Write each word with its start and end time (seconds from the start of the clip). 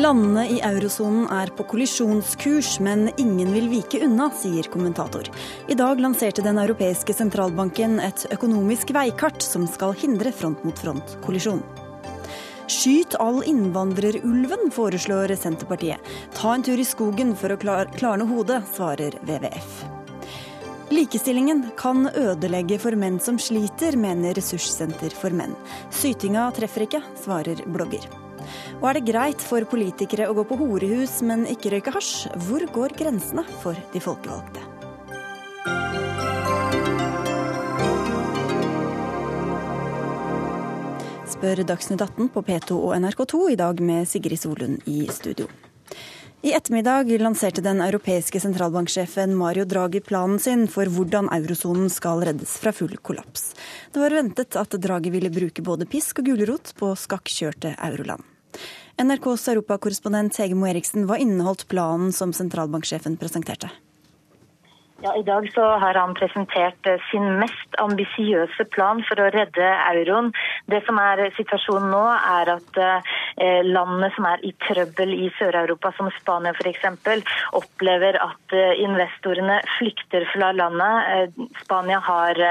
Landene 0.00 0.46
i 0.48 0.60
eurosonen 0.64 1.26
er 1.34 1.50
på 1.52 1.64
kollisjonskurs, 1.68 2.78
men 2.80 3.10
ingen 3.20 3.50
vil 3.52 3.66
vike 3.68 3.98
unna, 4.06 4.30
sier 4.32 4.64
kommentator. 4.72 5.26
I 5.68 5.76
dag 5.76 6.00
lanserte 6.00 6.40
Den 6.46 6.56
europeiske 6.62 7.12
sentralbanken 7.12 7.98
et 8.00 8.22
økonomisk 8.32 8.94
veikart 8.96 9.44
som 9.44 9.66
skal 9.68 9.92
hindre 10.00 10.32
front-mot-front-kollisjon. 10.32 11.60
Skyt 12.70 13.18
all 13.20 13.42
innvandrerulven, 13.44 14.70
foreslår 14.72 15.34
Senterpartiet. 15.36 16.00
Ta 16.38 16.54
en 16.54 16.64
tur 16.64 16.80
i 16.80 16.88
skogen 16.88 17.34
for 17.36 17.52
å 17.52 17.60
klarne 17.60 18.30
hodet, 18.30 18.62
svarer 18.72 19.18
WWF. 19.20 19.84
Likestillingen 20.96 21.66
kan 21.76 22.08
ødelegge 22.08 22.80
for 22.80 22.96
menn 22.96 23.20
som 23.20 23.36
sliter, 23.36 24.00
mener 24.00 24.32
Ressurssenter 24.38 25.12
for 25.12 25.36
menn. 25.36 25.52
Sytinga 25.92 26.48
treffer 26.56 26.88
ikke, 26.88 27.04
svarer 27.20 27.60
blogger. 27.68 28.29
Og 28.80 28.88
er 28.90 28.98
det 28.98 29.06
greit 29.10 29.44
for 29.44 29.66
politikere 29.68 30.28
å 30.30 30.34
gå 30.38 30.44
på 30.48 30.58
horehus, 30.60 31.20
men 31.26 31.46
ikke 31.50 31.74
røyke 31.74 31.94
hasj? 31.94 32.28
Hvor 32.46 32.66
går 32.74 32.96
grensene 32.98 33.44
for 33.62 33.78
de 33.94 34.02
folkevalgte? 34.02 34.66
Spør 41.30 41.64
Dagsnytt 41.64 42.02
18 42.04 42.28
på 42.34 42.44
P2 42.44 42.76
og 42.76 42.94
NRK2 42.98 43.42
i 43.54 43.58
dag 43.60 43.78
med 43.80 44.08
Sigrid 44.08 44.42
Solund 44.42 44.82
i 44.90 45.06
studio. 45.08 45.46
I 46.42 46.54
ettermiddag 46.56 47.10
lanserte 47.20 47.60
den 47.60 47.82
europeiske 47.84 48.40
sentralbanksjefen 48.40 49.34
Mario 49.36 49.66
Draghi 49.68 50.00
planen 50.00 50.38
sin 50.40 50.62
for 50.72 50.88
hvordan 50.88 51.28
eurosonen 51.36 51.90
skal 51.92 52.22
reddes 52.24 52.54
fra 52.62 52.72
full 52.72 52.96
kollaps. 53.04 53.50
Det 53.92 54.00
var 54.00 54.16
ventet 54.16 54.56
at 54.56 54.76
Draghi 54.80 55.12
ville 55.12 55.32
bruke 55.32 55.64
både 55.64 55.84
pisk 55.84 56.22
og 56.22 56.30
gulrot 56.30 56.72
på 56.80 56.94
skakkjørte 56.96 57.74
euroland. 57.76 58.24
NRKs 59.00 59.46
europakorrespondent 59.54 60.36
Hege 60.42 60.56
Moe 60.58 60.72
Eriksen, 60.72 61.06
hva 61.08 61.16
inneholdt 61.20 61.66
planen 61.70 62.12
som 62.12 62.34
sentralbanksjefen 62.36 63.16
presenterte? 63.20 63.70
Ja, 65.02 65.16
I 65.16 65.22
dag 65.22 65.52
så 65.54 65.62
har 65.80 65.94
han 65.94 66.12
presentert 66.14 66.86
eh, 66.86 67.00
sin 67.10 67.38
mest 67.40 67.76
ambisiøse 67.80 68.66
plan 68.68 68.98
for 69.08 69.22
å 69.22 69.30
redde 69.32 69.64
euroen. 69.64 70.26
Det 70.68 70.82
som 70.84 70.98
er 71.00 71.22
situasjonen 71.38 71.88
nå, 71.88 72.02
er 72.18 72.50
at 72.52 72.80
eh, 72.84 73.62
landene 73.64 74.10
som 74.12 74.26
er 74.28 74.44
i 74.44 74.52
trøbbel 74.66 75.14
i 75.16 75.30
Sør-Europa, 75.38 75.94
som 75.96 76.10
Spania 76.18 76.52
f.eks., 76.52 76.84
opplever 77.56 78.18
at 78.20 78.52
eh, 78.52 78.82
investorene 78.84 79.56
flykter 79.78 80.26
fra 80.34 80.50
landet. 80.52 81.32
Spania 81.62 82.02
har 82.04 82.42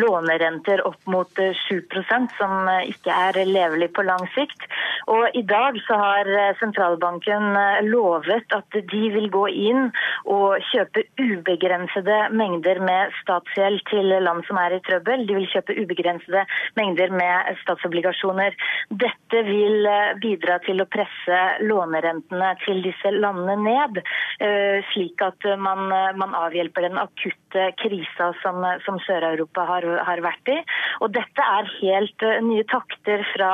lånerenter 0.00 0.80
opp 0.88 1.12
mot 1.12 1.44
7% 1.68 2.32
som 2.38 2.72
ikke 2.88 3.12
er 3.28 3.42
levelig 3.44 3.90
på 3.92 4.06
lang 4.08 4.24
sikt. 4.32 4.64
Og 5.12 5.36
I 5.36 5.44
dag 5.44 5.76
så 5.84 6.00
har 6.00 6.32
sentralbanken 6.60 7.52
lovet 7.92 8.56
at 8.56 8.80
de 8.94 9.04
vil 9.12 9.28
gå 9.32 9.44
inn 9.68 9.90
og 10.24 10.56
kjøpe 10.72 11.04
ubegrenset 11.20 11.97
ubegrensede 11.98 12.28
mengder 12.30 12.78
med 12.80 13.12
statsgjeld 13.22 13.82
til 13.88 14.06
land 14.22 14.44
som 14.46 14.56
er 14.56 14.76
i 14.76 14.80
trøbbel. 14.86 15.26
De 15.26 15.34
vil 15.34 15.48
kjøpe 15.50 15.76
ubegrensede 15.82 16.44
mengder 16.76 17.10
med 17.10 17.56
statsobligasjoner. 17.62 18.54
Dette 18.90 19.42
vil 19.46 19.86
eh, 19.86 20.14
bidra 20.20 20.58
til 20.64 20.80
å 20.80 20.86
presse 20.86 21.38
lånerentene 21.64 22.54
til 22.64 22.82
disse 22.82 23.10
landene 23.10 23.56
ned, 23.64 24.02
eh, 24.40 24.84
slik 24.92 25.20
at 25.22 25.44
man, 25.58 25.88
man 26.18 26.34
avhjelper 26.34 26.86
den 26.86 26.98
akutte 26.98 27.47
krisa 27.80 28.32
som, 28.42 28.62
som 28.84 28.98
Sør-Europa 29.06 29.64
har, 29.68 29.86
har, 30.06 30.22
vært 30.24 30.50
i. 30.52 30.56
Og 31.04 31.12
dette 31.14 31.44
er 31.44 31.70
helt 31.78 32.24
eh, 32.26 32.40
nye 32.44 32.64
takter 32.68 33.24
fra, 33.32 33.50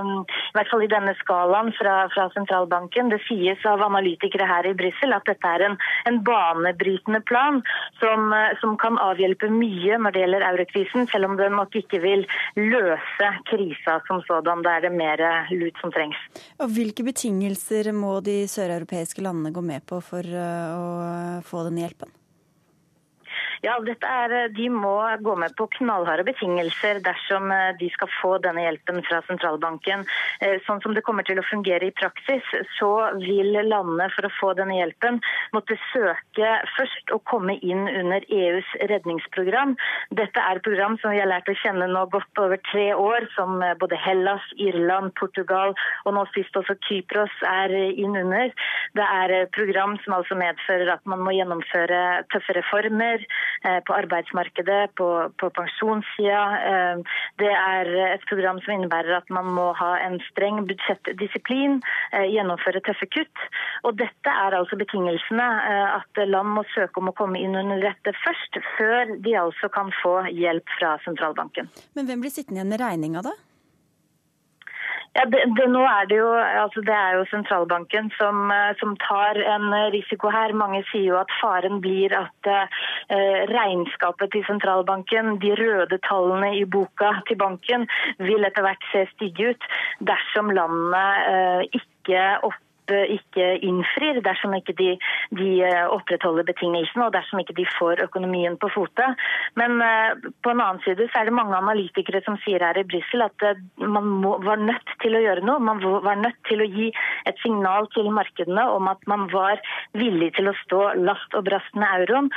i 0.00 0.56
hvert 0.56 0.70
fall 0.70 0.84
i 0.84 0.90
denne 0.90 1.14
skalaen, 1.20 1.72
fra, 1.76 1.96
fra 2.14 2.28
sentralbanken. 2.34 3.10
Det 3.12 3.20
sies 3.26 3.62
av 3.68 3.84
analytikere 3.84 4.48
her 4.48 4.68
i 4.68 4.74
Brussel 4.78 5.14
at 5.16 5.26
dette 5.28 5.52
er 5.56 5.66
en, 5.68 5.76
en 6.08 6.20
banebrytende 6.26 7.22
plan 7.28 7.62
som, 8.00 8.30
eh, 8.32 8.56
som, 8.62 8.76
kan 8.76 8.98
avhjelpe 9.00 9.48
mye 9.52 9.96
når 10.02 10.12
det 10.12 10.24
gjelder 10.24 10.48
eurokrisen, 10.50 11.06
selv 11.12 11.30
om 11.30 11.38
den 11.40 11.56
nok 11.56 11.76
ikke 11.78 12.02
vil 12.02 12.26
løse 12.58 13.30
krisa 13.48 14.00
som 14.08 14.20
sådan. 14.26 14.64
Da 14.66 14.76
er 14.76 14.88
det 14.88 14.92
mer 14.96 15.22
lut 15.54 15.78
som 15.80 15.92
trengs. 15.94 16.18
Og 16.60 16.72
Hvilke 16.76 17.06
betingelser 17.06 17.92
må 17.96 18.18
de 18.24 18.42
søreuropeiske 18.50 19.24
landene 19.24 19.54
gå 19.54 19.64
med 19.64 19.86
på 19.88 20.02
for 20.04 20.26
eh, 20.26 20.76
å 20.76 21.42
få 21.46 21.66
den 21.68 21.82
hjelpen? 21.82 22.12
Ja, 23.64 23.76
er, 23.80 24.32
eh, 24.32 24.48
De 24.48 24.68
må 24.68 24.96
gå 25.20 25.36
med 25.36 25.54
på 25.56 25.66
knallharde 25.78 26.24
betingelser 26.24 27.00
dersom 27.04 27.50
eh, 27.52 27.72
de 27.80 27.88
skal 27.94 28.08
få 28.20 28.32
denne 28.44 28.62
hjelpen 28.64 29.02
fra 29.06 29.22
sentralbanken. 29.28 30.04
Eh, 30.40 30.58
sånn 30.66 30.82
som 30.82 30.94
det 30.94 31.04
kommer 31.06 31.24
til 31.24 31.38
å 31.40 31.46
fungere 31.46 31.88
i 31.88 31.94
praksis, 31.96 32.44
så 32.78 32.90
vil 33.22 33.56
landene 33.68 34.10
for 34.14 34.28
å 34.28 34.32
få 34.40 34.52
denne 34.58 34.76
hjelpen 34.76 35.20
måtte 35.56 35.78
søke 35.92 36.52
først 36.76 37.12
å 37.14 37.20
komme 37.24 37.56
inn 37.62 37.88
under 37.88 38.24
EUs 38.28 38.68
redningsprogram. 38.92 39.76
Dette 40.10 40.40
er 40.40 40.56
et 40.56 40.66
program 40.66 40.98
som 41.00 41.14
vi 41.14 41.22
har 41.22 41.30
lært 41.30 41.48
å 41.48 41.56
kjenne 41.62 41.88
nå 41.88 42.06
godt 42.12 42.42
over 42.42 42.60
tre 42.70 42.90
år, 42.94 43.28
som 43.36 43.62
både 43.80 43.96
Hellas, 43.96 44.44
Irland, 44.60 45.14
Portugal 45.16 45.74
og 46.04 46.14
nå 46.16 46.26
sist 46.34 46.56
også 46.56 46.76
Kypros 46.88 47.32
er 47.48 47.72
inn 47.72 48.16
under. 48.18 48.52
Det 48.96 49.06
er 49.06 49.48
program 49.56 49.96
som 50.04 50.18
altså 50.18 50.36
medfører 50.38 50.92
at 50.96 51.04
man 51.08 51.24
må 51.24 51.34
gjennomføre 51.36 52.26
tøffe 52.32 52.56
reformer. 52.58 53.24
Eh, 53.64 53.80
på 53.86 53.94
arbeidsmarkedet, 53.96 54.94
på, 54.94 55.06
på 55.40 55.50
pensjonssida. 55.56 56.42
Eh, 56.70 57.16
det 57.42 57.52
er 57.52 57.90
et 58.12 58.26
program 58.30 58.60
som 58.62 58.76
innebærer 58.76 59.16
at 59.16 59.32
man 59.32 59.48
må 59.56 59.70
ha 59.78 59.92
en 60.04 60.18
streng 60.28 60.60
budsjettdisiplin, 60.68 61.80
eh, 62.12 62.28
gjennomføre 62.34 62.82
tøffe 62.86 63.08
kutt. 63.16 63.46
Og 63.88 63.96
dette 63.98 64.36
er 64.44 64.58
altså 64.58 64.78
betingelsene. 64.78 65.48
At 65.96 66.22
land 66.28 66.52
må 66.56 66.64
søke 66.74 67.00
om 67.00 67.10
å 67.10 67.16
komme 67.16 67.40
inn 67.42 67.56
under 67.58 67.80
dette 67.82 68.14
først, 68.22 68.60
før 68.76 69.16
de 69.24 69.34
altså 69.40 69.70
kan 69.72 69.90
få 70.02 70.18
hjelp 70.30 70.76
fra 70.78 70.96
sentralbanken. 71.04 71.70
Men 71.96 72.08
hvem 72.08 72.22
blir 72.24 72.34
sittende 72.34 72.60
igjen 72.60 72.72
med 72.74 72.82
regninga 72.82 73.24
da? 73.26 73.34
Ja, 75.16 75.24
det, 75.32 75.38
det, 75.56 75.64
nå 75.72 75.80
er 75.88 76.08
det, 76.10 76.18
jo, 76.18 76.28
altså 76.36 76.82
det 76.84 76.92
er 76.92 77.14
jo 77.16 77.22
sentralbanken 77.30 78.10
som, 78.18 78.50
eh, 78.52 78.74
som, 78.80 78.92
tar 79.00 79.38
en 79.54 79.70
risiko 79.94 80.28
her. 80.34 80.52
Mange 80.52 80.82
sier 80.90 81.06
jo 81.14 81.16
at 81.22 81.32
faren 81.40 81.80
blir 81.80 82.12
at 82.18 82.50
eh, 82.52 82.82
regnskapet 83.48 84.34
til 84.34 84.44
sentralbanken, 84.48 85.38
de 85.40 85.54
røde 85.56 86.00
tallene 86.04 86.52
i 86.58 86.66
boka 86.68 87.14
til 87.30 87.40
banken, 87.40 87.88
vil 88.20 88.44
etter 88.44 88.66
hvert 88.66 88.84
se 88.92 89.06
stygge 89.14 89.54
ut 89.54 89.66
dersom 90.12 90.52
landene 90.52 91.04
eh, 91.32 91.80
ikke 91.80 92.28
opp 92.50 92.60
ikke 92.94 93.46
innfrir, 93.66 94.20
dersom 94.24 94.54
ikke 94.56 94.74
de, 94.78 94.92
de, 95.38 95.48
eh, 95.66 95.84
opprettholder 95.92 96.46
betingelsene 96.48 97.06
og 97.06 97.14
dersom 97.16 97.40
ikke 97.42 97.56
de 97.58 97.66
får 97.76 98.02
økonomien 98.06 98.56
på 98.60 98.70
fote. 98.74 99.08
Men 99.58 99.80
uh, 99.82 100.14
på 100.44 100.52
en 100.52 100.62
annen 100.62 100.82
side 100.84 101.08
så 101.10 101.20
er 101.20 101.28
det 101.28 101.36
mange 101.36 101.56
analytikere 101.56 102.22
som 102.26 102.38
sier 102.44 102.62
her 102.62 102.78
i 102.78 102.86
Brussel 102.88 103.24
at 103.24 103.46
man 103.80 104.08
må, 104.22 104.36
var 104.44 104.60
nødt 104.60 104.94
til 105.02 105.16
å 105.16 105.22
gjøre 105.22 105.44
noe. 105.46 105.62
Man 105.62 105.82
var 105.82 106.20
nødt 106.20 106.38
til 106.48 106.62
å 106.62 106.68
gi 106.68 106.90
et 107.28 107.42
signal 107.42 107.88
til 107.94 108.10
markedene 108.14 108.66
om 108.76 108.90
at 108.90 109.02
man 109.10 109.26
var 109.32 109.62
villig 109.96 110.32
til 110.38 110.50
å 110.50 110.56
stå 110.64 110.82
last 111.00 111.36
og 111.36 111.46
brast 111.48 111.78
med 111.78 112.02
euroen. 112.02 112.30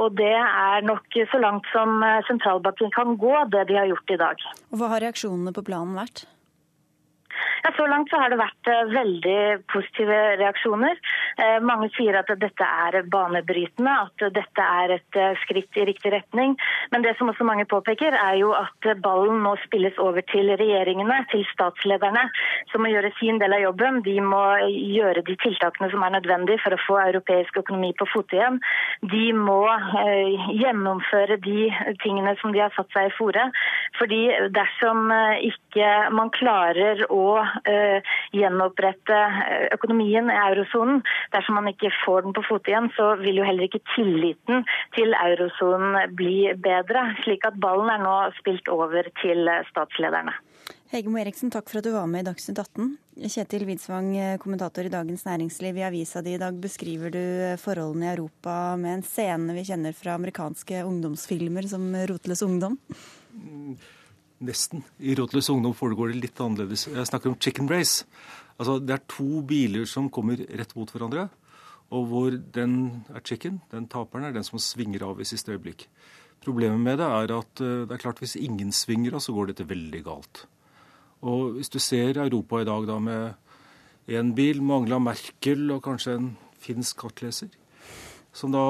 Og 0.00 0.16
det 0.18 0.34
er 0.36 0.84
nok 0.86 1.18
så 1.30 1.40
langt 1.42 1.68
som 1.72 2.02
sentralbanken 2.28 2.92
kan 2.94 3.16
gå, 3.20 3.34
det 3.52 3.66
de 3.70 3.78
har 3.80 3.90
gjort 3.90 4.14
i 4.14 4.20
dag. 4.20 4.46
Hva 4.72 4.94
har 4.94 5.04
reaksjonene 5.06 5.54
på 5.56 5.64
planen 5.66 5.98
vært? 5.98 6.26
Ja, 7.62 7.70
Så 7.76 7.86
langt 7.86 8.10
så 8.10 8.18
har 8.18 8.30
det 8.32 8.40
vært 8.40 8.68
eh, 8.70 8.88
veldig 8.90 9.38
positive 9.70 10.18
reaksjoner. 10.40 10.98
Eh, 11.38 11.58
mange 11.62 11.88
sier 11.96 12.16
at 12.18 12.30
dette 12.40 12.66
er 12.86 12.98
banebrytende, 13.12 13.92
at 14.06 14.24
dette 14.34 14.66
er 14.82 14.96
et 14.96 15.18
eh, 15.18 15.38
skritt 15.44 15.78
i 15.78 15.86
riktig 15.86 16.12
retning. 16.14 16.56
Men 16.90 17.06
det 17.06 17.14
som 17.18 17.30
også 17.30 17.46
mange 17.46 17.66
påpeker, 17.70 18.16
er 18.18 18.38
jo 18.40 18.50
at 18.56 18.88
ballen 19.04 19.42
nå 19.44 19.54
spilles 19.62 19.98
over 20.02 20.26
til 20.32 20.50
regjeringene, 20.58 21.20
til 21.30 21.44
statslederne, 21.52 22.24
som 22.72 22.82
må 22.82 22.90
gjøre 22.90 23.12
sin 23.20 23.38
del 23.42 23.54
av 23.54 23.62
jobben. 23.62 24.02
De 24.06 24.16
må 24.26 24.42
gjøre 24.68 25.24
de 25.26 25.38
tiltakene 25.44 25.90
som 25.94 26.02
er 26.02 26.16
nødvendige 26.16 26.62
for 26.64 26.74
å 26.74 26.82
få 26.82 26.98
europeisk 27.04 27.62
økonomi 27.62 27.92
på 27.98 28.08
fote 28.10 28.38
igjen. 28.38 28.58
De 29.12 29.24
må 29.36 29.60
gjennomføre 30.58 31.38
de 31.46 31.70
tingene 32.02 32.34
som 32.40 32.54
de 32.54 32.62
har 32.64 32.74
satt 32.76 32.90
seg 32.94 33.08
i 33.08 33.14
fore. 33.16 33.48
Fordi 34.00 34.22
dersom 34.54 35.12
ikke 35.46 35.88
man 36.16 36.32
klarer 36.34 37.04
å 37.12 37.21
uh, 37.40 38.14
gjenopprette 38.36 39.18
eh, 39.18 39.66
økonomien 39.76 40.30
i 40.30 40.38
eurosonen. 40.48 41.02
Dersom 41.34 41.58
man 41.60 41.70
ikke 41.72 41.92
får 42.04 42.26
den 42.26 42.36
på 42.36 42.44
fote 42.48 42.72
igjen, 42.72 42.90
så 42.96 43.12
vil 43.22 43.40
jo 43.40 43.46
heller 43.46 43.68
ikke 43.68 43.82
tilliten 43.94 44.64
til 44.96 45.16
eurosonen 45.18 46.14
bli 46.18 46.52
bedre. 46.64 47.08
Slik 47.24 47.46
at 47.48 47.60
ballen 47.62 47.92
er 47.92 48.02
nå 48.04 48.16
spilt 48.40 48.70
over 48.72 49.08
til 49.22 49.50
statslederne. 49.70 50.34
Hegemo 50.92 51.16
Eriksen, 51.16 51.48
takk 51.48 51.70
for 51.70 51.80
at 51.80 51.86
du 51.86 51.94
var 51.94 52.04
med 52.04 52.20
i 52.20 52.26
Dagsnytt 52.26 52.58
18. 52.60 52.90
Kjetil 53.32 53.62
Widsvang, 53.64 54.10
eh, 54.16 54.34
kommentator 54.40 54.84
i 54.84 54.92
Dagens 54.92 55.24
Næringsliv. 55.24 55.78
I 55.80 55.86
avisa 55.88 56.20
di 56.20 56.34
i 56.34 56.40
dag 56.40 56.52
beskriver 56.60 57.10
du 57.10 57.22
forholdene 57.56 58.10
i 58.10 58.12
Europa 58.12 58.76
med 58.76 58.98
en 58.98 59.02
scene 59.02 59.56
vi 59.56 59.64
kjenner 59.64 59.96
fra 59.96 60.18
amerikanske 60.20 60.84
ungdomsfilmer 60.84 61.68
som 61.68 61.94
Roteles 62.08 62.44
ungdom. 62.44 62.76
Nesten. 64.42 64.82
I 64.98 65.14
Rådløs 65.14 65.50
ungdom 65.52 65.74
foregår 65.74 66.10
det 66.10 66.22
litt 66.24 66.40
annerledes. 66.42 66.88
Jeg 66.90 67.06
snakker 67.06 67.30
om 67.30 67.38
chicken 67.38 67.68
race. 67.70 68.06
Altså, 68.58 68.80
det 68.82 68.96
er 68.96 69.04
to 69.10 69.42
biler 69.46 69.86
som 69.86 70.10
kommer 70.10 70.40
rett 70.58 70.74
mot 70.76 70.90
hverandre, 70.90 71.28
og 71.92 72.08
hvor 72.10 72.34
den 72.54 72.74
er 73.12 73.22
chicken, 73.24 73.60
den 73.70 73.86
taperen, 73.90 74.26
er 74.26 74.34
den 74.34 74.46
som 74.46 74.60
svinger 74.62 75.04
av 75.06 75.20
i 75.20 75.28
siste 75.28 75.54
øyeblikk. 75.54 75.86
Problemet 76.42 76.80
med 76.82 76.98
det 76.98 77.06
er 77.06 77.34
at 77.36 77.62
eh, 77.62 77.84
det 77.86 77.94
er 77.94 78.02
klart 78.02 78.18
hvis 78.22 78.34
ingen 78.40 78.72
svinger 78.74 79.14
av, 79.14 79.22
så 79.22 79.34
går 79.36 79.52
dette 79.52 79.68
veldig 79.68 80.02
galt. 80.04 80.44
Og 81.22 81.58
hvis 81.58 81.70
du 81.70 81.78
ser 81.78 82.18
Europa 82.18 82.60
i 82.60 82.66
dag 82.66 82.86
da 82.88 82.98
med 82.98 84.10
én 84.10 84.32
bil, 84.34 84.58
Angela 84.58 84.98
Merkel 84.98 85.70
og 85.70 85.84
kanskje 85.86 86.16
en 86.18 86.32
finsk 86.62 87.04
kartleser, 87.04 87.52
som 88.32 88.52
da 88.54 88.62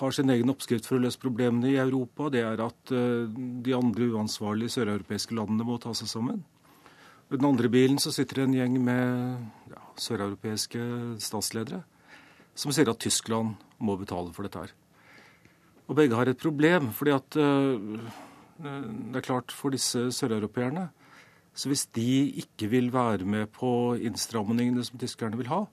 har 0.00 0.14
sin 0.16 0.32
egen 0.32 0.50
oppskrift 0.52 0.86
for 0.88 0.96
å 0.96 1.04
løse 1.04 1.20
problemene 1.20 1.68
i 1.74 1.78
Europa, 1.80 2.30
det 2.32 2.40
er 2.46 2.62
at 2.64 2.92
eh, 2.96 3.28
de 3.28 3.76
andre 3.76 4.08
uansvarlige 4.16 4.78
søreuropeiske 4.78 5.36
landene 5.36 5.66
må 5.68 5.76
ta 5.82 5.92
seg 5.96 6.08
sammen. 6.08 6.40
I 7.30 7.36
den 7.36 7.46
andre 7.46 7.68
bilen 7.70 8.00
så 8.02 8.10
sitter 8.14 8.40
det 8.40 8.46
en 8.48 8.56
gjeng 8.56 8.78
med 8.82 9.72
ja, 9.74 9.82
søreuropeiske 10.00 10.82
statsledere 11.22 11.84
som 12.58 12.72
sier 12.74 12.90
at 12.90 13.00
Tyskland 13.00 13.60
må 13.80 13.96
betale 14.00 14.32
for 14.34 14.46
dette 14.46 14.64
her. 14.64 14.72
Og 15.88 15.96
begge 15.98 16.16
har 16.18 16.28
et 16.30 16.40
problem, 16.40 16.90
fordi 16.94 17.14
at 17.14 17.38
uh, 17.38 18.10
det 18.60 19.20
er 19.20 19.24
klart 19.24 19.54
for 19.54 19.72
disse 19.72 20.10
søreuropeerne 20.12 20.90
Så 21.56 21.70
hvis 21.70 21.86
de 21.96 22.30
ikke 22.38 22.68
vil 22.70 22.92
være 22.92 23.24
med 23.24 23.48
på 23.50 23.96
innstramningene 23.98 24.84
som 24.86 24.98
tyskerne 25.00 25.36
vil 25.36 25.48
ha, 25.50 25.64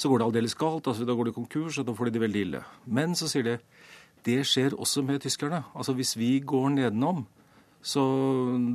så 0.00 0.08
går 0.08 0.20
det 0.20 0.28
aldeles 0.30 0.56
galt. 0.58 0.88
altså 0.88 1.04
Da 1.04 1.16
går 1.16 1.28
de 1.28 1.36
konkurs, 1.36 1.78
og 1.78 1.86
da 1.86 1.94
får 1.96 2.08
de 2.08 2.16
det 2.16 2.24
veldig 2.24 2.44
ille. 2.46 2.62
Men 2.86 3.14
så 3.18 3.28
sier 3.30 3.46
de 3.46 3.58
det 4.24 4.42
skjer 4.44 4.76
også 4.76 5.02
med 5.04 5.22
tyskerne. 5.24 5.62
Altså 5.74 5.94
Hvis 5.96 6.16
vi 6.16 6.40
går 6.40 6.68
nedenom, 6.76 7.26
så 7.80 8.02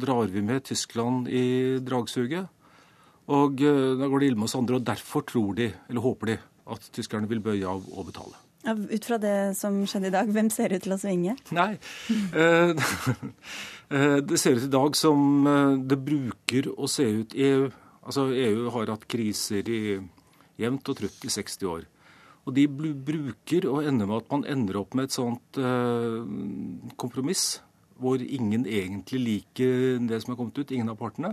drar 0.02 0.32
vi 0.34 0.42
med 0.42 0.64
Tyskland 0.66 1.28
i 1.30 1.78
dragsuget. 1.86 2.48
Og 3.28 3.62
uh, 3.62 3.94
da 4.00 4.08
går 4.10 4.20
det 4.20 4.32
ille 4.32 4.38
med 4.38 4.50
oss 4.50 4.58
andre. 4.58 4.80
Og 4.80 4.86
derfor 4.86 5.22
tror 5.22 5.54
de, 5.54 5.72
eller 5.90 6.02
håper 6.02 6.34
de, 6.34 6.40
at 6.72 6.90
tyskerne 6.94 7.30
vil 7.30 7.42
bøye 7.46 7.66
av 7.66 7.86
og 7.94 8.10
betale. 8.10 8.38
Ja, 8.66 8.74
ut 8.74 9.06
fra 9.06 9.18
det 9.22 9.54
som 9.60 9.84
skjedde 9.86 10.10
i 10.10 10.14
dag, 10.16 10.30
hvem 10.34 10.50
ser 10.50 10.74
ut 10.74 10.82
til 10.82 10.96
å 10.96 10.98
svinge? 10.98 11.36
Nei, 11.54 11.76
eh, 12.34 12.72
eh, 13.94 14.18
det 14.26 14.40
ser 14.42 14.58
ut 14.58 14.66
i 14.66 14.74
dag 14.74 14.98
som 14.98 15.46
eh, 15.46 15.76
det 15.86 16.00
bruker 16.02 16.72
å 16.74 16.90
se 16.90 17.06
ut 17.22 17.36
i 17.38 17.46
EU. 17.52 17.68
Altså 18.06 18.26
EU 18.34 18.72
har 18.74 18.90
hatt 18.90 19.06
kriser 19.10 19.70
i 19.70 19.82
jevnt 20.62 20.92
og 20.92 21.00
trutt 21.00 21.28
i 21.28 21.32
60 21.34 21.70
år. 21.72 21.86
Og 22.46 22.54
de 22.54 22.68
bruker 22.70 23.66
å 23.70 23.80
ender 23.82 24.10
med 24.10 24.22
at 24.22 24.34
man 24.34 24.46
ender 24.50 24.78
opp 24.78 24.94
med 24.98 25.08
et 25.08 25.16
sånt 25.16 25.58
kompromiss 27.02 27.46
hvor 27.98 28.22
ingen 28.22 28.68
egentlig 28.70 29.22
liker 29.24 30.04
det 30.06 30.20
som 30.22 30.34
er 30.34 30.38
kommet 30.38 30.60
ut, 30.60 30.74
ingen 30.76 30.92
av 30.92 31.00
partene. 31.00 31.32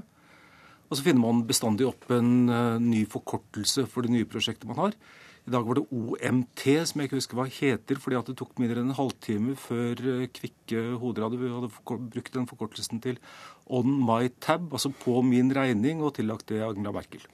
Og 0.89 0.97
så 0.97 1.05
finner 1.05 1.21
man 1.21 1.43
bestandig 1.45 1.85
opp 1.91 2.09
en 2.17 2.47
ny 2.81 3.03
forkortelse 3.13 3.85
for 3.91 4.07
det 4.07 4.15
nye 4.15 4.29
prosjektet 4.31 4.71
man 4.71 4.81
har. 4.87 4.97
I 5.43 5.51
dag 5.51 5.65
var 5.67 5.75
det 5.75 5.89
OMT, 5.91 6.63
som 6.87 7.01
jeg 7.01 7.09
ikke 7.09 7.19
husker 7.19 7.39
hva 7.39 7.49
heter, 7.51 7.99
fordi 7.99 8.15
at 8.15 8.29
det 8.31 8.37
tok 8.39 8.61
mindre 8.63 8.79
enn 8.79 8.93
en 8.93 8.99
halvtime 8.99 9.57
før 9.59 9.99
eh, 10.13 10.29
kvikke 10.31 10.85
hoder 11.03 11.27
hadde, 11.27 11.49
hadde 11.51 11.71
brukt 12.13 12.37
den 12.37 12.47
forkortelsen 12.47 13.03
til 13.03 13.19
on 13.67 13.97
my 14.07 14.31
tab, 14.39 14.69
altså 14.71 14.93
på 15.03 15.17
min 15.27 15.51
regning, 15.57 15.99
og 15.99 16.15
tillagt 16.21 16.47
det 16.53 16.63
Agna 16.63 16.95
Merkel. 16.95 17.27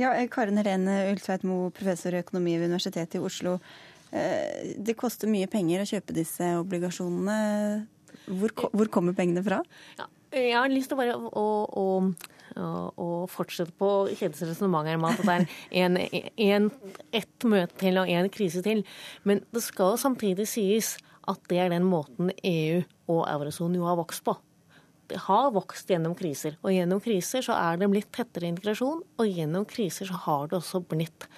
Ja, 0.00 0.12
Karin 0.12 0.30
Karen 0.32 0.60
Helene 0.60 0.96
Ultveit 1.10 1.44
Moe, 1.46 1.72
professor 1.74 2.14
i 2.14 2.22
økonomi 2.22 2.56
ved 2.58 2.70
Universitetet 2.70 3.18
i 3.18 3.24
Oslo. 3.24 3.56
Eh, 4.12 4.76
det 4.78 4.96
koster 4.98 5.30
mye 5.30 5.48
penger 5.50 5.82
å 5.82 5.88
kjøpe 5.88 6.16
disse 6.16 6.52
obligasjonene. 6.60 7.38
Hvor, 8.26 8.54
hvor 8.72 8.90
kommer 8.92 9.16
pengene 9.16 9.44
fra? 9.46 9.60
Ja, 9.98 10.08
jeg 10.34 10.56
har 10.56 10.72
lyst 10.72 10.92
til 10.92 11.00
bare 11.00 11.16
å, 11.16 11.46
å 11.66 11.86
og 12.56 13.26
fortsette 13.28 13.74
på 13.76 14.06
Kjedes 14.16 14.40
resonnement 14.48 14.88
med 15.00 15.10
at 15.10 15.18
det 15.20 15.34
er 15.34 15.82
en, 15.84 15.98
en, 16.00 16.70
ett 17.12 17.44
møte 17.44 17.76
til 17.82 18.00
og 18.00 18.08
en 18.08 18.30
krise 18.32 18.62
til. 18.64 18.80
Men 19.28 19.42
det 19.52 19.60
skal 19.66 19.98
samtidig 20.00 20.48
sies 20.48 20.94
at 21.28 21.42
det 21.50 21.60
er 21.60 21.74
den 21.74 21.84
måten 21.84 22.30
EU 22.40 22.80
og 23.12 23.26
eurosonen 23.28 23.76
jo 23.80 23.88
har 23.88 23.98
vokst 23.98 24.24
på. 24.24 24.36
Har 25.26 25.52
vokst 25.54 25.90
gjennom 25.90 26.16
kriser, 26.18 26.56
og 26.62 26.74
gjennom 26.74 27.02
kriser 27.04 27.44
så 27.46 27.56
er 27.58 27.80
det 27.80 27.90
blitt 27.92 28.10
tettere 28.14 28.48
integrasjon. 28.50 29.04
Og 29.20 29.28
gjennom 29.30 29.66
kriser 29.68 30.08
så 30.08 30.18
har 30.26 30.50
det 30.50 30.58
også 30.60 30.82
blitt 30.90 31.28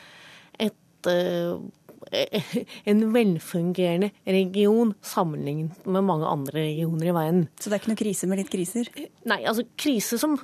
et 0.59 1.11
uh, 1.11 1.61
en 2.91 3.01
velfungerende 3.13 4.11
region 4.25 4.95
sammenlignet 5.05 5.87
med 5.87 6.07
mange 6.07 6.27
andre 6.27 6.61
regioner 6.61 7.11
i 7.11 7.15
verden. 7.15 7.47
Så 7.59 7.69
det 7.69 7.77
er 7.77 7.83
ikke 7.83 7.93
noe 7.93 8.03
krise 8.03 8.29
med 8.31 8.41
litt 8.43 8.53
kriser? 8.53 8.91
Nei, 9.29 9.41
altså 9.45 9.67
krise 9.77 10.19
som 10.21 10.39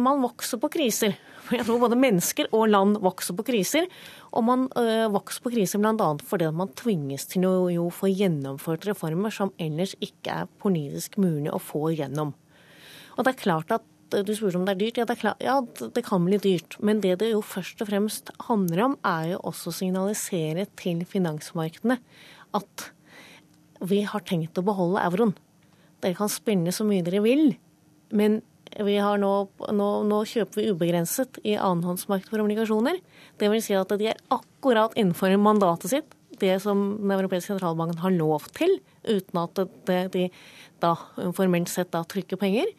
Man 0.00 0.22
vokser 0.22 0.60
på 0.60 0.70
kriser. 0.72 1.16
Jeg 1.50 1.66
tror 1.66 1.80
både 1.82 1.98
mennesker 1.98 2.50
og 2.54 2.68
land 2.70 2.98
vokser 3.02 3.34
på 3.36 3.44
kriser. 3.46 3.88
Og 4.32 4.44
man 4.46 4.68
øh, 4.78 5.08
vokser 5.12 5.42
på 5.42 5.52
kriser 5.54 5.82
bl.a. 5.82 6.10
fordi 6.26 6.50
man 6.54 6.70
tvinges 6.78 7.26
til 7.30 7.46
å 7.48 7.54
jo 7.72 7.88
få 7.90 8.10
gjennomført 8.10 8.86
reformer 8.86 9.34
som 9.34 9.52
ellers 9.58 9.96
ikke 10.00 10.42
er 10.42 10.52
politisk 10.62 11.18
mulig 11.18 11.50
å 11.52 11.62
få 11.62 11.90
gjennom. 11.94 12.34
Og 13.20 13.26
det 13.26 13.34
er 13.34 13.42
klart 13.42 13.72
at 13.76 13.84
du 14.24 14.32
spurte 14.34 14.56
om 14.56 14.64
det 14.64 14.72
er 14.72 14.80
dyrt. 14.80 14.98
Ja 14.98 15.04
det, 15.04 15.14
er 15.18 15.20
klart, 15.20 15.42
ja, 15.44 15.58
det 15.92 16.02
kan 16.06 16.24
bli 16.24 16.38
dyrt. 16.40 16.78
Men 16.80 17.02
det 17.04 17.18
det 17.20 17.34
jo 17.34 17.42
først 17.44 17.82
og 17.84 17.90
fremst 17.90 18.32
handler 18.48 18.86
om, 18.88 18.94
er 19.04 19.34
jo 19.34 19.42
også 19.50 19.68
å 19.68 19.76
signalisere 19.76 20.64
til 20.80 21.04
finansmarkedene 21.06 22.00
at 22.56 22.86
vi 23.84 24.00
har 24.08 24.24
tenkt 24.26 24.58
å 24.58 24.64
beholde 24.64 25.04
euroen. 25.04 25.34
Dere 26.00 26.16
kan 26.16 26.32
spenne 26.32 26.72
så 26.72 26.86
mye 26.88 27.04
dere 27.04 27.20
vil, 27.24 27.52
men 28.16 28.40
vi 28.70 28.96
nå, 28.96 29.32
nå, 29.74 29.88
nå, 30.06 30.18
kjøper 30.30 30.60
vi 30.62 30.70
ubegrenset 30.72 31.40
i 31.44 31.56
annenhåndsmarked 31.58 32.30
for 32.30 32.42
obligasjoner. 32.42 33.00
Det 33.40 33.50
vil 33.52 33.62
si 33.64 33.76
at 33.76 33.92
de 34.00 34.10
er 34.12 34.20
akkurat 34.32 34.96
innenfor 34.96 35.34
mandatet 35.42 35.92
sitt, 35.92 36.16
det 36.40 36.54
som 36.64 36.96
Den 37.02 37.12
europeiske 37.12 37.52
sentralbanken 37.52 38.00
har 38.00 38.14
lov 38.16 38.46
til, 38.56 38.78
uten 39.04 39.40
at 39.42 39.60
de 40.14 40.30
da 40.80 40.94
formelt 41.36 41.68
sett 41.68 41.90
da 41.92 42.00
trykker 42.08 42.40
penger. 42.40 42.70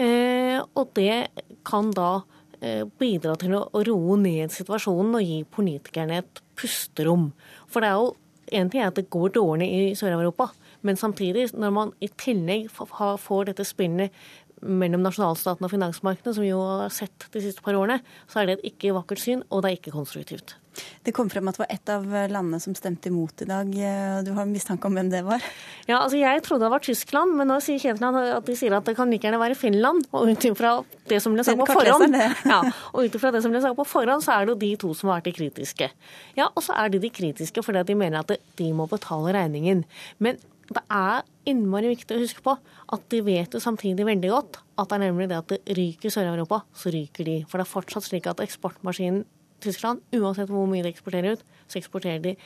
Eh, 0.00 0.58
og 0.78 0.94
det 0.96 1.44
kan 1.68 1.90
da 1.92 2.22
eh, 2.60 2.86
bidra 3.00 3.36
til 3.40 3.56
å 3.58 3.84
roe 3.86 4.16
ned 4.20 4.52
situasjonen 4.54 5.18
og 5.18 5.26
gi 5.26 5.42
politikerne 5.44 6.22
et 6.22 6.42
pusterom. 6.56 7.30
For 7.68 7.84
det 7.84 7.90
er 7.90 8.00
jo 8.00 8.14
en 8.60 8.70
ting 8.70 8.82
er 8.82 8.90
at 8.90 8.98
det 8.98 9.10
går 9.12 9.34
dårlig 9.36 9.68
i 9.70 9.82
Sør-Europa, 9.98 10.48
men 10.86 10.98
samtidig, 10.98 11.50
når 11.54 11.74
man 11.76 11.92
i 12.02 12.08
tillegg 12.18 12.70
får 12.72 13.50
dette 13.50 13.66
spillet 13.68 14.14
mellom 14.60 15.04
nasjonalstaten 15.04 15.64
og 15.64 15.72
finansmarkedene, 15.72 16.34
som 16.34 16.44
vi 16.44 16.50
jo 16.50 16.60
har 16.64 16.90
sett 16.92 17.28
de 17.32 17.44
siste 17.44 17.64
par 17.64 17.78
årene, 17.78 18.00
så 18.28 18.40
er 18.40 18.48
det 18.48 18.58
et 18.58 18.72
ikke 18.72 18.96
vakkert 18.96 19.22
syn, 19.22 19.44
og 19.48 19.62
det 19.62 19.70
er 19.70 19.78
ikke 19.78 19.94
konstruktivt. 19.94 20.56
Det 21.04 21.14
kom 21.16 21.30
frem 21.32 21.48
at 21.50 21.56
det 21.56 21.62
var 21.64 21.72
ett 21.74 21.92
av 21.92 22.04
landene 22.30 22.60
som 22.62 22.74
stemte 22.76 23.10
imot 23.10 23.42
i 23.42 23.48
dag. 23.48 23.70
Du 24.24 24.30
har 24.36 24.48
mistanke 24.48 24.88
om 24.88 24.96
hvem 24.96 25.10
det 25.12 25.22
var? 25.26 25.42
Ja, 25.88 26.00
altså 26.00 26.20
Jeg 26.20 26.42
trodde 26.46 26.66
det 26.66 26.72
var 26.74 26.84
Tyskland, 26.84 27.34
men 27.38 27.50
nå 27.50 27.58
sier 27.64 27.80
Kjetil 27.82 28.06
at 28.20 28.46
de 28.46 28.56
sier 28.58 28.76
at 28.76 28.86
det 28.86 28.94
kan 28.98 29.10
like 29.10 29.26
gjerne 29.26 29.40
være 29.40 29.58
Finland. 29.58 30.06
Og 30.12 30.30
ut 30.30 30.46
ifra 30.46 30.76
det 31.10 31.18
som 31.24 31.34
ble 31.34 31.44
sagt 31.46 31.58
på 31.60 31.68
forhånd, 31.70 32.14
ja, 32.52 32.60
og 32.92 33.02
ut 33.02 33.18
det 33.18 33.42
som 33.42 33.54
ble 33.54 33.64
sagt 33.64 33.78
på 33.78 33.88
forhånd, 33.88 34.24
så 34.24 34.36
er 34.36 34.46
det 34.46 34.54
jo 34.54 34.60
de 34.60 34.70
to 34.84 34.92
som 34.96 35.10
har 35.10 35.20
vært 35.20 35.30
de 35.30 35.36
kritiske. 35.40 35.90
Ja, 36.38 36.50
og 36.52 36.62
så 36.64 36.76
er 36.78 36.92
de 36.92 37.02
de 37.02 37.10
kritiske 37.12 37.64
fordi 37.66 37.82
de 37.88 37.98
mener 37.98 38.22
at 38.22 38.36
de 38.60 38.70
må 38.76 38.86
betale 38.90 39.34
regningen. 39.36 39.84
Men 40.22 40.38
det 40.70 40.82
er 40.86 41.24
innmari 41.50 41.90
viktig 41.90 42.14
å 42.14 42.22
huske 42.22 42.44
på 42.44 42.54
at 42.94 43.06
de 43.10 43.22
vet 43.26 43.54
jo 43.54 43.62
samtidig 43.62 44.06
veldig 44.06 44.30
godt 44.30 44.60
at 44.78 44.90
det 44.90 44.96
er 44.96 45.02
nemlig 45.08 45.26
det 45.30 45.38
at 45.40 45.50
det 45.50 45.76
ryker 45.76 46.12
Sør-Europa, 46.14 46.62
så 46.76 46.92
ryker 46.94 47.26
de. 47.26 47.36
For 47.48 47.58
det 47.58 47.66
er 47.66 47.72
fortsatt 47.74 48.06
slik 48.06 48.28
at 48.30 48.40
eksportmaskinen 48.44 49.24
Tyskland, 49.64 50.02
uansett 50.16 50.50
hvor 50.50 50.68
mye 50.70 50.84
de 50.84 50.92
eksporterer 50.92 51.36
ut, 51.36 51.44
så 51.70 51.80
eksporterer 51.80 52.22
de 52.24 52.36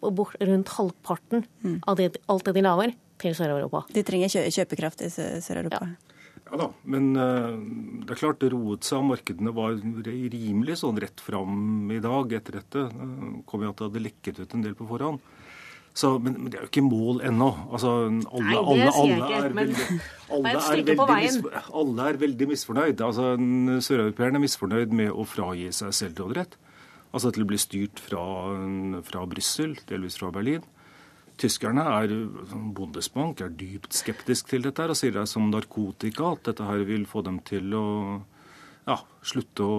bort 0.00 0.36
rundt 0.40 0.74
halvparten 0.76 1.44
mm. 1.64 1.80
av 1.90 1.98
det, 1.98 2.12
alt 2.30 2.46
det 2.46 2.54
de 2.56 2.64
lager, 2.64 2.94
til 3.18 3.34
Sør-Europa. 3.34 3.82
De 3.90 4.04
trenger 4.06 4.30
kjø 4.30 4.44
kjøpekraft 4.54 5.02
i 5.02 5.08
Sør-Europa? 5.10 5.80
Ja. 5.82 6.18
ja. 6.44 6.60
da, 6.60 6.68
men 6.86 7.08
uh, 7.18 7.56
det 8.04 8.14
er 8.14 8.20
klart 8.20 8.38
det 8.44 8.52
roet 8.54 8.86
seg. 8.86 9.02
Markedene 9.08 9.54
var 9.56 9.74
rimelig 10.06 10.78
sånn 10.84 11.00
rett 11.02 11.18
fram 11.22 11.90
i 11.90 11.98
dag 12.04 12.36
etter 12.38 12.60
dette. 12.60 12.86
Uh, 12.94 13.40
kom 13.48 13.66
jo 13.66 13.72
at 13.72 13.80
det 13.80 13.88
hadde 13.88 14.04
lekket 14.06 14.38
ut 14.44 14.54
en 14.54 14.64
del 14.68 14.78
på 14.78 14.86
forhånd. 14.86 15.18
Så, 15.98 16.12
men, 16.22 16.36
men, 16.38 16.52
det 16.52 16.60
er 16.60 16.66
jo 16.66 16.70
ikke 16.70 16.84
mål 16.86 17.24
ennå. 17.26 17.48
Altså, 17.74 17.92
alle, 18.06 18.60
Nei, 18.78 18.90
sier 18.94 19.08
jeg 19.10 19.18
ikke, 19.18 19.50
men 19.56 19.72
alle 20.36 20.52
er, 20.54 20.82
veldig, 20.86 21.52
alle 21.80 22.08
er 22.12 22.20
veldig 22.20 22.48
misfornøyd. 22.52 23.02
Altså, 23.02 23.32
Søreuropeerne 23.82 24.38
er 24.38 24.44
misfornøyd 24.44 24.94
med 25.00 25.10
å 25.10 25.26
fragi 25.26 25.72
seg 25.74 25.96
selvråderett. 25.98 26.54
Altså 27.08 27.32
til 27.34 27.42
å 27.42 27.48
bli 27.48 27.58
styrt 27.58 28.02
fra, 28.04 28.22
fra 29.08 29.24
Brussel, 29.26 29.74
delvis 29.88 30.20
fra 30.20 30.30
Berlin. 30.34 30.62
Tyskerne 31.38 31.84
er 31.96 32.12
Bundesbank 32.76 33.42
er 33.42 33.52
dypt 33.54 33.94
skeptisk 33.94 34.50
til 34.50 34.66
dette 34.66 34.86
og 34.90 34.98
sier 34.98 35.14
det 35.14 35.22
er 35.22 35.30
som 35.30 35.46
narkotika 35.52 36.32
at 36.34 36.50
dette 36.50 36.66
her 36.66 36.82
vil 36.86 37.06
få 37.10 37.22
dem 37.26 37.38
til 37.46 37.74
å 37.78 37.86
ja, 38.88 38.96
slutte 39.22 39.62
å 39.62 39.78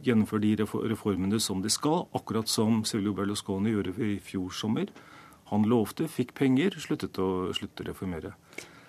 gjennomføre 0.00 0.44
de 0.44 0.68
reformene 0.92 1.40
som 1.42 1.60
de 1.64 1.72
skal, 1.72 2.06
akkurat 2.16 2.48
som 2.48 2.80
Silvio 2.88 3.12
Berlusconi 3.16 3.74
gjorde 3.74 3.96
i 4.06 4.18
fjor 4.24 4.52
sommer. 4.56 4.92
Han 5.50 5.66
lovte, 5.70 6.08
fikk 6.10 6.34
penger, 6.38 6.76
sluttet 6.82 7.18
å 7.22 7.50
slutte 7.56 7.84
å 7.84 7.90
reformere. 7.90 8.34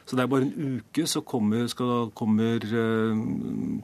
Så 0.05 0.17
det 0.17 0.25
er 0.25 0.31
bare 0.31 0.47
en 0.47 0.77
uke 0.81 1.05
så 1.07 1.21
kommer, 1.23 1.67
skal, 1.71 2.09
kommer 2.17 2.63
eh, 2.65 3.21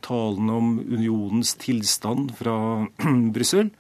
talen 0.03 0.50
om 0.51 0.74
unionens 0.81 1.53
tilstand 1.62 2.34
fra 2.38 2.57
Brussel. 3.36 3.72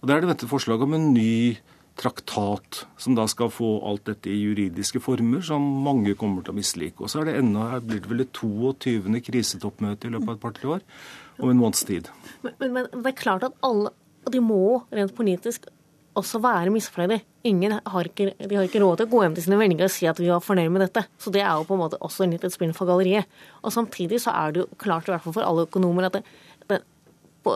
Og 0.00 0.08
der 0.08 0.18
er 0.18 0.24
det 0.24 0.32
ventet 0.32 0.52
forslag 0.52 0.84
om 0.84 0.94
en 0.96 1.12
ny 1.14 1.56
traktat, 1.98 2.84
som 2.96 3.16
da 3.16 3.26
skal 3.28 3.50
få 3.52 3.74
alt 3.86 4.06
dette 4.08 4.30
i 4.32 4.38
juridiske 4.40 5.02
former, 5.02 5.42
som 5.44 5.64
mange 5.84 6.14
kommer 6.18 6.44
til 6.44 6.54
å 6.54 6.56
mislike. 6.56 7.02
Og 7.02 7.12
så 7.12 7.20
er 7.20 7.28
det 7.28 7.36
enda, 7.42 7.66
her 7.74 7.84
blir 7.84 8.00
det 8.02 8.10
vel 8.10 8.24
et 8.24 8.32
22. 8.38 9.20
krisetoppmøte 9.26 10.08
i 10.08 10.14
løpet 10.14 10.30
av 10.30 10.38
et 10.38 10.42
par-tre 10.46 10.70
år, 10.78 10.86
om 11.42 11.52
en 11.52 11.60
måneds 11.60 11.84
tid. 11.88 12.08
Men, 12.46 12.56
men, 12.62 12.74
men, 12.78 12.88
det 12.94 13.12
er 13.12 13.18
klart 13.20 13.46
at 13.46 13.58
alle 13.66 13.92
de 14.32 14.40
må 14.44 14.82
rent 14.94 15.14
politisk 15.18 15.68
også 16.18 16.40
være 16.44 16.72
misfornøyde. 16.74 17.20
Ingen 17.48 17.78
har 17.80 18.08
ikke, 18.08 18.32
de 18.38 18.56
har 18.56 18.66
ikke 18.68 18.82
råd 18.82 19.00
til 19.00 19.08
å 19.08 19.12
gå 19.12 19.22
hjem 19.24 19.36
til 19.36 19.46
sine 19.46 19.58
velgere 19.60 19.88
og 19.88 19.94
si 19.94 20.08
at 20.10 20.20
vi 20.20 20.30
var 20.30 20.44
fornøyd 20.44 20.72
med 20.72 20.84
dette. 20.86 21.06
Så 21.18 21.32
det 21.34 21.42
er 21.42 21.52
jo 21.56 21.66
på 21.68 21.76
en 21.76 21.82
måte 21.82 22.00
også 22.04 22.28
litt 22.28 22.44
et 22.46 22.54
spill 22.54 22.74
for 22.76 22.90
galleriet. 22.90 23.28
Og 23.62 23.74
samtidig 23.74 24.20
så 24.22 24.34
er 24.36 24.52
det 24.52 24.64
jo 24.64 24.80
klart, 24.80 25.08
i 25.08 25.14
hvert 25.14 25.24
fall 25.24 25.36
for 25.38 25.46
alle 25.46 25.66
økonomer, 25.68 26.08
at 26.08 26.20
det, 26.20 26.82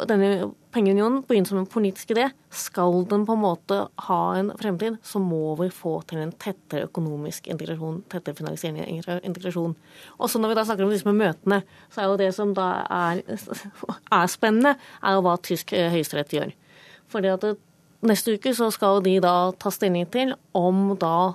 denne 0.09 0.49
pengeunionen 0.75 1.21
begynner 1.29 1.49
som 1.49 1.61
en 1.61 1.69
politisk 1.71 2.11
idé. 2.17 2.27
Skal 2.51 3.05
den 3.11 3.27
på 3.29 3.37
en 3.37 3.45
måte 3.45 3.79
ha 4.09 4.21
en 4.39 4.51
fremtid, 4.59 4.97
så 5.07 5.21
må 5.23 5.55
vi 5.61 5.69
få 5.71 5.99
til 6.09 6.25
en 6.25 6.33
tettere 6.33 6.89
økonomisk 6.89 7.47
integrasjon, 7.53 8.03
tettere 8.11 8.39
finansiering 8.41 8.89
integrasjon. 9.21 9.77
Også 10.19 10.41
når 10.41 10.53
vi 10.53 10.59
da 10.59 10.67
snakker 10.67 10.89
om 10.89 10.97
disse 10.97 11.09
med 11.09 11.21
møtene, 11.21 11.61
så 11.93 12.03
er 12.03 12.11
jo 12.11 12.19
det 12.25 12.33
som 12.35 12.57
da 12.57 12.69
er, 12.89 13.23
er 13.29 14.33
spennende, 14.33 14.75
er 15.03 15.17
jo 15.17 15.25
hva 15.29 15.37
tysk 15.45 15.77
høyesterett 15.77 16.35
gjør. 16.35 16.57
Fordi 17.13 17.31
at 17.31 17.47
det, 17.47 17.55
neste 18.05 18.37
uke 18.37 18.53
så 18.57 18.69
skal 18.75 19.03
de 19.05 19.17
da 19.25 19.53
ta 19.61 19.73
stilling 19.73 20.09
til 20.13 20.35
om 20.57 20.97
da 21.01 21.33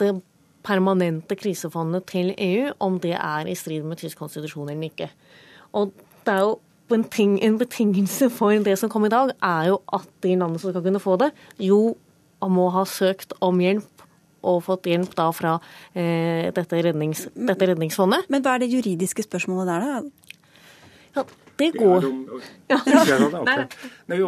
det 0.00 0.14
permanente 0.66 1.36
krisefondet 1.38 2.06
til 2.10 2.32
EU, 2.34 2.72
om 2.84 2.98
det 3.00 3.14
er 3.16 3.48
i 3.48 3.56
strid 3.56 3.86
med 3.86 4.00
tysk 4.00 4.18
konstitusjon 4.20 4.68
eller 4.68 4.90
ikke. 4.90 5.08
Og 5.78 5.92
det 6.26 6.34
er 6.34 6.42
jo 6.44 6.58
en, 6.94 7.04
ting, 7.04 7.38
en, 7.44 7.58
betingelse 7.60 8.30
for 8.32 8.56
det 8.64 8.78
som 8.80 8.90
kom 8.92 9.06
i 9.06 9.12
dag, 9.12 9.32
er 9.44 9.70
jo 9.72 9.78
at 9.92 10.08
de 10.24 10.34
landene 10.34 10.60
som 10.60 10.72
skal 10.72 10.84
kunne 10.84 11.02
få 11.02 11.16
det, 11.20 11.30
jo 11.60 11.96
må 12.48 12.68
ha 12.70 12.84
søkt 12.86 13.34
om 13.42 13.58
hjelp 13.60 14.04
og 14.46 14.62
fått 14.68 14.86
hjelp 14.86 15.14
da 15.18 15.26
fra 15.34 15.56
eh, 15.98 16.48
dette, 16.54 16.78
rednings, 16.86 17.26
dette, 17.34 17.66
redningsfondet. 17.72 18.28
Men 18.30 18.44
hva 18.44 18.54
er 18.54 18.62
det 18.62 18.70
juridiske 18.70 19.24
spørsmålet 19.26 19.72
der, 19.72 19.86
da? 19.86 20.28
Ja, 21.16 21.24
det 21.58 21.70
går 21.74 22.06
ja. 22.70 22.78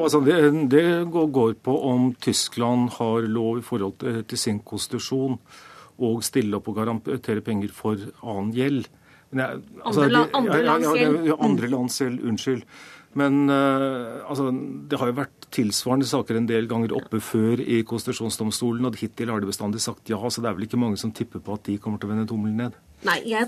Altså, 0.01 0.21
det, 0.27 0.39
det 0.73 0.85
går 1.13 1.59
på 1.63 1.75
om 1.91 2.13
Tyskland 2.21 2.91
har 2.99 3.27
lov 3.29 3.61
i 3.61 3.67
forhold 3.67 3.99
til 4.01 4.41
sin 4.41 4.63
konstitusjon 4.67 5.39
å 6.01 6.15
stille 6.25 6.57
opp 6.57 6.71
og 6.73 6.81
garantere 6.81 7.45
penger 7.45 7.75
for 7.77 8.01
annen 8.23 8.55
gjeld. 8.57 8.89
Jeg, 9.31 9.61
altså, 9.85 10.07
andre, 10.09 10.25
andre, 10.35 10.63
lands 10.67 10.89
gjeld. 10.97 11.21
Ja, 11.29 11.37
andre 11.45 11.71
lands 11.71 12.01
gjeld. 12.01 12.25
Unnskyld. 12.27 12.65
Men 13.19 13.51
uh, 13.51 14.23
altså, 14.31 14.51
det 14.91 14.99
har 15.01 15.11
jo 15.11 15.19
vært 15.19 15.49
tilsvarende 15.55 16.07
saker 16.07 16.39
en 16.39 16.47
del 16.51 16.69
ganger 16.71 16.95
oppe 16.95 17.19
før 17.23 17.63
i 17.63 17.81
konstitusjonsdomstolen, 17.87 18.87
og 18.87 18.99
hittil 19.01 19.33
har 19.33 19.43
de 19.43 19.51
bestandig 19.51 19.83
sagt 19.83 20.11
ja, 20.13 20.21
så 20.31 20.43
det 20.43 20.51
er 20.51 20.59
vel 20.59 20.69
ikke 20.69 20.81
mange 20.81 21.01
som 21.01 21.15
tipper 21.15 21.43
på 21.43 21.59
at 21.59 21.67
de 21.67 21.79
kommer 21.83 21.99
til 21.99 22.11
å 22.11 22.15
vende 22.15 22.29
tommelen 22.31 22.65
ned. 22.67 22.79
Nei, 23.01 23.17
jeg, 23.31 23.47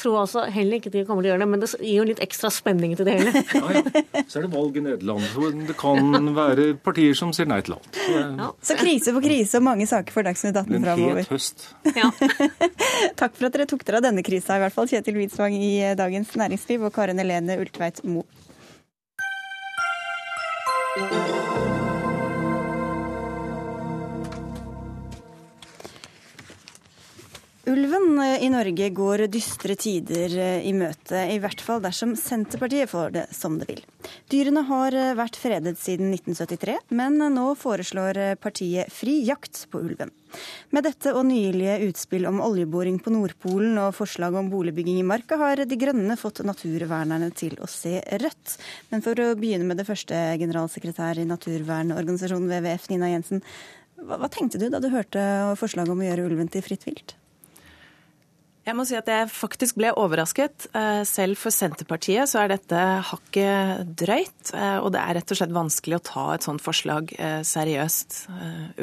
tror 0.00 0.22
også 0.22 0.46
heller 0.48 0.78
ikke 0.78 0.90
de 0.92 1.02
kommer 1.04 1.20
til 1.20 1.28
å 1.28 1.34
gjøre 1.34 1.44
det, 1.44 1.48
men 1.52 1.60
det 1.60 1.68
gir 1.76 1.98
jo 1.98 2.06
litt 2.08 2.22
ekstra 2.24 2.48
spenning 2.52 2.94
til 2.96 3.04
det 3.08 3.16
hele. 3.18 3.42
ja, 3.58 3.72
ja. 3.76 4.22
Så 4.24 4.40
er 4.40 4.46
det 4.46 4.52
valg 4.54 4.78
i 4.80 4.84
Nederland, 4.86 5.26
så 5.34 5.50
det 5.68 5.76
kan 5.80 6.30
være 6.38 6.68
partier 6.80 7.18
som 7.18 7.34
sier 7.36 7.50
nei 7.50 7.60
til 7.66 7.76
alt. 7.76 7.90
Så, 7.98 8.22
ja. 8.22 8.48
så 8.64 8.78
krise 8.80 9.12
på 9.12 9.24
krise 9.26 9.60
og 9.60 9.66
mange 9.68 9.88
saker 9.90 10.16
for 10.16 10.24
Dagsnytt 10.24 10.56
18 10.56 10.72
framover. 10.86 11.20
En 11.20 11.20
het 11.20 11.34
høst. 11.34 11.68
Ja. 11.92 12.08
Takk 13.20 13.36
for 13.36 13.50
at 13.50 13.58
dere 13.58 13.68
tok 13.68 13.84
dere 13.84 14.00
av 14.00 14.08
denne 14.08 14.24
krisa, 14.24 14.56
i 14.56 14.64
hvert 14.64 14.76
fall. 14.76 14.88
Kjetil 14.88 15.20
Widsvang 15.20 15.58
i 15.58 15.72
Dagens 15.98 16.32
Næringsliv 16.40 16.88
og 16.88 16.96
Karen 16.96 17.20
Helene 17.20 17.60
Ultveit 17.60 18.00
Moe. 18.08 18.24
Ulven 27.62 28.16
i 28.40 28.48
Norge 28.50 28.88
går 28.90 29.28
dystre 29.30 29.76
tider 29.78 30.32
i 30.66 30.72
møte, 30.74 31.20
i 31.30 31.36
hvert 31.38 31.60
fall 31.62 31.78
dersom 31.84 32.16
Senterpartiet 32.18 32.90
får 32.90 33.12
det 33.14 33.22
som 33.30 33.54
det 33.60 33.68
vil. 33.68 33.84
Dyrene 34.32 34.64
har 34.66 34.96
vært 35.14 35.38
fredet 35.38 35.76
siden 35.78 36.10
1973, 36.10 36.74
men 36.98 37.22
nå 37.36 37.52
foreslår 37.54 38.18
partiet 38.42 38.90
fri 38.90 39.20
jakt 39.28 39.68
på 39.70 39.78
ulven. 39.78 40.10
Med 40.74 40.88
dette 40.88 41.12
og 41.14 41.28
nylige 41.30 41.78
utspill 41.86 42.26
om 42.26 42.42
oljeboring 42.42 42.98
på 42.98 43.14
Nordpolen 43.14 43.78
og 43.78 43.94
forslag 43.94 44.34
om 44.42 44.50
boligbygging 44.50 44.98
i 44.98 45.06
Marka, 45.06 45.38
har 45.38 45.62
De 45.62 45.78
Grønne 45.78 46.18
fått 46.18 46.42
naturvernerne 46.42 47.30
til 47.30 47.54
å 47.62 47.70
se 47.70 48.00
rødt. 48.24 48.58
Men 48.90 49.06
for 49.06 49.22
å 49.22 49.36
begynne 49.38 49.70
med 49.70 49.78
det 49.78 49.86
første, 49.86 50.18
generalsekretær 50.42 51.22
i 51.22 51.30
naturvernorganisasjonen 51.30 52.50
WWF, 52.50 52.90
Nina 52.90 53.14
Jensen. 53.14 53.46
Hva, 54.02 54.18
hva 54.18 54.34
tenkte 54.34 54.58
du 54.58 54.66
da 54.66 54.82
du 54.82 54.90
hørte 54.90 55.22
forslaget 55.62 55.94
om 55.94 56.02
å 56.02 56.10
gjøre 56.10 56.26
ulven 56.26 56.50
til 56.50 56.66
fritt 56.66 56.90
vilt? 56.90 57.20
Jeg 58.62 58.76
må 58.78 58.84
si 58.86 58.94
at 58.94 59.08
jeg 59.10 59.26
faktisk 59.26 59.74
ble 59.80 59.88
overrasket. 59.98 60.68
Eh, 60.70 61.00
selv 61.08 61.34
for 61.40 61.50
Senterpartiet 61.50 62.30
så 62.30 62.44
er 62.44 62.52
dette 62.52 62.82
hakket 63.08 63.88
drøyt. 63.98 64.52
Eh, 64.54 64.76
og 64.78 64.92
det 64.94 65.00
er 65.02 65.18
rett 65.18 65.34
og 65.34 65.40
slett 65.40 65.54
vanskelig 65.56 65.98
å 65.98 66.04
ta 66.06 66.26
et 66.36 66.46
sånt 66.46 66.62
forslag 66.62 67.10
eh, 67.16 67.40
seriøst. 67.42 68.20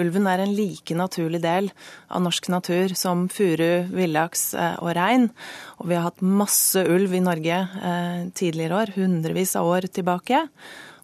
Ulven 0.03 0.27
er 0.27 0.43
en 0.43 0.51
like 0.57 0.97
naturlig 0.99 1.39
del 1.45 1.71
av 2.11 2.25
norsk 2.25 2.51
natur 2.51 2.91
som 2.99 3.29
furu, 3.31 3.87
villaks 3.95 4.51
og 4.83 4.91
rein. 4.99 5.29
Og 5.79 5.87
vi 5.87 5.95
har 5.95 6.09
hatt 6.09 6.27
masse 6.27 6.83
ulv 6.83 7.15
i 7.15 7.23
Norge 7.23 7.63
tidligere 8.35 8.83
år, 8.83 8.95
hundrevis 8.99 9.55
av 9.55 9.71
år 9.71 9.87
tilbake. 9.95 10.43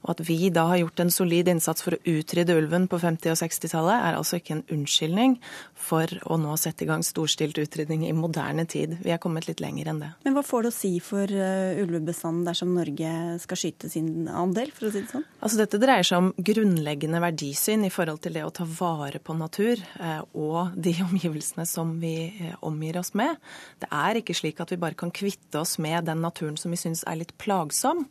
Og 0.06 0.14
at 0.14 0.22
vi 0.28 0.52
da 0.54 0.68
har 0.70 0.82
gjort 0.84 1.02
en 1.02 1.14
solid 1.14 1.50
innsats 1.50 1.82
for 1.86 1.98
å 1.98 2.02
utrydde 2.06 2.56
ulven 2.60 2.86
på 2.90 3.00
50- 3.02 3.34
og 3.34 3.40
60-tallet, 3.42 3.96
er 3.96 4.18
altså 4.20 4.40
ikke 4.40 4.60
en 4.60 4.66
unnskyldning 4.76 5.38
for 5.74 6.10
å 6.30 6.38
nå 6.42 6.54
sette 6.62 6.86
i 6.86 6.90
gang 6.90 7.04
storstilt 7.06 7.58
utrydding 7.62 8.06
i 8.08 8.14
moderne 8.16 8.68
tid. 8.70 8.98
Vi 9.02 9.14
er 9.14 9.22
kommet 9.22 9.50
litt 9.50 9.64
lenger 9.64 9.90
enn 9.92 10.04
det. 10.04 10.12
Men 10.28 10.38
hva 10.38 10.46
får 10.46 10.68
det 10.68 10.72
å 10.72 10.78
si 10.78 10.92
for 11.04 11.34
uh, 11.34 11.82
ulvebestanden 11.82 12.46
dersom 12.46 12.76
Norge 12.78 13.12
skal 13.42 13.60
skyte 13.60 13.90
sin 13.92 14.30
andel, 14.30 14.72
for 14.76 14.90
å 14.90 14.94
si 14.94 15.02
det 15.02 15.12
sånn? 15.14 15.26
Altså 15.42 15.62
Dette 15.64 15.82
dreier 15.82 16.06
seg 16.06 16.22
om 16.22 16.32
grunnleggende 16.38 17.22
verdisyn 17.24 17.88
i 17.88 17.94
forhold 17.94 18.22
til 18.26 18.38
det 18.38 18.46
å 18.46 18.54
ta 18.54 18.68
vare 18.70 19.22
på 19.24 19.38
natur 19.38 19.82
uh, 19.98 20.22
og 20.38 20.78
de 20.78 20.96
omgivelsene 21.08 21.66
som 21.70 21.98
vi 22.02 22.16
uh, 22.44 22.56
omgir 22.70 23.02
oss 23.02 23.16
med. 23.18 23.42
Det 23.82 23.90
er 23.90 24.22
ikke 24.22 24.38
slik 24.38 24.62
at 24.62 24.74
vi 24.74 24.82
bare 24.82 24.98
kan 25.00 25.14
kvitte 25.16 25.64
oss 25.64 25.80
med 25.82 26.06
den 26.10 26.22
naturen 26.26 26.60
som 26.62 26.74
vi 26.74 26.82
syns 26.82 27.06
er 27.10 27.24
litt 27.24 27.34
plagsom. 27.42 28.06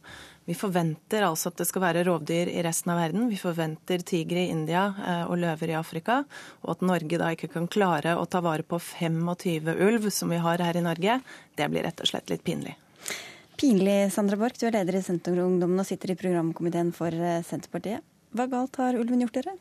Vi 0.44 0.54
forventer 0.56 1.24
altså 1.24 1.48
at 1.48 1.60
det 1.60 1.66
skal 1.68 1.82
være 1.86 2.02
rovdyr 2.04 2.50
i 2.52 2.62
resten 2.64 2.92
av 2.92 2.98
verden. 3.00 3.28
Vi 3.30 3.38
forventer 3.40 4.04
tigre 4.04 4.42
i 4.42 4.50
India 4.52 4.86
eh, 5.00 5.22
og 5.24 5.38
løver 5.40 5.72
i 5.72 5.76
Afrika. 5.78 6.20
Og 6.64 6.74
at 6.74 6.84
Norge 6.84 7.20
da 7.20 7.30
ikke 7.32 7.48
kan 7.54 7.68
klare 7.70 8.16
å 8.20 8.26
ta 8.28 8.42
vare 8.44 8.66
på 8.66 8.78
25 8.80 9.72
ulv, 9.72 10.10
som 10.12 10.32
vi 10.34 10.42
har 10.44 10.60
her 10.60 10.76
i 10.76 10.84
Norge, 10.84 11.20
det 11.56 11.70
blir 11.72 11.86
rett 11.88 12.04
og 12.04 12.10
slett 12.12 12.32
litt 12.32 12.44
pinlig. 12.44 12.76
Pinlig, 13.56 14.12
Sandra 14.12 14.36
Borch. 14.36 14.58
Du 14.60 14.68
er 14.68 14.76
leder 14.76 14.98
i 14.98 15.04
Senterungdommen 15.06 15.80
og 15.80 15.88
sitter 15.88 16.12
i 16.12 16.18
programkomiteen 16.20 16.92
for 16.96 17.14
eh, 17.14 17.40
Senterpartiet. 17.46 18.04
Hva 18.34 18.48
galt 18.50 18.76
har 18.82 18.98
ulven 18.98 19.24
gjort 19.24 19.40
dere? 19.40 19.56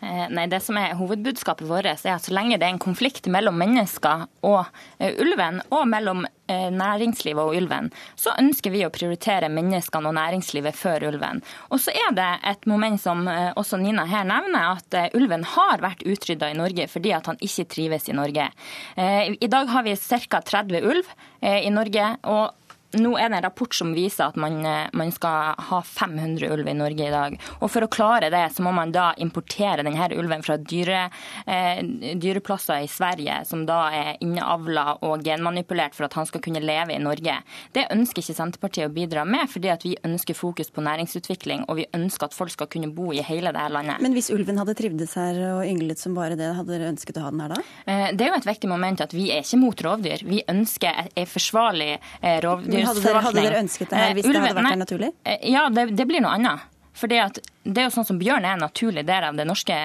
Eh, 0.00 0.26
nei, 0.30 0.46
Det 0.46 0.60
som 0.62 0.76
er 0.78 0.94
hovedbudskapet 0.94 1.66
vårt, 1.66 1.86
er 1.86 2.14
at 2.14 2.22
så 2.22 2.34
lenge 2.34 2.58
det 2.58 2.66
er 2.66 2.74
en 2.76 2.78
konflikt 2.78 3.26
mellom 3.26 3.56
mennesker 3.58 4.28
og 4.46 4.60
uh, 5.00 5.12
ulven, 5.18 5.58
og 5.74 5.88
mellom 5.90 6.22
uh, 6.22 6.68
næringslivet 6.70 7.42
og 7.42 7.56
ulven, 7.58 7.90
så 8.14 8.30
ønsker 8.38 8.70
vi 8.70 8.84
å 8.86 8.92
prioritere 8.94 9.50
menneskene 9.50 10.06
og 10.06 10.14
næringslivet 10.14 10.78
før 10.78 11.08
ulven. 11.10 11.42
Og 11.74 11.82
så 11.82 11.90
er 11.90 12.14
det 12.14 12.28
et 12.46 12.68
moment 12.70 13.00
som 13.02 13.26
også 13.28 13.80
Nina 13.82 14.06
her 14.06 14.28
nevner, 14.28 14.78
at 14.78 15.16
ulven 15.18 15.42
har 15.56 15.82
vært 15.82 16.06
utrydda 16.06 16.52
i 16.52 16.58
Norge 16.58 16.86
fordi 16.88 17.12
at 17.16 17.26
han 17.26 17.42
ikke 17.42 17.66
trives 17.74 18.08
i 18.08 18.16
Norge. 18.16 18.48
I 18.96 19.50
dag 19.50 19.68
har 19.72 19.84
vi 19.86 19.96
ca. 19.98 20.40
30 20.40 20.86
ulv 20.86 21.10
i 21.42 21.70
Norge. 21.74 22.06
og 22.22 22.67
nå 22.96 23.18
er 23.20 23.28
det 23.28 23.36
en 23.36 23.44
rapport 23.44 23.74
som 23.74 23.90
viser 23.92 24.30
at 24.30 24.36
man, 24.40 24.64
eh, 24.64 24.88
man, 24.96 25.10
skal 25.12 25.58
ha 25.60 25.80
500 25.84 26.48
ulv 26.48 26.68
i 26.68 26.74
Norge 26.76 27.04
i 27.04 27.12
dag. 27.12 27.36
Og 27.60 27.68
For 27.68 27.84
å 27.84 27.90
klare 27.92 28.30
det, 28.32 28.44
så 28.54 28.64
må 28.64 28.72
man 28.72 28.92
da 28.92 29.10
importere 29.20 29.84
denne 29.84 30.08
ulven 30.16 30.42
fra 30.42 30.56
dyre, 30.56 31.10
eh, 31.46 31.82
dyreplasser 32.16 32.84
i 32.84 32.88
Sverige, 32.88 33.44
som 33.44 33.66
da 33.66 33.90
er 33.92 34.16
inneavla 34.24 35.02
og 35.02 35.22
genmanipulert 35.22 35.94
for 35.94 36.04
at 36.04 36.14
han 36.14 36.26
skal 36.26 36.40
kunne 36.40 36.64
leve 36.64 36.94
i 36.94 37.02
Norge. 37.02 37.42
Det 37.74 37.88
ønsker 37.92 38.22
ikke 38.22 38.38
Senterpartiet 38.38 38.88
å 38.88 38.94
bidra 38.94 39.26
med, 39.26 39.50
fordi 39.50 39.68
at 39.68 39.84
vi 39.84 39.96
ønsker 40.02 40.34
fokus 40.34 40.70
på 40.70 40.80
næringsutvikling, 40.80 41.66
og 41.68 41.76
vi 41.76 41.86
ønsker 41.92 42.24
at 42.24 42.34
folk 42.34 42.50
skal 42.50 42.68
kunne 42.68 42.88
bo 42.88 43.12
i 43.12 43.20
hele 43.20 43.52
dette 43.52 43.68
landet. 43.68 44.00
Men 44.00 44.16
hvis 44.16 44.30
ulven 44.32 44.56
hadde 44.56 44.74
trivdes 44.74 45.14
her 45.14 45.36
og 45.58 45.66
ynglet 45.66 45.98
som 45.98 46.14
bare 46.14 46.36
det, 46.36 46.54
hadde 46.56 46.72
dere 46.72 46.88
ønsket 46.94 47.20
å 47.20 47.26
ha 47.26 47.30
den 47.30 47.44
her 47.44 47.52
da? 47.52 47.60
Eh, 47.84 48.08
det 48.16 48.24
er 48.24 48.32
jo 48.32 48.40
et 48.40 48.48
viktig 48.48 48.68
moment 48.68 49.04
at 49.04 49.12
vi 49.12 49.28
er 49.34 49.44
ikke 49.44 49.60
mot 49.60 49.84
rovdyr. 49.88 50.24
Vi 50.24 50.42
ønsker 50.48 51.12
en 51.12 51.28
forsvarlig 51.28 51.92
eh, 52.22 52.40
rovdyr 52.40 52.77
dere, 52.78 53.22
hadde 53.26 53.42
dere, 53.42 53.62
ønsket 53.62 53.90
det 53.90 54.02
her 54.02 54.16
hvis 54.16 54.26
Ulven, 54.26 54.36
det 54.38 54.42
hadde 54.46 54.58
vært 54.60 54.68
nei, 54.68 54.80
naturlig? 54.82 55.12
Eh, 55.24 55.46
ja, 55.52 55.68
det, 55.72 55.86
det 55.98 56.06
blir 56.08 56.24
noe 56.24 56.34
annet. 56.38 56.66
For 56.98 57.10
det 57.10 57.18
er 57.20 57.84
jo 57.86 57.92
sånn 57.94 58.06
som 58.08 58.18
Bjørn 58.18 58.46
er 58.46 58.56
en 58.56 58.64
naturlig 58.64 59.04
del 59.06 59.26
av 59.28 59.36
det 59.38 59.46
norske, 59.46 59.76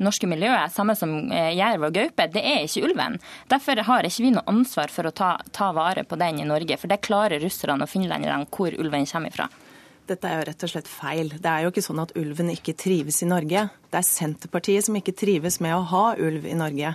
norske 0.00 0.28
miljøet, 0.30 0.72
samme 0.72 0.96
som 0.96 1.12
eh, 1.28 1.52
jerv 1.56 1.88
og 1.88 1.96
gaupe. 1.98 2.28
Det 2.32 2.40
er 2.40 2.64
ikke 2.64 2.86
ulven. 2.88 3.18
Derfor 3.50 3.82
har 3.88 4.08
ikke 4.08 4.24
vi 4.24 4.32
noe 4.32 4.46
ansvar 4.48 4.92
for 4.92 5.08
å 5.08 5.12
ta, 5.12 5.34
ta 5.52 5.70
vare 5.76 6.06
på 6.08 6.16
den 6.20 6.40
i 6.40 6.48
Norge. 6.48 6.78
For 6.80 6.92
det 6.92 7.02
klarer 7.04 7.42
russerne 7.42 7.84
og 7.84 7.92
finlenderne 7.92 8.48
hvor 8.48 8.72
ulven 8.72 9.08
kommer 9.10 9.34
ifra. 9.34 9.50
Dette 10.06 10.30
er 10.30 10.38
jo 10.38 10.46
rett 10.46 10.64
og 10.64 10.70
slett 10.70 10.88
feil. 10.88 11.32
Det 11.34 11.50
er 11.50 11.66
jo 11.66 11.72
ikke 11.72 11.84
sånn 11.84 12.00
at 12.00 12.14
ulven 12.16 12.52
ikke 12.54 12.76
trives 12.78 13.20
i 13.26 13.28
Norge. 13.28 13.66
Det 13.90 14.00
er 14.00 14.06
Senterpartiet 14.06 14.86
som 14.86 14.96
ikke 14.96 15.16
trives 15.18 15.58
med 15.60 15.74
å 15.76 15.84
ha 15.90 16.06
ulv 16.14 16.46
i 16.46 16.56
Norge. 16.56 16.94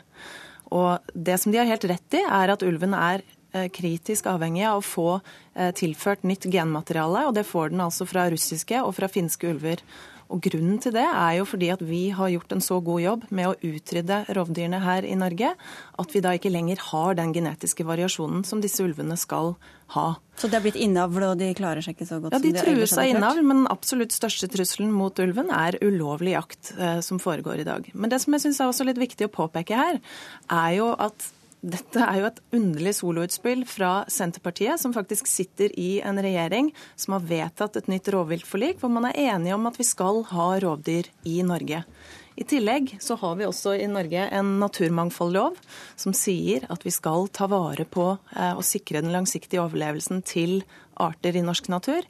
Og 0.71 1.13
det 1.13 1.37
som 1.41 1.51
de 1.51 1.59
har 1.59 1.69
helt 1.69 1.85
rett 1.91 2.17
i, 2.17 2.23
er 2.23 2.53
at 2.55 2.63
ulven 2.65 2.95
er 2.95 3.21
Eh, 3.21 3.40
kritisk 3.73 4.29
avhengig 4.31 4.65
av 4.67 4.79
å 4.79 4.85
få 4.85 5.09
eh, 5.17 5.73
tilført 5.77 6.23
nytt 6.27 6.47
genmateriale, 6.51 7.27
og 7.27 7.35
det 7.37 7.47
får 7.49 7.73
den 7.73 7.83
altså 7.83 8.07
fra 8.09 8.29
russiske 8.31 8.81
og 8.83 8.95
fra 8.97 9.11
finske 9.11 9.51
ulver. 9.51 9.83
Og 10.31 10.39
Grunnen 10.45 10.79
til 10.79 10.93
det 10.95 11.03
er 11.03 11.33
jo 11.39 11.45
fordi 11.47 11.69
at 11.73 11.81
vi 11.83 12.01
har 12.15 12.31
gjort 12.31 12.53
en 12.55 12.63
så 12.63 12.77
god 12.83 13.01
jobb 13.03 13.25
med 13.35 13.49
å 13.49 13.71
utrydde 13.73 14.21
rovdyrene 14.37 14.79
her 14.83 15.07
i 15.07 15.17
Norge, 15.19 15.51
at 15.99 16.15
vi 16.15 16.21
da 16.23 16.33
ikke 16.37 16.51
lenger 16.53 16.79
har 16.87 17.17
den 17.19 17.33
genetiske 17.35 17.85
variasjonen 17.87 18.45
som 18.47 18.61
disse 18.63 18.83
ulvene 18.83 19.17
skal 19.19 19.53
ha. 19.95 20.05
Så 20.39 20.47
det 20.47 20.61
er 20.61 20.65
blitt 20.65 20.79
innavl, 20.79 21.27
og 21.33 21.35
de 21.41 21.51
klarer 21.57 21.83
seg 21.83 21.97
ikke 21.97 22.07
så 22.07 22.21
godt 22.23 22.37
ja, 22.37 22.39
de 22.39 22.53
som 22.53 22.61
de 22.61 22.63
trues 22.63 22.95
av 22.95 23.11
innavl, 23.11 23.43
men 23.43 23.63
den 23.63 23.73
absolutt 23.73 24.15
største 24.15 24.47
trusselen 24.51 24.93
mot 24.95 25.19
ulven 25.19 25.51
er 25.53 25.77
ulovlig 25.83 26.37
jakt 26.37 26.73
eh, 26.79 27.03
som 27.03 27.19
foregår 27.21 27.65
i 27.65 27.67
dag. 27.67 27.91
Men 27.91 28.13
det 28.13 28.23
som 28.23 28.37
jeg 28.37 28.47
syns 28.47 28.63
er 28.63 28.71
også 28.71 28.87
litt 28.87 29.01
viktig 29.01 29.27
å 29.27 29.35
påpeke 29.35 29.83
her, 29.83 30.01
er 30.47 30.73
jo 30.79 30.93
at 30.95 31.27
dette 31.61 32.01
er 32.01 32.17
jo 32.17 32.25
et 32.25 32.39
underlig 32.57 32.95
soloutspill 32.97 33.61
fra 33.69 34.01
Senterpartiet, 34.09 34.81
som 34.81 34.95
faktisk 34.95 35.27
sitter 35.29 35.69
i 35.77 35.99
en 36.01 36.17
regjering 36.17 36.71
som 36.97 37.13
har 37.13 37.27
vedtatt 37.29 37.77
et 37.77 37.91
nytt 37.91 38.09
rovviltforlik, 38.15 38.79
hvor 38.81 38.89
man 38.89 39.05
er 39.11 39.19
enige 39.35 39.53
om 39.53 39.69
at 39.69 39.77
vi 39.77 39.85
skal 39.85 40.23
ha 40.31 40.47
rovdyr 40.63 41.11
i 41.29 41.37
Norge. 41.45 41.83
I 42.41 42.47
tillegg 42.47 42.95
så 43.03 43.13
har 43.21 43.35
vi 43.37 43.45
også 43.45 43.75
i 43.77 43.85
Norge 43.91 44.23
en 44.33 44.55
naturmangfoldlov 44.63 45.59
som 45.99 46.15
sier 46.17 46.65
at 46.73 46.81
vi 46.87 46.93
skal 46.95 47.27
ta 47.29 47.45
vare 47.51 47.85
på 47.85 48.07
eh, 48.15 48.53
og 48.55 48.65
sikre 48.65 49.03
den 49.03 49.13
langsiktige 49.13 49.61
overlevelsen 49.61 50.23
til 50.25 50.63
arter 50.97 51.37
i 51.37 51.43
norsk 51.45 51.69
natur. 51.69 52.07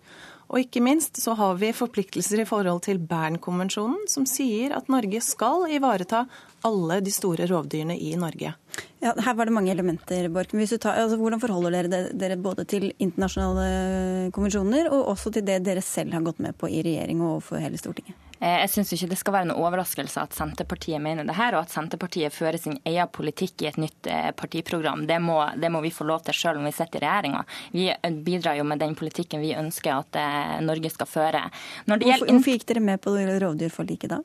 Og 0.51 0.65
ikke 0.65 0.84
minst 0.84 1.20
så 1.20 1.34
har 1.39 1.60
vi 1.60 1.72
forpliktelser 1.75 2.43
i 2.43 2.48
forhold 2.48 2.84
til 2.88 3.00
Bernkonvensjonen, 3.00 4.03
som 4.12 4.27
sier 4.27 4.75
at 4.75 4.91
Norge 4.91 5.24
skal 5.24 5.63
ivareta 5.72 6.25
alle 6.68 7.00
de 7.01 7.12
store 7.13 7.48
rovdyrene 7.50 7.98
i 7.98 8.15
Norge. 8.20 8.53
Ja, 9.01 9.13
her 9.18 9.34
var 9.34 9.50
det 9.50 9.53
mange 9.56 9.72
elementer, 9.72 10.27
Borken. 10.30 10.62
Tar, 10.77 11.00
altså, 11.01 11.18
hvordan 11.18 11.41
forholder 11.41 11.74
dere 11.89 12.01
dere 12.13 12.38
både 12.38 12.65
til 12.70 12.91
internasjonale 13.01 14.30
konvensjoner 14.36 14.91
og 14.94 15.13
også 15.15 15.34
til 15.34 15.46
det 15.48 15.62
dere 15.65 15.82
selv 15.82 16.13
har 16.13 16.25
gått 16.25 16.41
med 16.44 16.58
på 16.58 16.70
i 16.70 16.84
regjering 16.86 17.24
og 17.24 17.38
overfor 17.38 17.63
hele 17.63 17.82
Stortinget? 17.82 18.20
Eh, 18.41 18.58
jeg 18.63 18.72
syns 18.74 18.94
ikke 18.96 19.10
det 19.12 19.20
skal 19.22 19.36
være 19.36 19.48
noe 19.51 19.62
overraskelse 19.62 20.22
at 20.22 20.34
Senterpartiet 20.34 21.01
mener 21.01 21.27
det 21.27 21.38
her, 21.38 21.53
og 21.53 21.68
at 21.68 21.74
Senterpartiet 21.74 22.34
fører 22.34 22.58
sin 22.62 22.80
egen 22.89 23.12
politikk 23.13 23.62
i 23.62 23.70
et 23.70 23.77
nytt 23.82 24.10
eh, 24.10 24.32
partiprogram. 24.38 25.06
Det 25.10 25.20
må, 25.22 25.38
det 25.62 25.70
må 25.74 25.82
vi 25.86 25.94
få 25.94 26.08
lov 26.10 26.24
til 26.25 26.38
selv 26.38 26.62
om 26.62 26.65
vi 26.65 26.74
sitter 26.74 27.01
i 27.01 27.06
regjeringa. 27.06 27.44
Vi 27.75 27.88
eh, 27.94 28.20
bidrar 28.25 28.58
jo 28.58 28.65
med 28.65 28.82
den 28.82 28.98
politikken 28.98 29.41
vi 29.46 29.53
ønsker 29.58 29.94
at 30.00 30.22
Norge 30.65 30.89
skal 30.94 31.10
føre. 31.10 31.44
Hvorfor, 31.86 32.25
hvorfor 32.27 32.53
gikk 32.53 32.70
dere 32.70 32.86
med 32.86 33.01
på 33.01 33.13
rovdyrforliket 33.18 34.15
da? 34.18 34.22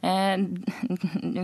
Eh, 0.00 0.38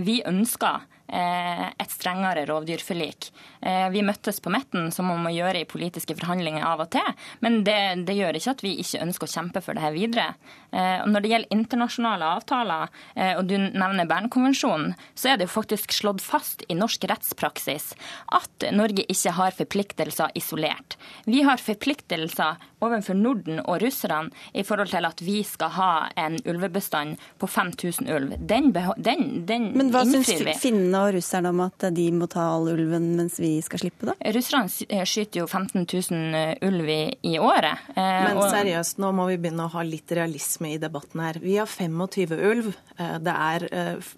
vi 0.00 0.20
ønsker 0.26 0.84
eh, 1.12 1.66
et 1.68 1.92
strengere 1.92 2.46
rovdyrforlik. 2.48 3.28
Eh, 3.60 3.88
vi 3.92 4.04
møttes 4.06 4.40
på 4.40 4.52
midten, 4.52 4.88
som 4.94 5.10
man 5.10 5.22
må 5.24 5.32
gjøre 5.34 5.62
i 5.62 5.68
politiske 5.68 6.16
forhandlinger 6.16 6.64
av 6.64 6.86
og 6.86 6.90
til. 6.94 7.10
Men 7.44 7.60
det, 7.66 7.78
det 8.08 8.16
gjør 8.16 8.38
ikke 8.38 8.54
at 8.56 8.64
vi 8.64 8.74
ikke 8.82 9.02
ønsker 9.04 9.28
å 9.28 9.34
kjempe 9.34 9.64
for 9.64 9.76
det 9.76 9.84
her 9.84 9.96
videre. 9.96 10.28
Og 10.76 11.08
når 11.08 11.22
det 11.22 11.30
gjelder 11.30 11.54
internasjonale 11.54 12.26
avtaler, 12.36 12.90
og 13.38 13.46
du 13.48 13.54
nevner 13.56 14.08
Bernkonvensjonen, 14.10 14.92
så 15.16 15.30
er 15.30 15.38
det 15.38 15.46
jo 15.46 15.54
faktisk 15.54 15.94
slått 15.94 16.20
fast 16.20 16.66
i 16.68 16.76
norsk 16.76 17.06
rettspraksis 17.08 17.94
at 18.36 18.66
Norge 18.74 19.06
ikke 19.08 19.32
har 19.38 19.56
forpliktelser 19.56 20.34
isolert. 20.36 20.98
Vi 21.24 21.40
har 21.46 21.62
forpliktelser 21.62 22.60
overfor 22.84 23.16
Norden 23.16 23.62
og 23.64 23.80
russerne 23.80 24.34
i 24.52 24.64
forhold 24.66 24.92
til 24.92 25.08
at 25.08 25.22
vi 25.24 25.40
skal 25.46 25.72
ha 25.78 25.92
en 26.20 26.36
ulvebestand 26.44 27.16
på 27.40 27.48
5000 27.48 28.10
ulv 28.12 28.36
den, 28.48 28.70
den, 28.96 29.24
den 29.46 29.66
Men 29.76 29.90
hva 29.94 30.02
syns 30.08 30.30
finnene 30.60 31.02
og 31.06 31.14
russerne 31.16 31.52
om 31.52 31.62
at 31.66 31.86
de 31.96 32.06
må 32.14 32.28
ta 32.30 32.44
all 32.54 32.70
ulven 32.72 33.08
mens 33.18 33.38
vi 33.42 33.54
skal 33.64 33.82
slippe, 33.82 34.08
da? 34.08 34.14
Russerne 34.36 34.70
eh, 34.88 35.04
skyter 35.08 35.42
jo 35.42 35.46
15 35.48 35.84
000 35.84 36.38
eh, 36.40 36.52
ulv 36.66 36.90
i, 36.92 37.00
i 37.32 37.36
året. 37.42 37.86
Eh, 37.94 38.28
Men 38.28 38.40
seriøst, 38.52 39.00
nå 39.02 39.12
må 39.16 39.28
vi 39.30 39.38
begynne 39.42 39.66
å 39.66 39.74
ha 39.74 39.84
litt 39.86 40.14
realisme 40.16 40.74
i 40.74 40.80
debatten 40.82 41.22
her. 41.24 41.40
Vi 41.42 41.58
har 41.60 41.70
25 41.70 42.36
ulv. 42.36 42.72
Det 42.96 43.32
er 43.32 43.66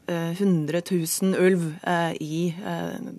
100 0.07 0.81
000 0.87 1.33
ulv 1.35 1.65
i 2.23 2.53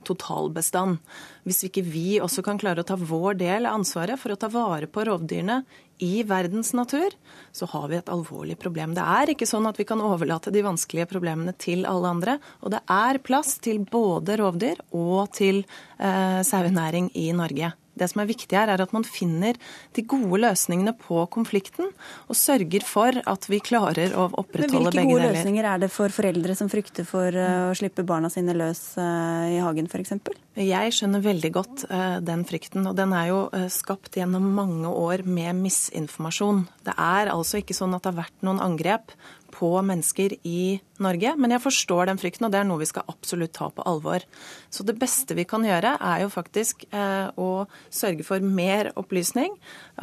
totalbestand. 0.07 1.01
Hvis 1.43 1.65
ikke 1.67 1.83
vi 1.83 2.21
også 2.23 2.43
kan 2.45 2.59
klare 2.61 2.85
å 2.85 2.87
ta 2.87 2.95
vår 2.95 3.39
del 3.41 3.67
av 3.67 3.79
ansvaret 3.81 4.19
for 4.21 4.31
å 4.31 4.39
ta 4.39 4.47
vare 4.53 4.87
på 4.87 5.03
rovdyrene 5.07 5.63
i 5.99 6.23
verdens 6.23 6.71
natur, 6.73 7.13
så 7.51 7.67
har 7.71 7.87
vi 7.91 7.97
et 7.99 8.11
alvorlig 8.11 8.57
problem. 8.59 8.95
Det 8.97 9.03
er 9.03 9.33
ikke 9.33 9.47
sånn 9.49 9.67
at 9.69 9.79
vi 9.79 9.85
kan 9.89 10.01
overlate 10.03 10.53
de 10.55 10.63
vanskelige 10.65 11.09
problemene 11.11 11.53
til 11.59 11.85
alle 11.89 12.13
andre. 12.15 12.37
Og 12.63 12.73
det 12.75 12.81
er 12.95 13.21
plass 13.23 13.57
til 13.63 13.83
både 13.83 14.39
rovdyr 14.39 14.79
og 14.95 15.31
til 15.35 15.63
eh, 15.97 16.39
sauenæring 16.47 17.11
i 17.19 17.29
Norge. 17.35 17.73
Det 17.99 18.09
som 18.11 18.23
er 18.23 18.29
viktig 18.29 18.57
her, 18.57 18.71
er 18.71 18.83
at 18.83 18.93
man 18.95 19.05
finner 19.07 19.57
de 19.95 20.03
gode 20.07 20.41
løsningene 20.43 20.95
på 20.97 21.21
konflikten, 21.33 21.91
og 22.27 22.37
sørger 22.37 22.85
for 22.87 23.19
at 23.19 23.47
vi 23.51 23.61
klarer 23.63 24.15
å 24.15 24.29
opprettholde 24.29 24.91
begge 24.91 24.95
deler. 24.95 25.05
Hvilke 25.05 25.15
gode 25.15 25.31
løsninger 25.35 25.69
er 25.71 25.83
det 25.83 25.91
for 25.93 26.13
foreldre 26.13 26.55
som 26.57 26.71
frykter 26.71 27.07
for 27.07 27.35
eh, 27.35 27.69
å 27.69 27.77
slippe 27.77 28.05
barna 28.07 28.31
sine 28.33 28.55
løs 28.57 28.83
eh, 28.99 29.57
i 29.57 29.63
hagen 29.63 29.89
f.eks.? 29.89 30.15
Jeg 30.59 30.95
skjønner 30.95 31.23
veldig 31.23 31.51
godt 31.55 31.85
eh, 31.87 32.19
den 32.25 32.45
frykten, 32.47 32.87
og 32.89 32.97
den 32.99 33.15
er 33.15 33.31
jo 33.31 33.41
skapt 33.71 34.17
gjennom 34.19 34.49
mange 34.55 34.89
år 34.91 35.23
med 35.27 35.59
misinformasjon. 35.61 36.65
Det 36.87 36.95
er 36.95 37.33
altså 37.33 37.61
ikke 37.61 37.77
sånn 37.77 37.95
at 37.95 38.03
det 38.03 38.13
har 38.13 38.23
vært 38.25 38.45
noen 38.45 38.61
angrep 38.63 39.13
på 39.53 39.71
mennesker 39.85 40.35
i 40.47 40.79
Norge. 41.03 41.33
Men 41.39 41.55
jeg 41.55 41.63
forstår 41.63 42.09
den 42.09 42.19
frykten, 42.21 42.47
og 42.47 42.53
det 42.53 42.61
er 42.61 42.67
noe 42.67 42.81
vi 42.81 42.89
skal 42.89 43.07
absolutt 43.11 43.55
ta 43.57 43.69
på 43.73 43.85
alvor. 43.89 44.25
Så 44.69 44.85
det 44.87 44.97
beste 45.01 45.35
vi 45.37 45.47
kan 45.49 45.65
gjøre, 45.65 45.95
er 45.97 46.23
jo 46.23 46.31
faktisk 46.33 46.85
eh, 46.91 47.29
å 47.39 47.65
sørge 47.93 48.25
for 48.27 48.43
mer 48.43 48.91
opplysning. 48.99 49.55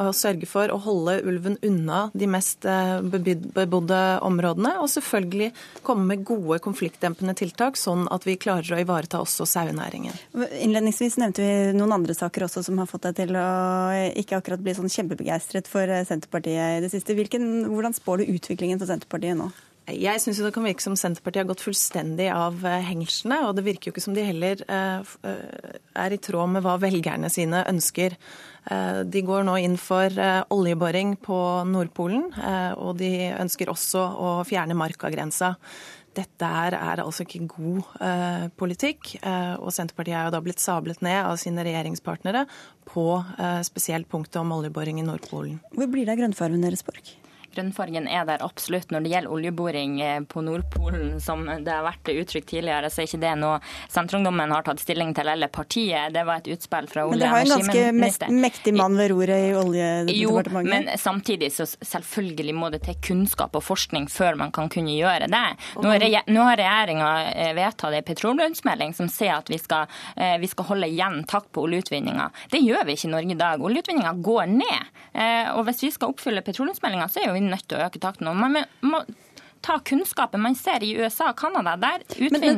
Og 0.03 0.13
sørge 0.15 0.47
for 0.49 0.69
å 0.69 0.79
holde 0.83 1.17
ulven 1.27 1.57
unna 1.65 2.07
de 2.17 2.29
mest 2.29 2.67
eh, 2.69 2.99
bebodde 3.01 4.01
områdene. 4.27 4.75
Og 4.83 4.91
selvfølgelig 4.93 5.51
komme 5.87 6.07
med 6.11 6.25
gode 6.27 6.59
konfliktdempende 6.63 7.35
tiltak, 7.37 7.79
sånn 7.79 8.05
at 8.13 8.27
vi 8.27 8.37
klarer 8.41 8.75
å 8.77 8.81
ivareta 8.83 9.21
også 9.23 9.47
sauenæringen. 9.49 10.15
Innledningsvis 10.35 11.17
nevnte 11.21 11.45
vi 11.45 11.77
noen 11.77 11.95
andre 11.99 12.17
saker 12.17 12.47
også 12.47 12.65
som 12.67 12.81
har 12.81 12.89
fått 12.89 13.07
deg 13.09 13.21
til 13.23 13.39
å 13.39 13.47
ikke 14.19 14.39
akkurat 14.39 14.63
bli 14.63 14.75
sånn 14.77 14.91
kjempebegeistret 14.91 15.69
for 15.69 15.89
Senterpartiet 16.07 16.77
i 16.77 16.83
det 16.83 16.91
siste. 16.93 17.15
Hvilken, 17.17 17.67
hvordan 17.71 17.95
spår 17.97 18.21
du 18.23 18.35
utviklingen 18.37 18.81
for 18.81 18.89
Senterpartiet 18.89 19.37
nå? 19.39 19.49
Jeg 19.87 20.19
syns 20.19 20.41
det 20.43 20.49
kan 20.51 20.65
virke 20.67 20.83
som 20.83 20.97
Senterpartiet 20.99 21.45
har 21.45 21.47
gått 21.47 21.63
fullstendig 21.63 22.27
av 22.33 22.59
eh, 22.67 22.83
hengslene. 22.89 23.39
Og 23.47 23.55
det 23.55 23.63
virker 23.63 23.87
jo 23.87 23.93
ikke 23.93 24.03
som 24.03 24.15
de 24.17 24.25
heller 24.27 24.59
eh, 24.67 25.11
eh, 25.29 25.77
er 26.03 26.15
i 26.15 26.19
tråd 26.19 26.51
med 26.57 26.65
hva 26.65 26.75
velgerne 26.81 27.29
sine 27.31 27.63
ønsker. 27.69 28.17
De 28.67 29.21
går 29.23 29.45
nå 29.47 29.53
inn 29.63 29.77
for 29.79 30.11
oljeboring 30.51 31.13
på 31.23 31.37
Nordpolen, 31.71 32.25
og 32.75 32.97
de 32.99 33.29
ønsker 33.31 33.69
også 33.71 34.01
å 34.19 34.31
fjerne 34.43 34.75
markagrensa. 34.75 35.53
Dette 36.11 36.49
er, 36.65 36.75
er 36.75 36.99
altså 36.99 37.23
ikke 37.23 37.45
god 37.47 38.51
politikk, 38.59 39.13
og 39.23 39.71
Senterpartiet 39.71 40.17
er 40.19 40.27
jo 40.27 40.33
da 40.35 40.41
blitt 40.43 40.59
sablet 40.59 40.99
ned 40.99 41.21
av 41.21 41.39
sine 41.39 41.63
regjeringspartnere 41.63 42.43
på 42.91 43.05
spesielt 43.69 44.11
punktet 44.11 44.41
om 44.43 44.51
oljeboring 44.57 44.99
i 44.99 45.07
Nordpolen. 45.07 45.61
Hvor 45.71 45.87
blir 45.87 46.03
det 46.03 46.17
av 46.17 46.25
grønnfargen 46.25 46.67
deres, 46.67 46.83
Borch? 46.83 47.15
Grønnfargen 47.57 48.05
er 48.05 48.25
der 48.27 48.43
absolutt. 48.45 48.91
Når 48.93 49.01
det 49.03 49.11
gjelder 49.15 49.33
oljeboring 49.33 49.95
eh, 50.01 50.19
på 50.29 50.43
Nordpolen, 50.45 51.17
som 51.23 51.45
det 51.47 51.73
har 51.73 51.85
vært 51.87 52.11
uttrykt 52.13 52.51
tidligere, 52.51 52.91
så 52.93 53.01
er 53.01 53.09
ikke 53.09 53.21
det 53.23 53.33
noe 53.41 53.57
Senterungdommen 53.89 54.51
har 54.53 54.65
tatt 54.67 54.81
stilling 54.83 55.13
til, 55.17 55.29
eller 55.31 55.49
partiet. 55.53 56.13
Det 56.13 56.23
var 56.27 56.43
et 56.43 56.49
utspill 56.53 56.89
fra 56.91 57.07
olje- 57.07 57.25
og 57.25 57.39
energiministeren. 57.41 57.49
Men 57.49 57.97
det 57.97 58.03
har 58.03 58.11
en 58.11 58.11
ganske 58.13 58.41
mektig 58.45 58.73
mann 58.77 58.97
ved 58.99 59.09
roret 59.13 59.47
i 59.47 59.55
Oljedepartementet? 59.57 60.69
Jo, 60.69 60.69
men 60.69 61.01
samtidig 61.01 61.49
så 61.55 61.65
selvfølgelig 61.65 62.55
må 62.57 62.69
det 62.73 62.83
til 62.85 62.99
kunnskap 63.09 63.57
og 63.57 63.65
forskning 63.65 64.05
før 64.11 64.37
man 64.43 64.53
kan 64.53 64.69
kunne 64.73 64.93
gjøre 64.93 65.31
det. 65.31 65.43
Nå, 65.81 65.89
har 65.89 66.61
regjeringa 66.61 67.09
eh, 67.31 67.53
vedtatt 67.57 67.97
ei 67.97 68.03
petroleumsmelding 68.05 68.93
som 68.97 69.09
sier 69.11 69.39
at 69.39 69.49
vi 69.49 69.59
skal, 69.61 69.89
eh, 70.15 70.37
vi 70.41 70.51
skal 70.51 70.69
holde 70.69 70.91
igjen 70.93 71.23
takt 71.29 71.49
på 71.55 71.65
oljeutvinninga. 71.65 72.29
Det 72.53 72.61
gjør 72.61 72.85
vi 72.85 72.97
ikke 72.97 73.09
i 73.09 73.13
Norge 73.15 73.33
i 73.33 73.41
dag. 73.41 73.65
Oljeutvinninga 73.71 74.13
går 74.21 74.45
ned. 74.53 74.93
Og 75.57 75.63
hvis 75.65 75.79
vi 75.81 75.89
skal 75.89 76.11
oppfylle 76.11 76.43
petroleumsmeldinga, 76.45 77.07
så 77.09 77.23
er 77.23 77.29
jo 77.31 77.37
vi 77.37 77.46
nødt 77.51 77.67
til 77.67 77.79
å 77.79 77.87
øke 77.87 78.01
takten. 78.03 78.29
Man 78.37 78.61
må 78.85 79.03
ta 79.65 79.79
kunnskapen 79.83 80.41
man 80.41 80.55
ser 80.55 80.83
i 80.85 80.93
USA 80.99 81.31
og 81.31 81.39
Canada. 81.39 81.75
Der 81.81 82.03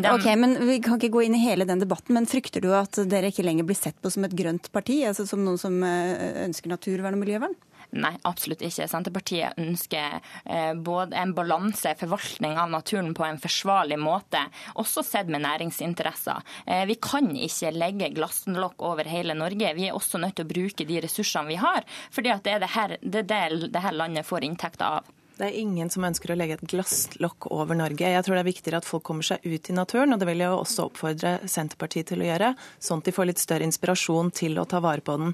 dem. 0.04 0.14
okay, 0.14 0.36
men 0.40 0.58
Vi 0.68 0.80
kan 0.84 1.00
ikke 1.00 1.14
gå 1.16 1.26
inn 1.26 1.38
i 1.38 1.42
hele 1.44 1.66
den 1.66 1.82
debatten, 1.82 2.14
men 2.18 2.28
frykter 2.30 2.64
du 2.64 2.70
at 2.76 3.00
dere 3.10 3.32
ikke 3.32 3.46
lenger 3.48 3.68
blir 3.68 3.80
sett 3.80 3.98
på 4.02 4.12
som 4.14 4.28
et 4.28 4.36
grønt 4.38 4.72
parti? 4.76 5.02
altså 5.08 5.26
Som 5.30 5.46
noen 5.48 5.60
som 5.62 5.80
eh, 5.84 6.44
ønsker 6.46 6.72
naturvern 6.72 7.18
og 7.18 7.24
miljøvern? 7.24 7.56
Nei, 7.98 8.12
absolutt 8.30 8.62
ikke. 8.62 8.86
Senterpartiet 8.90 9.58
ønsker 9.58 10.20
eh, 10.46 10.74
både 10.78 11.18
en 11.18 11.34
balanse, 11.34 11.96
forvaltning 11.98 12.60
av 12.62 12.70
naturen 12.70 13.16
på 13.18 13.26
en 13.26 13.42
forsvarlig 13.42 13.98
måte, 13.98 14.44
også 14.78 15.02
sett 15.06 15.32
med 15.34 15.42
næringsinteresser. 15.42 16.46
Eh, 16.68 16.86
vi 16.90 17.00
kan 17.02 17.32
ikke 17.34 17.74
legge 17.74 18.12
glasslokk 18.14 18.86
over 18.86 19.10
hele 19.10 19.34
Norge. 19.38 19.74
Vi 19.78 19.90
er 19.90 19.98
også 19.98 20.22
nødt 20.22 20.38
til 20.38 20.46
å 20.46 20.54
bruke 20.54 20.86
de 20.86 21.02
ressursene 21.06 21.50
vi 21.50 21.58
har, 21.62 21.88
fordi 22.14 22.36
det 22.46 22.54
er 22.54 22.62
det 22.62 22.74
her, 22.76 22.98
det, 23.02 23.26
det, 23.32 23.72
det 23.74 23.86
her 23.88 23.98
landet 23.98 24.30
får 24.30 24.46
inntekter 24.46 25.00
av. 25.00 25.16
Det 25.40 25.48
er 25.48 25.56
ingen 25.56 25.88
som 25.88 26.04
ønsker 26.04 26.34
å 26.34 26.36
legge 26.36 26.58
et 26.58 26.66
glasslokk 26.68 27.46
over 27.56 27.78
Norge. 27.80 28.10
Jeg 28.12 28.24
tror 28.26 28.36
det 28.36 28.42
er 28.42 28.48
viktigere 28.50 28.82
at 28.82 28.88
folk 28.88 29.06
kommer 29.08 29.24
seg 29.24 29.46
ut 29.48 29.70
i 29.72 29.76
naturen, 29.78 30.12
og 30.12 30.20
det 30.20 30.28
vil 30.28 30.44
jeg 30.44 30.52
også 30.52 30.90
oppfordre 30.90 31.32
Senterpartiet 31.48 32.10
til 32.12 32.26
å 32.26 32.28
gjøre, 32.28 32.50
sånn 32.84 33.00
at 33.00 33.08
de 33.08 33.14
får 33.16 33.30
litt 33.30 33.40
større 33.40 33.64
inspirasjon 33.64 34.34
til 34.36 34.60
å 34.60 34.68
ta 34.68 34.82
vare 34.84 35.00
på 35.00 35.16
den. 35.22 35.32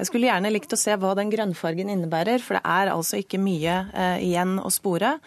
Jeg 0.00 0.08
skulle 0.08 0.30
gjerne 0.30 0.54
likt 0.54 0.72
å 0.72 0.80
se 0.80 0.96
hva 0.96 1.12
den 1.18 1.28
grønnfargen 1.34 1.92
innebærer, 1.92 2.40
for 2.40 2.56
det 2.56 2.64
er 2.64 2.94
altså 2.94 3.20
ikke 3.20 3.42
mye 3.44 3.76
eh, 3.92 4.24
igjen 4.24 4.56
å 4.56 4.72
spore. 4.72 5.18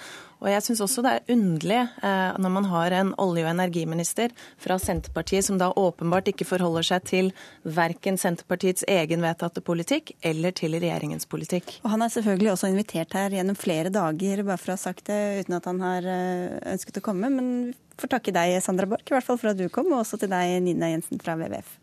Og 0.43 0.49
jeg 0.51 0.63
syns 0.65 0.81
også 0.83 1.03
det 1.05 1.13
er 1.13 1.33
underlig 1.35 1.79
eh, 1.79 2.37
når 2.41 2.53
man 2.57 2.67
har 2.71 2.95
en 2.97 3.13
olje- 3.21 3.45
og 3.45 3.51
energiminister 3.53 4.33
fra 4.61 4.77
Senterpartiet 4.81 5.47
som 5.47 5.59
da 5.61 5.71
åpenbart 5.79 6.31
ikke 6.31 6.47
forholder 6.47 6.87
seg 6.89 7.07
til 7.09 7.31
verken 7.63 8.19
Senterpartiets 8.21 8.85
egen 8.91 9.23
vedtatte 9.25 9.63
politikk 9.65 10.13
eller 10.25 10.55
til 10.55 10.77
regjeringens 10.77 11.29
politikk. 11.31 11.77
Og 11.83 11.93
Han 11.95 12.05
er 12.05 12.13
selvfølgelig 12.13 12.53
også 12.53 12.71
invitert 12.73 13.15
her 13.17 13.33
gjennom 13.37 13.57
flere 13.59 13.93
dager, 13.93 14.43
bare 14.43 14.61
for 14.61 14.73
å 14.73 14.77
ha 14.77 14.83
sagt 14.83 15.07
det, 15.09 15.21
uten 15.45 15.57
at 15.59 15.71
han 15.71 15.81
har 15.85 16.11
eh, 16.11 16.59
ønsket 16.75 16.99
å 17.01 17.05
komme. 17.05 17.31
Men 17.31 17.49
vi 17.71 18.03
får 18.03 18.15
takke 18.17 18.35
deg, 18.35 18.59
Sandra 18.63 18.89
Borch, 18.89 19.07
i 19.09 19.15
hvert 19.15 19.27
fall 19.27 19.39
for 19.41 19.53
at 19.53 19.59
du 19.59 19.67
kom, 19.71 19.91
og 19.93 20.03
også 20.03 20.19
til 20.21 20.31
deg, 20.33 20.59
Nina 20.65 20.91
Jensen 20.91 21.21
fra 21.21 21.37
WWF. 21.39 21.79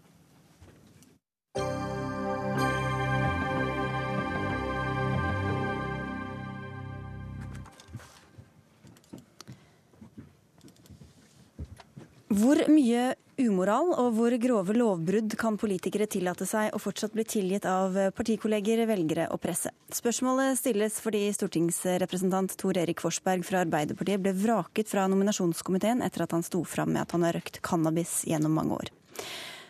Hvor 12.32 12.56
mye 12.72 13.10
umoral 13.42 13.90
og 14.00 14.14
hvor 14.16 14.32
grove 14.40 14.72
lovbrudd 14.72 15.34
kan 15.36 15.58
politikere 15.60 16.06
tillate 16.08 16.46
seg 16.48 16.70
og 16.72 16.80
fortsatt 16.80 17.12
bli 17.12 17.26
tilgitt 17.28 17.66
av 17.68 17.98
partikolleger, 18.16 18.86
velgere 18.88 19.26
og 19.34 19.42
presse? 19.42 19.68
Spørsmålet 19.92 20.56
stilles 20.56 20.96
fordi 21.04 21.26
stortingsrepresentant 21.36 22.56
Tor 22.56 22.80
Erik 22.80 23.04
Forsberg 23.04 23.44
fra 23.44 23.66
Arbeiderpartiet 23.66 24.24
ble 24.24 24.32
vraket 24.38 24.88
fra 24.88 25.04
nominasjonskomiteen 25.12 26.00
etter 26.06 26.24
at 26.24 26.32
han 26.32 26.46
sto 26.46 26.62
fram 26.64 26.94
med 26.94 27.04
at 27.04 27.12
han 27.12 27.28
har 27.28 27.36
røkt 27.36 27.60
cannabis 27.68 28.22
gjennom 28.24 28.56
mange 28.56 28.80
år. 28.80 28.92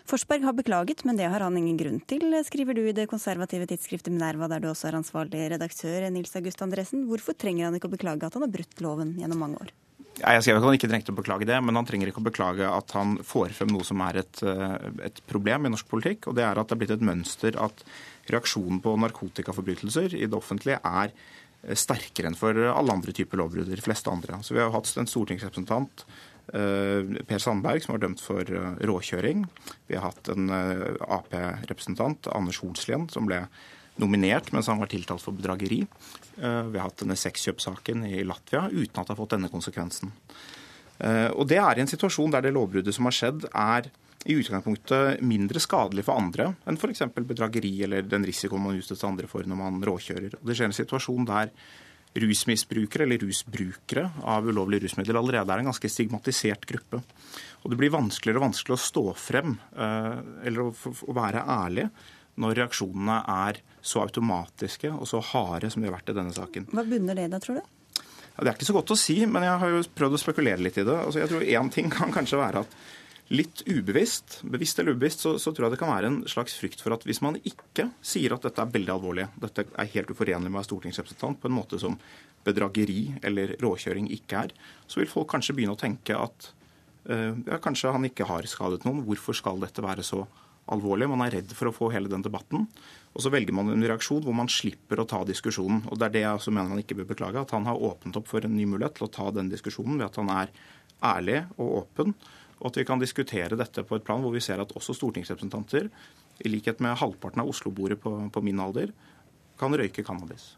Forsberg 0.06 0.46
har 0.46 0.54
beklaget, 0.54 1.02
men 1.08 1.18
det 1.18 1.26
har 1.34 1.42
han 1.42 1.58
ingen 1.58 1.78
grunn 1.80 2.00
til, 2.06 2.30
skriver 2.46 2.78
du 2.78 2.84
i 2.86 2.94
det 2.94 3.10
konservative 3.10 3.66
tidsskriftet 3.70 4.14
Minerva, 4.14 4.46
der 4.46 4.62
du 4.62 4.70
også 4.70 4.92
er 4.92 5.02
ansvarlig 5.02 5.48
redaktør, 5.50 6.06
Nils 6.14 6.36
August 6.38 6.62
Andresen. 6.62 7.08
Hvorfor 7.10 7.34
trenger 7.34 7.66
han 7.66 7.78
ikke 7.78 7.90
å 7.90 7.98
beklage 7.98 8.28
at 8.28 8.38
han 8.38 8.46
har 8.46 8.54
brutt 8.54 8.86
loven 8.86 9.16
gjennom 9.18 9.48
mange 9.48 9.66
år? 9.66 9.74
Jeg 10.20 10.44
skrev 10.44 10.58
at 10.58 10.66
han 10.66 10.74
ikke 10.76 10.88
trengte 10.90 11.12
å 11.14 11.16
beklage 11.16 11.46
det, 11.48 11.56
men 11.64 11.78
han 11.78 11.86
trenger 11.88 12.10
ikke 12.10 12.20
å 12.20 12.26
beklage 12.26 12.66
at 12.68 12.92
han 12.96 13.14
får 13.24 13.54
frem 13.56 13.70
noe 13.72 13.86
som 13.86 14.00
er 14.04 14.20
et, 14.20 14.42
eh, 14.44 14.74
et, 15.08 15.22
problem 15.28 15.66
i 15.66 15.72
norsk 15.72 15.88
politikk. 15.88 16.28
og 16.28 16.36
Det 16.36 16.44
er 16.44 16.58
at 16.58 16.68
det 16.68 16.76
er 16.76 16.80
blitt 16.82 16.96
et 16.96 17.06
mønster 17.08 17.56
at 17.56 17.84
reaksjonen 18.28 18.82
på 18.84 18.92
narkotikaforbrytelser 19.00 20.14
i 20.18 20.26
det 20.26 20.36
offentlige 20.36 20.82
er 20.84 21.14
eh, 21.64 21.74
sterkere 21.74 22.28
enn 22.28 22.36
for 22.36 22.52
alle 22.52 22.92
andre 22.92 23.16
typer 23.16 23.40
lovbrudd. 23.40 23.72
De 23.72 23.80
fleste 23.80 24.12
andre. 24.12 24.42
Så 24.44 24.52
Vi 24.52 24.60
har 24.60 24.70
hatt 24.70 24.92
en 25.00 25.08
stortingsrepresentant, 25.08 26.04
eh, 26.52 27.24
Per 27.24 27.40
Sandberg, 27.40 27.82
som 27.82 27.96
var 27.96 28.04
dømt 28.04 28.20
for 28.20 28.44
råkjøring. 28.44 29.46
Vi 29.88 29.96
har 29.96 30.12
hatt 30.12 30.28
en 30.28 30.50
Ap-representant, 30.52 32.28
Anders 32.36 32.60
Holslien, 32.60 33.08
som 33.10 33.26
ble 33.26 33.46
nominert 34.00 34.52
mens 34.52 34.70
han 34.70 34.80
var 34.80 34.90
tiltalt 34.92 35.22
for 35.22 35.36
bedrageri. 35.36 35.82
Eh, 36.38 36.62
vi 36.72 36.78
har 36.78 36.88
hatt 36.88 37.02
denne 37.02 37.18
sexkjøpssaken 37.18 38.06
i 38.08 38.22
Latvia 38.24 38.68
uten 38.70 39.00
at 39.00 39.06
det 39.06 39.14
har 39.14 39.20
fått 39.20 39.34
denne 39.36 39.52
konsekvensen. 39.52 40.12
Eh, 40.98 41.28
og 41.34 41.46
Det 41.48 41.58
er 41.58 41.78
i 41.78 41.84
en 41.84 41.90
situasjon 41.90 42.32
der 42.32 42.46
det 42.46 42.54
lovbruddet 42.54 42.94
som 42.94 43.08
har 43.08 43.16
skjedd, 43.16 43.46
er 43.52 43.90
i 44.22 44.36
utgangspunktet 44.38 45.22
mindre 45.26 45.58
skadelig 45.58 46.04
for 46.06 46.14
andre 46.14 46.52
enn 46.70 46.78
f.eks. 46.78 47.02
bedrageri 47.26 47.72
eller 47.82 48.06
den 48.06 48.22
risikoen 48.22 48.62
man 48.62 48.78
utsetter 48.78 49.08
andre 49.08 49.26
for 49.26 49.42
når 49.42 49.58
man 49.58 49.80
råkjører. 49.82 50.38
Og 50.38 50.46
det 50.46 50.58
skjer 50.58 50.70
en 50.70 50.76
situasjon 50.76 51.26
der 51.26 51.50
rusmisbrukere 52.22 53.06
eller 53.06 53.22
rusbrukere 53.24 54.04
av 54.28 54.46
ulovlige 54.46 54.84
rusmidler 54.84 55.18
allerede 55.18 55.52
er 55.54 55.62
en 55.62 55.70
ganske 55.70 55.90
stigmatisert 55.90 56.66
gruppe. 56.68 57.00
Og 57.64 57.70
Det 57.70 57.78
blir 57.80 57.94
vanskeligere 57.94 58.38
og 58.38 58.48
vanskeligere 58.50 58.78
å 58.78 58.86
stå 58.86 59.04
frem 59.16 59.54
eh, 59.74 60.18
eller 60.46 60.68
å 60.68 61.14
være 61.16 61.42
ærlig 61.42 61.88
når 62.40 62.56
reaksjonene 62.62 63.18
er 63.28 63.60
så 63.84 64.02
automatiske 64.06 64.92
og 64.94 65.06
så 65.10 65.20
harde 65.32 65.70
som 65.72 65.82
de 65.82 65.90
har 65.90 65.96
vært 65.96 66.12
i 66.12 66.16
denne 66.16 66.34
saken. 66.34 66.70
Hva 66.72 66.86
bunner 66.86 67.18
det 67.18 67.28
da, 67.32 67.40
tror 67.42 67.60
du? 67.60 68.02
Ja, 68.32 68.44
det 68.44 68.48
er 68.48 68.56
ikke 68.56 68.70
så 68.70 68.78
godt 68.78 68.94
å 68.94 68.98
si, 68.98 69.18
men 69.28 69.44
jeg 69.44 69.60
har 69.60 69.74
jo 69.74 69.84
prøvd 69.98 70.16
å 70.16 70.20
spekulere 70.22 70.64
litt 70.64 70.78
i 70.80 70.86
det. 70.88 70.96
Altså, 70.96 71.20
jeg 71.20 71.30
tror 71.32 71.44
Én 71.44 71.70
ting 71.74 71.90
kan 71.92 72.14
kanskje 72.14 72.40
være 72.40 72.64
at 72.64 72.76
litt 73.32 73.62
ubevisst, 73.68 74.40
bevisst 74.44 74.80
eller 74.80 74.96
ubevisst, 74.96 75.24
så, 75.24 75.34
så, 75.40 75.52
tror 75.52 75.66
jeg 75.66 75.74
det 75.74 75.80
kan 75.80 75.92
være 75.92 76.08
en 76.10 76.18
slags 76.28 76.56
frykt 76.58 76.82
for 76.84 76.96
at 76.96 77.04
hvis 77.08 77.22
man 77.24 77.38
ikke 77.48 77.88
sier 78.04 78.34
at 78.34 78.44
dette 78.44 78.60
er 78.60 78.72
veldig 78.74 78.92
alvorlig, 78.92 79.28
dette 79.40 79.64
er 79.64 79.92
helt 79.94 80.10
uforenlig 80.12 80.50
med 80.50 80.58
å 80.58 80.60
være 80.60 80.68
stortingsrepresentant 80.68 81.40
på 81.40 81.48
en 81.48 81.56
måte 81.56 81.80
som 81.80 81.96
bedrageri 82.44 83.14
eller 83.24 83.54
råkjøring 83.62 84.10
ikke 84.18 84.44
er, 84.48 84.56
så 84.90 85.00
vil 85.00 85.10
folk 85.10 85.30
kanskje 85.32 85.56
begynne 85.56 85.76
å 85.76 85.80
tenke 85.80 86.18
at 86.18 86.50
uh, 87.08 87.32
ja, 87.46 87.60
kanskje 87.62 87.94
han 87.94 88.08
ikke 88.08 88.28
har 88.28 88.48
skadet 88.50 88.84
noen. 88.88 89.04
Hvorfor 89.06 89.38
skal 89.38 89.62
dette 89.62 89.84
være 89.84 90.04
så 90.04 90.24
alvorlig. 90.24 90.42
Man 90.70 91.24
er 91.26 91.34
redd 91.34 91.52
for 91.52 91.68
å 91.68 91.74
få 91.74 91.90
hele 91.92 92.08
den 92.08 92.22
debatten. 92.22 92.68
Og 93.12 93.24
så 93.24 93.32
velger 93.32 93.52
man 93.52 93.68
en 93.68 93.82
reaksjon 93.82 94.22
hvor 94.24 94.36
man 94.36 94.48
slipper 94.48 95.02
å 95.02 95.08
ta 95.08 95.22
diskusjonen. 95.28 95.82
Og 95.90 95.98
det 95.98 96.06
er 96.06 96.14
det 96.14 96.22
jeg 96.22 96.38
også 96.38 96.54
mener 96.54 96.72
man 96.72 96.80
ikke 96.80 96.96
bør 97.00 97.10
beklage. 97.10 97.42
At 97.42 97.52
han 97.52 97.66
har 97.68 97.80
åpnet 97.80 98.16
opp 98.16 98.30
for 98.30 98.44
en 98.44 98.54
ny 98.56 98.64
mulighet 98.70 98.96
til 98.96 99.08
å 99.08 99.12
ta 99.12 99.26
den 99.34 99.50
diskusjonen 99.52 99.98
ved 99.98 100.06
at 100.08 100.20
han 100.22 100.30
er 100.32 100.54
ærlig 101.02 101.42
og 101.58 101.82
åpen. 101.82 102.14
Og 102.62 102.70
at 102.70 102.78
vi 102.78 102.86
kan 102.86 103.02
diskutere 103.02 103.58
dette 103.58 103.82
på 103.84 103.98
et 103.98 104.04
plan 104.06 104.22
hvor 104.22 104.32
vi 104.32 104.40
ser 104.44 104.62
at 104.62 104.72
også 104.78 104.94
stortingsrepresentanter, 104.96 105.90
i 106.42 106.50
likhet 106.50 106.80
med 106.82 106.96
halvparten 106.98 107.42
av 107.42 107.50
Oslo-bordet 107.50 107.98
på, 108.02 108.14
på 108.32 108.42
min 108.42 108.60
alder, 108.62 108.90
kan 109.60 109.74
røyke 109.78 110.02
cannabis. 110.04 110.52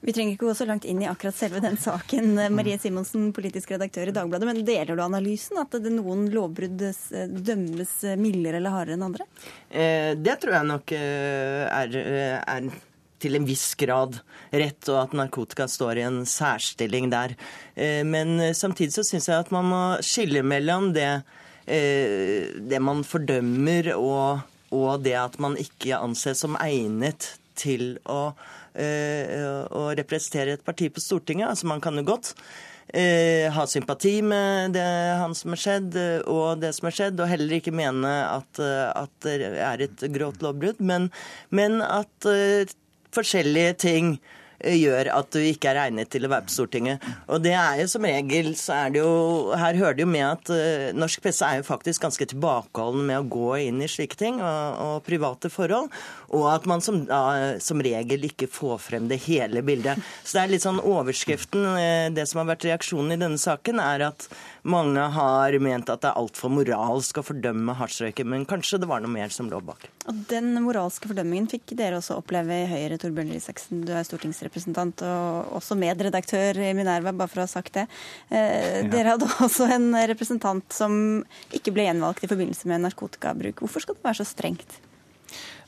Vi 0.00 0.12
trenger 0.12 0.34
ikke 0.34 0.48
gå 0.48 0.54
så 0.56 0.66
langt 0.68 0.86
inn 0.88 1.02
i 1.02 1.08
akkurat 1.08 1.36
selve 1.36 1.62
den 1.62 1.78
saken, 1.80 2.32
eh, 2.38 2.52
Marie 2.52 2.78
Simonsen, 2.80 3.30
politisk 3.36 3.72
redaktør 3.74 4.10
i 4.10 4.14
Dagbladet, 4.16 4.48
men 4.48 4.62
deler 4.66 4.96
du 4.96 5.02
analysen? 5.04 5.60
At 5.60 5.76
det 5.76 5.92
noen 5.94 6.26
lovbrudd 6.32 6.84
eh, 6.88 7.26
dømmes 7.30 7.94
mildere 8.20 8.60
eller 8.60 8.76
hardere 8.76 8.98
enn 8.98 9.08
andre? 9.10 9.26
Eh, 9.68 10.12
det 10.16 10.38
tror 10.42 10.56
jeg 10.58 10.70
nok 10.70 10.94
er, 10.96 11.98
er 12.40 12.70
til 13.20 13.36
en 13.36 13.48
viss 13.48 13.74
grad 13.80 14.16
rett, 14.50 14.80
og 14.88 15.02
at 15.02 15.16
narkotika 15.16 15.68
står 15.68 16.00
i 16.00 16.06
en 16.08 16.22
særstilling 16.24 17.10
der. 17.12 17.34
Men 18.08 18.40
samtidig 18.56 18.94
så 18.94 19.04
syns 19.04 19.28
jeg 19.28 19.44
at 19.44 19.52
man 19.52 19.68
må 19.68 19.82
skille 20.00 20.40
mellom 20.40 20.88
det, 20.96 21.20
det 21.68 22.80
man 22.80 23.04
fordømmer, 23.04 23.92
og, 24.00 24.40
og 24.72 25.04
det 25.04 25.18
at 25.20 25.36
man 25.42 25.58
ikke 25.60 26.00
anses 26.00 26.40
som 26.46 26.56
egnet 26.64 27.28
til 27.60 27.94
å, 28.08 28.32
uh, 28.32 29.62
å 29.76 29.84
representere 29.98 30.56
et 30.56 30.66
parti 30.66 30.90
på 30.92 31.02
Stortinget. 31.04 31.50
Altså 31.52 31.70
Man 31.70 31.84
kan 31.84 32.00
jo 32.00 32.06
godt 32.08 32.32
uh, 32.32 33.46
ha 33.54 33.68
sympati 33.68 34.16
med 34.24 34.74
det 34.78 34.88
han 35.20 35.36
som 35.36 35.54
har 35.54 35.62
skjedd, 35.64 36.00
og 36.24 36.64
det 36.64 36.72
som 36.76 36.90
har 36.90 36.98
skjedd, 36.98 37.20
og 37.20 37.32
heller 37.32 37.60
ikke 37.60 37.76
mene 37.76 38.16
at, 38.26 38.60
at 38.60 39.14
det 39.26 39.54
er 39.60 39.86
et 39.86 40.04
grovt 40.16 40.44
lovbrudd, 40.44 40.82
men, 40.82 41.10
men 41.54 41.80
at 41.84 42.30
forskjellige 43.14 43.78
ting 43.86 44.14
gjør 44.60 45.10
at 45.14 45.30
du 45.32 45.40
ikke 45.42 45.70
er 45.70 45.80
egnet 45.86 46.10
til 46.12 46.26
å 46.26 46.30
være 46.32 46.46
på 46.48 46.54
Stortinget. 46.54 47.04
Og 47.30 47.42
det 47.44 47.54
er 47.56 47.80
jo 47.82 47.88
som 47.90 48.06
regel 48.06 48.52
så 48.58 48.76
er 48.76 48.94
det 48.94 49.02
jo 49.02 49.54
Her 49.56 49.78
hører 49.78 49.96
det 49.96 50.04
jo 50.04 50.10
med 50.10 50.26
at 50.26 50.52
uh, 50.52 50.90
norsk 50.96 51.22
presse 51.24 51.46
er 51.46 51.60
jo 51.60 51.68
faktisk 51.68 52.04
ganske 52.04 52.28
tilbakeholden 52.32 53.06
med 53.08 53.22
å 53.22 53.28
gå 53.30 53.48
inn 53.66 53.80
i 53.82 53.88
slike 53.90 54.18
ting 54.20 54.40
og, 54.40 54.80
og 54.84 54.94
private 55.06 55.50
forhold. 55.52 55.90
Og 56.36 56.46
at 56.52 56.68
man 56.70 56.84
som, 56.84 57.02
da, 57.08 57.58
som, 57.62 57.80
regel 57.80 58.28
ikke 58.28 58.50
får 58.50 58.78
frem 58.84 59.08
det 59.10 59.22
hele 59.24 59.64
bildet. 59.66 60.00
Så 60.22 60.36
det 60.36 60.42
er 60.42 60.54
litt 60.54 60.66
sånn 60.66 60.82
overskriften. 60.82 61.66
Uh, 61.74 62.06
det 62.14 62.28
som 62.30 62.42
har 62.42 62.52
vært 62.52 62.68
reaksjonen 62.68 63.16
i 63.16 63.20
denne 63.20 63.40
saken, 63.40 63.80
er 63.82 64.10
at 64.10 64.28
mange 64.62 65.04
har 65.14 65.56
ment 65.62 65.90
at 65.92 66.02
det 66.02 66.10
er 66.10 66.18
altfor 66.20 66.52
moralsk 66.52 67.20
å 67.20 67.24
fordømme 67.24 67.74
hasjrøyken, 67.78 68.28
men 68.28 68.46
kanskje 68.48 68.80
det 68.82 68.88
var 68.90 69.02
noe 69.02 69.12
mer 69.12 69.32
som 69.32 69.48
lå 69.50 69.60
bak. 69.64 69.86
Og 70.10 70.24
Den 70.30 70.52
moralske 70.64 71.08
fordømmingen 71.10 71.48
fikk 71.50 71.74
dere 71.78 72.00
også 72.00 72.18
oppleve 72.20 72.62
i 72.64 72.68
Høyre, 72.70 72.98
Torbjørn 73.00 73.32
Risaksen. 73.34 73.84
Du 73.88 73.94
er 73.94 74.06
stortingsrepresentant 74.06 75.04
og 75.06 75.56
også 75.60 75.78
medredaktør 75.80 76.60
i 76.60 76.74
Minerva, 76.76 77.14
bare 77.16 77.32
for 77.32 77.42
å 77.42 77.48
ha 77.48 77.52
sagt 77.52 77.78
det. 77.78 77.86
Eh, 78.28 78.82
ja. 78.82 78.84
Dere 78.92 79.16
hadde 79.16 79.30
også 79.46 79.70
en 79.70 79.90
representant 80.12 80.76
som 80.76 80.94
ikke 81.56 81.74
ble 81.76 81.88
gjenvalgt 81.88 82.26
i 82.26 82.30
forbindelse 82.30 82.70
med 82.70 82.84
narkotikabruk. 82.88 83.64
Hvorfor 83.64 83.86
skal 83.86 83.98
det 83.98 84.08
være 84.08 84.22
så 84.22 84.28
strengt? 84.28 84.80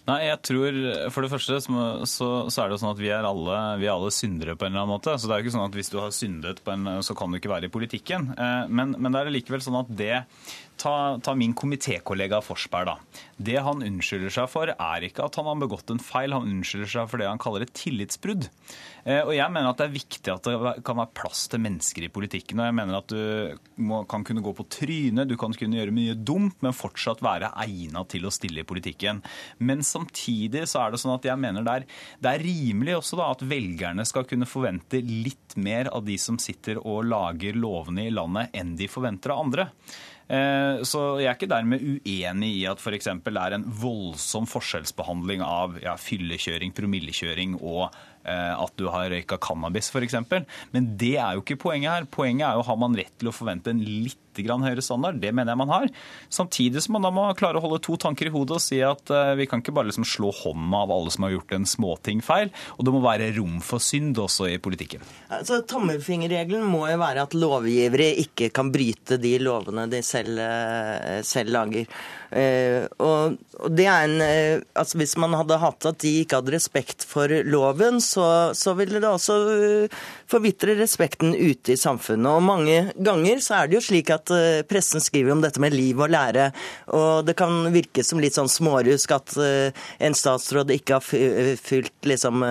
Nei, 0.03 0.19
jeg 0.27 0.39
tror 0.43 0.77
For 1.15 1.23
det 1.23 1.31
første 1.31 1.61
så, 1.63 2.29
så 2.51 2.63
er 2.63 2.67
det 2.67 2.75
jo 2.75 2.81
sånn 2.83 2.91
at 2.91 3.03
vi 3.03 3.11
er, 3.15 3.27
alle, 3.27 3.59
vi 3.79 3.87
er 3.87 3.93
alle 3.95 4.11
syndere 4.15 4.57
på 4.59 4.67
en 4.67 4.73
eller 4.73 4.83
annen 4.83 4.97
måte. 4.97 5.15
Så 5.15 5.29
det 5.29 5.37
er 5.37 5.43
jo 5.43 5.47
ikke 5.47 5.55
sånn 5.55 5.69
at 5.69 5.79
hvis 5.79 5.93
du 5.93 5.99
har 6.01 6.17
syndet, 6.17 6.63
en, 6.75 6.89
så 7.07 7.15
kan 7.19 7.31
du 7.31 7.39
ikke 7.39 7.53
være 7.53 7.71
i 7.71 7.73
politikken. 7.73 8.33
Eh, 8.35 8.65
men, 8.67 8.97
men 8.99 9.15
det 9.15 9.23
er 9.23 9.35
likevel 9.37 9.63
sånn 9.63 9.79
at 9.85 9.93
det 10.03 10.25
Ta, 10.81 11.19
ta 11.23 11.35
min 11.39 11.55
komitékollega 11.55 12.41
Forsberg, 12.43 12.89
da. 12.89 13.23
Det 13.43 13.59
han 13.63 13.83
unnskylder 13.85 14.33
seg 14.33 14.49
for, 14.51 14.71
er 14.73 15.05
ikke 15.07 15.27
at 15.27 15.37
han 15.39 15.49
har 15.49 15.61
begått 15.61 15.91
en 15.93 16.01
feil, 16.03 16.35
han 16.35 16.49
unnskylder 16.49 16.91
seg 16.91 17.11
for 17.11 17.23
det 17.23 17.29
han 17.29 17.41
kaller 17.43 17.67
et 17.67 17.75
tillitsbrudd. 17.77 18.49
Eh, 19.03 19.21
og 19.21 19.33
jeg 19.35 19.51
mener 19.51 19.71
at 19.71 19.81
det 19.81 19.87
er 19.89 19.95
viktig 19.97 20.31
at 20.33 20.47
det 20.47 20.75
kan 20.87 20.99
være 21.01 21.15
plass 21.19 21.45
til 21.51 21.63
mennesker 21.65 22.07
i 22.07 22.11
politikken. 22.13 22.61
og 22.61 22.69
jeg 22.69 22.77
mener 22.79 22.99
at 22.99 23.09
Du 23.13 23.83
må, 23.83 24.03
kan 24.09 24.25
kunne 24.25 24.43
gå 24.45 24.53
på 24.55 24.67
trynet, 24.71 25.29
du 25.29 25.37
kan 25.37 25.53
kunne 25.53 25.79
gjøre 25.79 25.95
mye 25.95 26.15
dumt, 26.15 26.59
men 26.63 26.77
fortsatt 26.77 27.23
være 27.25 27.53
egnet 27.65 28.09
til 28.15 28.27
å 28.27 28.35
stille 28.35 28.63
i 28.63 28.69
politikken. 28.69 29.23
Men 29.59 29.83
samtidig 29.83 30.67
så 30.71 30.85
er 30.85 30.93
det 30.93 31.03
sånn 31.03 31.17
at 31.17 31.27
jeg 31.27 31.39
mener 31.41 31.67
det 31.67 31.75
er, 31.81 31.89
det 32.23 32.33
er 32.33 32.47
rimelig 32.47 32.97
også 33.01 33.19
da 33.19 33.33
at 33.35 33.45
velgerne 33.47 34.07
skal 34.09 34.27
kunne 34.29 34.49
forvente 34.49 35.03
litt 35.03 35.57
mer 35.57 35.91
av 35.93 36.07
de 36.07 36.17
som 36.19 36.39
sitter 36.41 36.81
og 36.81 37.05
lager 37.11 37.59
lovene 37.59 38.07
i 38.07 38.15
landet, 38.15 38.55
enn 38.57 38.77
de 38.79 38.89
forventer 38.91 39.35
av 39.35 39.45
andre. 39.45 39.69
Eh, 40.29 40.83
så 40.89 41.03
jeg 41.21 41.31
er 41.31 41.37
ikke 41.37 41.51
dermed 41.51 41.83
uenig 41.83 42.53
i 42.61 42.65
at 42.71 42.81
f.eks. 42.81 43.11
det 43.25 43.43
er 43.43 43.59
en 43.59 43.67
voldsom 43.83 44.49
forskjellsbehandling 44.51 45.45
av 45.47 45.79
ja, 45.83 45.97
fyllekjøring, 46.01 46.75
promillekjøring 46.77 47.59
og 47.61 47.91
Eh, 48.23 48.55
at 48.55 48.75
du 48.79 48.87
har 48.93 49.09
røyka 49.11 49.39
cannabis 49.43 49.89
f.eks. 49.91 50.15
Men 50.71 50.93
det 50.99 51.17
er 51.19 51.35
jo 51.37 51.43
ikke 51.43 51.59
poenget 51.65 51.91
her. 51.91 52.09
Poenget 52.11 52.47
er 52.47 52.59
jo 52.59 52.67
har 52.69 52.79
man 52.79 52.95
rett 52.99 53.15
til 53.19 53.33
å 53.33 53.35
forvente 53.35 53.73
en 53.73 53.83
litt 53.83 54.32
høyere 54.37 54.83
standard. 54.83 55.21
Det 55.21 55.33
mener 55.33 55.53
jeg 55.53 55.61
man 55.61 55.73
har. 55.73 55.89
Samtidig 56.29 56.83
som 56.83 56.97
man 56.97 57.07
da 57.07 57.13
må 57.15 57.27
klare 57.39 57.59
å 57.59 57.65
holde 57.65 57.81
to 57.83 57.97
tanker 57.97 58.29
i 58.29 58.33
hodet 58.33 58.57
og 58.57 58.63
si 58.63 58.81
at 58.85 59.13
uh, 59.13 59.35
vi 59.39 59.47
kan 59.47 59.63
ikke 59.63 59.75
bare 59.75 59.91
liksom 59.91 60.07
slå 60.09 60.33
hånda 60.43 60.83
av 60.85 60.93
alle 60.93 61.13
som 61.13 61.27
har 61.27 61.35
gjort 61.37 61.53
en 61.57 61.67
småting 61.69 62.23
feil. 62.25 62.53
Og 62.79 62.87
det 62.87 62.95
må 62.95 63.03
være 63.05 63.33
rom 63.37 63.61
for 63.65 63.83
synd 63.83 64.19
også 64.19 64.49
i 64.53 64.59
politikken. 64.63 65.03
Altså, 65.33 65.63
Tommelfingerregelen 65.69 66.65
må 66.69 66.87
jo 66.91 66.99
være 67.03 67.27
at 67.27 67.37
lovgivere 67.37 68.13
ikke 68.23 68.51
kan 68.55 68.73
bryte 68.73 69.21
de 69.21 69.37
lovene 69.43 69.89
de 69.93 70.03
selv, 70.07 70.41
uh, 70.41 71.21
selv 71.27 71.53
lager. 71.55 71.89
Uh, 72.33 72.89
og, 73.03 73.37
og, 73.59 73.69
det 73.77 73.85
er 73.93 74.07
en 74.07 74.63
altså 74.79 74.97
Hvis 74.97 75.19
man 75.21 75.35
hadde 75.37 75.59
hatt 75.61 75.85
at 75.91 75.99
de 76.01 76.13
ikke 76.23 76.39
hadde 76.39 76.55
respekt 76.55 77.05
for 77.09 77.29
loven, 77.45 78.01
så, 78.01 78.55
så 78.57 78.73
ville 78.79 79.03
det 79.03 79.09
også 79.09 79.37
forvitre 80.31 80.77
respekten 80.79 81.35
ute 81.37 81.75
i 81.75 81.81
samfunnet. 81.81 82.31
Og 82.33 82.45
mange 82.45 82.79
ganger 82.97 83.43
så 83.45 83.61
er 83.61 83.69
det 83.69 83.79
jo 83.79 83.85
slik 83.85 84.13
at 84.15 84.22
uh, 84.31 84.63
pressen 84.69 85.03
skriver 85.03 85.35
om 85.35 85.43
dette 85.43 85.61
med 85.63 85.75
liv 85.75 85.99
og 85.99 86.13
lære, 86.13 86.51
og 86.95 87.27
det 87.27 87.35
kan 87.39 87.73
virke 87.75 88.05
som 88.07 88.21
litt 88.23 88.37
sånn 88.37 88.51
smårusk 88.51 89.15
at 89.17 89.35
uh, 89.41 89.85
en 90.03 90.17
statsråd 90.17 90.71
ikke 90.77 90.99
har 90.99 91.57
fylt 91.59 92.07
liksom 92.07 92.45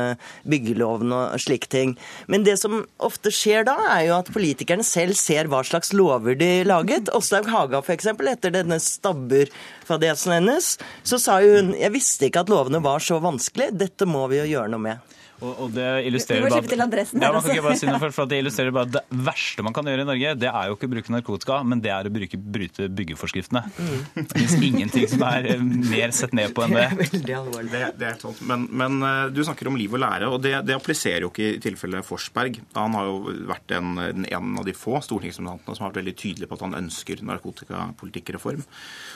byggeloven 0.49 1.13
og 1.15 1.39
slike 1.41 1.69
ting. 1.71 1.93
Men 2.31 2.45
det 2.47 2.57
som 2.62 2.81
ofte 3.03 3.31
skjer 3.34 3.65
da, 3.67 3.77
er 3.95 4.07
jo 4.10 4.17
at 4.17 4.31
politikerne 4.34 4.86
selv 4.88 5.17
ser 5.19 5.49
hva 5.51 5.62
slags 5.67 5.93
lover 5.95 6.38
de 6.39 6.51
laget. 6.67 7.12
Åslaug 7.15 7.49
Haga 7.51 7.81
f.eks. 7.86 8.12
etter 8.12 8.53
denne 8.55 8.79
stabburfadesen 8.81 10.38
hennes, 10.39 10.73
så 11.03 11.21
sa 11.21 11.39
hun 11.43 11.73
jeg 11.77 11.93
visste 11.95 12.27
ikke 12.27 12.45
at 12.45 12.51
lovene 12.51 12.84
var 12.84 13.03
så 13.03 13.19
vanskelig, 13.23 13.71
dette 13.77 14.07
må 14.10 14.27
vi 14.31 14.41
jo 14.41 14.49
gjøre 14.55 14.73
noe 14.73 14.86
med. 14.89 15.17
Og, 15.41 15.51
og 15.65 15.71
det 15.73 15.88
illustrerer 16.06 16.45
bare, 16.45 16.62
ja, 16.62 17.32
man 17.34 17.41
kan 17.41 17.56
ikke 17.56 17.63
bare 17.65 17.77
si 17.80 17.88
noe 17.89 17.99
for, 18.01 18.13
for 18.13 18.30
Det 18.30 18.38
illustrerer 18.43 18.73
bare 18.75 18.91
det 18.93 19.01
verste 19.25 19.65
man 19.65 19.73
kan 19.73 19.88
gjøre 19.89 20.06
i 20.06 20.08
Norge, 20.08 20.34
det 20.38 20.49
er 20.51 20.69
jo 20.69 20.77
ikke 20.77 20.89
å 20.89 20.91
bruke 20.91 21.15
narkotika, 21.15 21.58
men 21.65 21.82
det 21.82 21.89
er 21.93 22.08
å 22.08 22.12
bruke, 22.13 22.38
bryte 22.38 22.88
byggeforskriftene. 22.93 23.63
Mm. 23.73 24.04
Det 24.19 24.27
fins 24.36 24.54
ingenting 24.69 25.08
som 25.10 25.25
er 25.25 25.47
eh, 25.56 25.63
mer 25.63 26.13
sett 26.15 26.36
ned 26.38 26.54
på 26.54 26.65
enn 26.67 26.77
det. 26.77 27.10
Det, 27.25 27.82
det 27.97 28.10
er 28.12 28.19
sant. 28.21 28.43
Men, 28.45 28.67
men, 28.69 28.99
eh, 29.08 29.23
du 29.34 29.41
snakker 29.47 29.71
om 29.71 29.80
liv 29.80 29.97
og 29.97 30.04
lære, 30.04 30.30
og 30.30 30.43
det, 30.45 30.54
det 30.67 30.77
appliserer 30.77 31.25
jo 31.25 31.32
ikke 31.34 31.49
i 31.56 31.60
tilfellet 31.63 32.06
Forsberg. 32.06 32.62
Han 32.77 32.99
har 32.99 33.10
jo 33.10 33.36
vært 33.49 33.75
en, 33.77 33.97
en 33.97 34.62
av 34.62 34.67
de 34.67 34.77
få 34.77 34.99
stortingsrepresentantene 35.01 35.77
som 35.77 35.88
har 35.88 35.93
vært 35.93 36.04
veldig 36.04 36.15
tydelig 36.21 36.51
på 36.51 36.60
at 36.60 36.65
han 36.67 36.77
ønsker 36.84 37.25
narkotikapolitikkreform. 37.32 38.62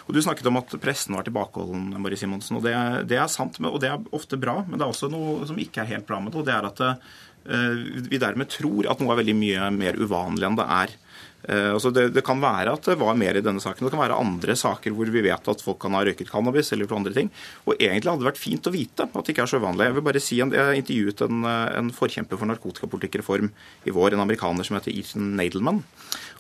Og 0.08 0.18
Du 0.18 0.22
snakket 0.26 0.50
om 0.50 0.58
at 0.62 0.74
pressen 0.82 1.18
var 1.18 1.28
tilbakeholden, 1.28 1.94
Marie 2.02 2.18
Simonsen, 2.20 2.58
og 2.58 2.66
det, 2.66 2.76
det 3.12 3.22
er 3.22 3.30
sant, 3.32 3.62
og 3.62 3.78
det 3.84 3.94
er 3.94 4.10
ofte 4.16 4.40
bra, 4.42 4.60
men 4.66 4.80
det 4.80 4.88
er 4.88 4.94
også 4.94 5.12
noe 5.14 5.46
som 5.50 5.60
ikke 5.62 5.84
er 5.84 5.94
helt 5.96 6.08
bra 6.08 6.15
programmet, 6.16 6.36
og 6.36 6.48
det 6.48 6.56
er 6.56 6.70
at 6.70 6.84
eh, 6.86 8.06
vi 8.10 8.22
dermed 8.22 8.52
tror 8.52 8.88
at 8.92 9.02
noe 9.02 9.14
er 9.14 9.22
veldig 9.24 9.36
mye 9.38 9.72
mer 9.76 10.00
uvanlig 10.00 10.48
enn 10.48 10.60
det 10.60 10.70
er. 10.80 10.96
Eh, 11.46 11.72
altså 11.76 11.92
det, 11.94 12.08
det, 12.16 12.24
kan 12.26 12.42
være 12.42 12.74
at 12.74 12.88
det 12.90 12.98
var 12.98 13.18
mer 13.20 13.38
i 13.38 13.44
denne 13.44 13.62
saken. 13.62 13.86
Det 13.86 13.94
kan 13.94 14.02
være 14.02 14.18
andre 14.18 14.56
saker 14.58 14.96
hvor 14.96 15.10
vi 15.14 15.24
vet 15.26 15.50
at 15.52 15.62
folk 15.62 15.80
kan 15.84 15.94
ha 15.98 16.02
røyket 16.06 16.32
cannabis 16.32 16.72
eller 16.74 16.90
andre 16.96 17.14
ting. 17.14 17.32
Og 17.66 17.76
egentlig 17.76 18.12
hadde 18.12 18.24
det 18.24 18.30
vært 18.32 18.42
fint 18.42 18.70
å 18.70 18.74
vite 18.74 19.06
at 19.06 19.18
det 19.22 19.36
ikke 19.36 19.46
er 19.46 19.52
så 19.52 19.62
uvanlig. 19.62 19.90
Jeg 19.90 19.98
vil 19.98 20.08
bare 20.08 20.24
si, 20.24 20.40
jeg 20.42 20.82
intervjuet 20.82 21.26
en, 21.28 21.50
en 21.82 21.92
forkjemper 21.96 22.42
for 22.42 22.50
narkotikapolitikkreform 22.50 23.52
i 23.86 23.96
vår, 23.96 24.16
en 24.16 24.26
amerikaner 24.26 24.68
som 24.68 24.80
heter 24.80 24.96
Ethan 24.96 25.36
Nadelman. 25.38 25.84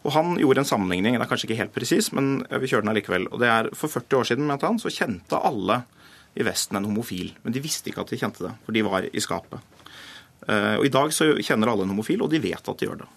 Og 0.05 0.13
Han 0.13 0.37
gjorde 0.37 0.61
en 0.61 0.69
sammenligning, 0.69 1.17
det 1.17 1.25
er 1.25 1.29
kanskje 1.29 1.49
ikke 1.49 1.61
helt 1.63 1.73
presis, 1.73 2.11
men 2.13 2.39
vi 2.61 2.69
kjører 2.69 2.85
den 2.85 2.93
allikevel. 2.93 3.29
Og 3.33 3.41
det 3.41 3.49
er 3.49 3.71
For 3.77 3.91
40 3.91 4.19
år 4.21 4.27
siden 4.29 4.49
mente 4.49 4.69
han, 4.69 4.81
så 4.81 4.93
kjente 4.93 5.41
alle 5.49 5.83
i 6.35 6.45
Vesten 6.45 6.79
en 6.79 6.87
homofil. 6.87 7.33
Men 7.43 7.55
de 7.55 7.63
visste 7.63 7.91
ikke 7.91 8.03
at 8.03 8.11
de 8.11 8.19
kjente 8.19 8.43
det, 8.43 8.53
for 8.65 8.75
de 8.75 8.83
var 8.85 9.07
i 9.07 9.23
skapet. 9.23 9.63
Eh, 10.47 10.75
og 10.77 10.85
I 10.85 10.93
dag 10.93 11.13
så 11.15 11.31
kjenner 11.39 11.71
alle 11.71 11.87
en 11.87 11.93
homofil, 11.95 12.23
og 12.25 12.31
de 12.33 12.41
vet 12.43 12.59
at 12.59 12.81
de 12.81 12.89
gjør 12.89 13.03
det. 13.03 13.09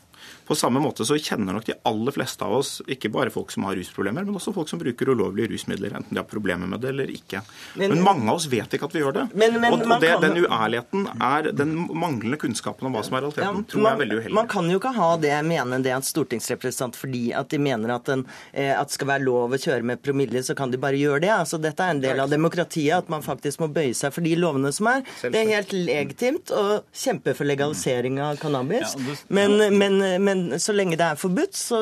På 0.49 0.57
samme 0.57 0.81
måte 0.81 1.05
så 1.05 1.19
kjenner 1.21 1.53
nok 1.53 1.67
de 1.69 1.77
aller 1.89 2.15
fleste 2.15 2.45
av 2.45 2.55
oss 2.57 2.79
ikke 2.89 3.11
bare 3.13 3.33
folk 3.33 3.53
som 3.53 3.67
har 3.69 3.77
rusproblemer, 3.77 4.25
men 4.25 4.37
også 4.39 4.55
folk 4.57 4.71
som 4.71 4.81
bruker 4.81 5.11
ulovlige 5.13 5.53
rusmidler, 5.53 5.93
enten 5.99 6.17
de 6.17 6.23
har 6.23 6.29
problemer 6.29 6.71
med 6.71 6.81
det 6.81 6.93
eller 6.95 7.11
ikke. 7.13 7.43
Men, 7.77 7.93
men 7.93 8.05
mange 8.07 8.29
av 8.31 8.41
oss 8.41 8.49
vet 8.49 8.73
ikke 8.75 8.89
at 8.89 8.97
vi 8.97 9.03
gjør 9.03 9.17
det. 9.19 9.27
Men, 9.35 9.59
men, 9.61 9.77
og, 9.77 9.85
og 9.85 10.01
det, 10.03 10.15
den 10.25 10.41
uærligheten 10.45 11.09
er 11.29 11.51
den 11.53 11.75
manglende 11.93 12.41
kunnskapen 12.41 12.89
om 12.89 12.97
hva 12.97 13.05
som 13.07 13.19
er 13.19 13.27
realiteten, 13.27 13.61
ja, 13.61 13.69
tror 13.73 13.85
jeg 13.85 13.91
er 13.91 14.03
veldig 14.03 14.19
uheldig. 14.19 14.37
Man 14.39 14.51
kan 14.55 14.71
jo 14.73 14.81
ikke 14.81 14.95
ha 14.97 15.11
det, 15.21 15.35
mene 15.49 15.81
det 15.85 15.93
en 15.95 16.07
stortingsrepresentant 16.07 16.97
fordi 16.99 17.25
at 17.37 17.53
de 17.53 17.61
mener 17.63 17.93
at, 17.95 18.09
en, 18.13 18.25
eh, 18.53 18.73
at, 18.73 18.89
det 18.89 18.97
skal 18.97 19.11
være 19.13 19.27
lov 19.27 19.53
å 19.53 19.61
kjøre 19.61 19.85
med 19.93 20.03
promille, 20.03 20.43
så 20.45 20.57
kan 20.59 20.73
de 20.73 20.81
bare 20.81 20.97
gjøre 20.97 21.23
det. 21.27 21.33
Altså, 21.35 21.61
dette 21.61 21.85
er 21.85 21.97
en 21.97 22.03
del 22.03 22.23
av 22.25 22.33
demokratiet, 22.33 23.05
at 23.05 23.13
man 23.13 23.25
faktisk 23.27 23.61
må 23.63 23.69
bøye 23.73 23.93
seg 23.97 24.15
for 24.15 24.25
de 24.25 24.33
lovene 24.39 24.73
som 24.75 24.89
er. 24.91 25.05
Det 25.21 25.43
er 25.43 25.53
helt 25.59 25.75
legitimt 25.77 26.53
å 26.55 26.81
kjempe 26.97 27.37
for 27.37 27.49
legalisering 27.49 28.21
av 28.25 28.41
cannabis, 28.41 28.97
men, 29.29 29.59
men, 29.77 30.01
men 30.39 30.49
men 30.49 30.61
så 30.61 30.73
lenge 30.73 30.97
det 30.99 31.07
er 31.07 31.19
forbudt, 31.19 31.57
så 31.57 31.79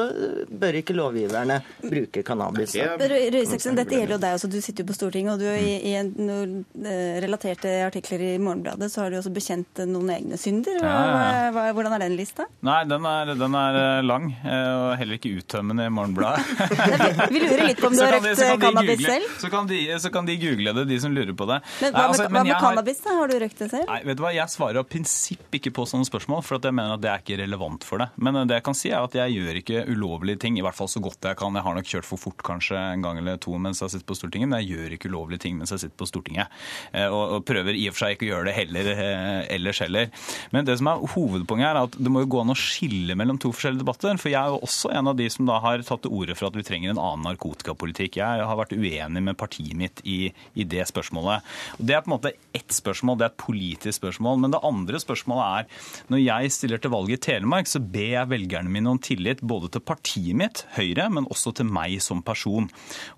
bør 0.49 0.79
ikke 0.81 0.95
lovgiverne 0.97 1.59
bruke 1.83 2.23
cannabis. 2.27 2.75
Røyseksen, 2.77 3.77
dette 3.79 3.97
gjelder 3.99 4.17
jo 4.17 4.21
deg 4.23 4.37
også. 4.37 4.51
Du 4.51 4.59
sitter 4.63 4.85
jo 4.85 4.91
på 4.91 4.97
Stortinget, 4.97 5.37
og 5.37 5.43
du 5.43 5.49
i, 5.49 5.77
i 5.91 5.95
noen 6.05 6.59
eh, 6.83 7.19
relaterte 7.25 7.73
artikler 7.87 8.25
i 8.27 8.33
Morgenbladet 8.43 8.91
så 8.93 9.05
har 9.05 9.13
du 9.13 9.19
også 9.21 9.33
bekjent 9.35 9.83
noen 9.89 10.13
egne 10.17 10.39
synder. 10.41 10.81
Hva, 10.83 11.51
hva, 11.55 11.67
hvordan 11.77 11.97
er 11.97 12.05
den 12.07 12.17
lista? 12.19 12.47
Nei, 12.67 12.83
den 12.89 13.09
er, 13.09 13.33
den 13.39 13.59
er 13.61 13.81
eh, 13.83 14.03
lang, 14.07 14.29
eh, 14.43 14.73
og 14.77 14.91
heller 15.01 15.21
ikke 15.21 15.35
uttømmende 15.41 15.89
i 15.89 15.95
Morgenbladet. 15.97 16.45
Vi 17.33 17.43
lurer 17.43 17.65
litt 17.71 17.83
på 17.83 17.91
om 17.91 17.97
du 17.97 18.05
har 18.05 18.17
røkt 18.19 18.45
cannabis 18.67 19.01
google, 19.01 19.13
selv? 19.13 19.37
Så 19.43 19.53
kan, 19.53 19.71
de, 19.71 19.81
så 20.03 20.13
kan, 20.13 20.29
de, 20.29 20.39
google 20.41 20.77
det, 20.81 20.87
de 20.91 21.01
som 21.03 21.15
lurer 21.15 21.35
på 21.37 21.49
det. 21.51 21.61
Men 21.81 21.97
Hva 21.97 21.97
med, 21.97 22.11
altså, 22.11 22.29
hva 22.31 22.45
med 22.45 22.57
cannabis? 22.61 23.03
da? 23.05 23.17
Har 23.21 23.33
du 23.33 23.39
røkt 23.43 23.65
det 23.65 23.71
selv? 23.73 23.89
Nei, 23.91 24.01
vet 24.11 24.21
du 24.21 24.25
hva, 24.27 24.35
Jeg 24.37 24.53
svarer 24.53 24.83
av 24.83 24.89
prinsipp 24.91 25.61
ikke 25.61 25.73
på 25.77 25.87
sånne 25.89 26.09
spørsmål, 26.09 26.45
for 26.47 26.61
jeg 26.61 26.77
mener 26.77 26.97
at 26.97 27.05
det 27.05 27.13
er 27.13 27.25
ikke 27.25 27.41
relevant 27.43 27.87
for 27.87 28.03
det. 28.03 28.11
Men 28.17 28.46
det 28.49 28.59
jeg 28.59 28.67
kan 28.67 28.77
si, 28.77 28.91
er 28.93 29.05
at 29.05 29.15
jeg 29.17 29.37
gjør 29.37 29.61
ikke 29.61 29.85
ulovlige 29.91 30.41
ting, 30.45 30.59
i 30.59 30.65
hvert 30.65 30.77
fall 30.77 30.91
så 30.91 31.03
godt 31.03 31.27
jeg 31.29 31.39
kan. 31.39 31.57
Jeg 31.57 31.67
har 31.67 31.77
nok 31.77 31.91
kjørt 31.91 32.09
for 32.09 32.21
fort 32.21 32.43
kanskje 32.47 32.79
en 32.79 33.05
gang 33.05 33.21
eller 33.21 33.41
to 33.43 33.57
mens 33.61 33.83
jeg 33.83 33.95
sitter 33.95 34.09
på 34.09 34.17
Stortinget, 34.19 34.51
men 34.51 34.63
jeg 34.63 34.77
gjør 34.77 34.97
ikke 34.97 35.11
ulovlige 35.13 35.45
ting 35.47 35.59
mens 35.59 35.73
jeg 35.75 35.85
sitter 35.85 35.99
på 36.01 36.09
Stortinget. 36.09 36.53
Eh, 36.93 37.07
og, 37.07 37.39
og 37.39 37.47
prøver 37.49 37.77
i 37.77 37.87
og 37.91 37.97
for 37.97 38.05
seg 38.05 38.17
ikke 38.17 38.29
å 38.29 38.31
gjøre 38.33 38.49
det 38.51 38.57
heller, 38.57 38.91
eh, 38.95 39.41
ellers 39.57 39.83
heller. 39.85 40.11
Men 40.55 40.69
det 40.69 40.79
som 40.81 40.91
er 40.91 41.05
hovedpoenget 41.15 41.69
er 41.69 41.81
at 41.83 41.99
det 41.99 42.13
må 42.13 42.25
jo 42.25 42.31
gå 42.37 42.43
an 42.43 42.55
å 42.55 42.59
skille 42.59 43.17
mellom 43.19 43.41
to 43.43 43.53
forskjellige 43.55 43.85
debatter. 43.85 44.21
For 44.23 44.33
jeg 44.33 44.41
er 44.41 44.55
jo 44.55 44.63
også 44.67 44.93
en 44.97 45.13
av 45.13 45.19
de 45.19 45.29
som 45.33 45.49
da 45.49 45.61
har 45.65 45.85
tatt 45.87 46.05
til 46.07 46.15
orde 46.17 46.37
for 46.39 46.51
at 46.51 46.59
vi 46.59 46.67
trenger 46.67 46.95
en 46.95 47.03
annen 47.03 47.27
narkotikapolitikk. 47.31 48.21
Jeg 48.21 48.49
har 48.49 48.61
vært 48.61 48.77
uenig 48.77 49.25
med 49.31 49.39
partiet 49.41 49.77
mitt 49.79 50.03
i, 50.05 50.33
i 50.55 50.67
det 50.69 50.87
spørsmålet. 50.91 51.47
Og 51.79 51.87
Det 51.89 51.97
er 51.97 52.05
på 52.05 52.11
en 52.11 52.17
måte 52.17 52.35
ett 52.57 52.73
spørsmål, 52.73 53.19
det 53.21 53.29
er 53.29 53.35
et 53.35 53.43
politisk 53.43 54.01
spørsmål. 54.01 54.41
Men 54.43 54.55
det 54.55 54.63
andre 54.67 55.01
spørsmålet 55.03 55.47
er 55.47 55.93
når 56.13 56.23
jeg 56.23 56.55
stiller 56.55 56.83
til 56.83 56.93
valg 56.95 57.13
i 57.13 57.21
Telemark, 57.21 57.71
så 57.71 57.81
ber 57.83 58.13
jeg 58.15 58.33
velgerne 58.37 58.73
mine 58.73 58.93
om 58.93 59.01
tillit 59.03 59.43
både 59.45 59.71
til 59.75 59.85
partiet 59.87 60.37
mitt, 60.37 60.65
Høyre, 60.77 61.09
men 61.13 61.29
også 61.33 61.55
til 61.57 61.69
meg 61.71 61.99
som 62.05 62.23
person. 62.27 62.69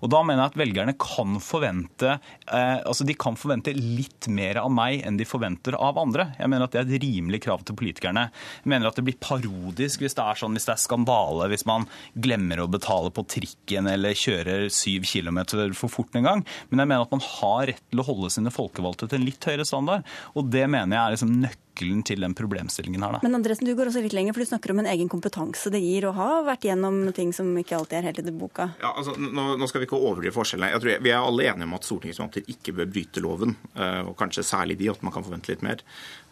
Og 0.01 0.09
Da 0.09 0.23
mener 0.23 0.43
jeg 0.43 0.53
at 0.53 0.59
velgerne 0.61 0.95
kan 0.99 1.39
forvente, 1.43 2.17
eh, 2.47 2.79
altså 2.79 3.05
de 3.05 3.15
kan 3.19 3.37
forvente 3.39 3.73
litt 3.75 4.27
mer 4.27 4.61
av 4.63 4.71
meg 4.71 5.03
enn 5.05 5.17
de 5.19 5.27
forventer 5.27 5.77
av 5.77 5.97
andre. 5.97 6.33
Jeg 6.39 6.49
mener 6.49 6.65
at 6.65 6.71
Det 6.71 6.81
er 6.81 6.95
et 6.95 7.03
rimelig 7.03 7.41
krav 7.41 7.63
til 7.65 7.75
politikerne. 7.75 8.29
Jeg 8.63 8.69
mener 8.69 8.87
at 8.87 8.95
det 8.95 9.03
blir 9.03 9.19
parodisk 9.19 10.01
hvis 10.01 10.15
det 10.15 10.23
er 10.23 10.35
sånn, 10.35 10.53
hvis 10.53 10.65
det 10.65 10.75
er 10.75 10.83
skandale, 10.85 11.49
hvis 11.49 11.65
man 11.65 11.87
glemmer 12.15 12.61
å 12.61 12.69
betale 12.71 13.11
på 13.11 13.25
trikken 13.27 13.89
eller 13.89 14.13
kjører 14.13 14.69
syv 14.69 15.03
kilometer 15.03 15.73
for 15.73 15.89
fort 15.89 16.15
en 16.15 16.23
gang. 16.23 16.45
Men 16.69 16.79
jeg 16.79 16.87
mener 16.87 17.01
at 17.01 17.11
man 17.11 17.25
har 17.25 17.67
rett 17.67 17.83
til 17.89 17.99
å 17.99 18.07
holde 18.07 18.29
sine 18.29 18.53
folkevalgte 18.53 19.09
til 19.09 19.19
en 19.19 19.27
litt 19.27 19.43
høyere 19.43 19.65
standard. 19.65 20.05
Og 20.35 20.49
det 20.53 20.67
mener 20.69 20.95
jeg 20.95 21.03
er 21.03 21.17
liksom 21.17 21.35
nøkkelen 21.41 21.68
nøkkelen 21.79 22.03
til 22.03 22.21
den 22.21 22.33
problemstillingen 22.35 23.01
her. 23.03 23.13
Da. 23.13 23.19
Men 23.23 23.35
Andresen, 23.35 23.67
du 23.67 23.75
går 23.75 23.89
også 23.89 24.01
litt 24.03 24.13
lenger, 24.13 24.33
for 24.33 24.43
du 24.43 24.49
snakker 24.49 24.71
om 24.71 24.79
en 24.79 24.89
egen 24.89 25.09
kompetanse 25.09 25.69
det 25.71 25.79
gir 25.79 26.07
å 26.07 26.13
ha 26.13 26.41
vært 26.43 26.65
gjennom 26.65 27.11
ting 27.13 27.31
som 27.33 27.51
ikke 27.57 27.77
alltid 27.77 27.99
er 27.99 28.07
helt 28.09 28.19
i 28.19 28.31
boka. 28.31 28.69
Ja, 28.81 28.93
altså, 28.95 29.15
nå, 29.17 29.55
nå, 29.57 29.67
skal 29.67 29.81
vi 29.81 29.87
ikke 29.87 29.99
overdrive 29.99 30.35
forskjellene. 30.35 30.71
Jeg 30.73 30.81
tror 30.83 31.03
Vi 31.03 31.11
er 31.11 31.19
alle 31.19 31.45
enige 31.47 31.67
om 31.67 31.75
at 31.77 31.87
stortingsrepresentanter 31.87 32.53
ikke 32.53 32.75
bør 32.75 32.89
bryte 32.89 33.23
loven, 33.23 33.55
eh, 33.75 34.01
og 34.07 34.17
kanskje 34.19 34.45
særlig 34.45 34.79
de, 34.79 34.89
at 34.91 35.03
man 35.05 35.15
kan 35.15 35.25
forvente 35.25 35.51
litt 35.51 35.63
mer. 35.65 35.83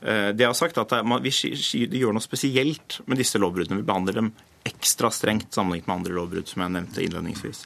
Eh, 0.01 0.33
det 0.33 0.43
jeg 0.43 0.51
har 0.51 0.57
sagt, 0.57 0.77
at 0.77 0.97
vi, 1.23 1.99
gjør 2.01 2.15
noe 2.15 2.25
spesielt 2.25 2.99
med 3.07 3.21
disse 3.21 3.39
lovbruddene. 3.39 3.79
Vi 3.81 3.87
behandler 3.87 4.21
dem 4.21 4.33
ekstra 4.67 5.11
strengt 5.13 5.53
sammenlignet 5.55 5.87
med 5.87 6.01
andre 6.01 6.17
lovbrudd, 6.17 6.49
som 6.49 6.65
jeg 6.65 6.75
nevnte 6.75 7.03
innledningsvis. 7.05 7.63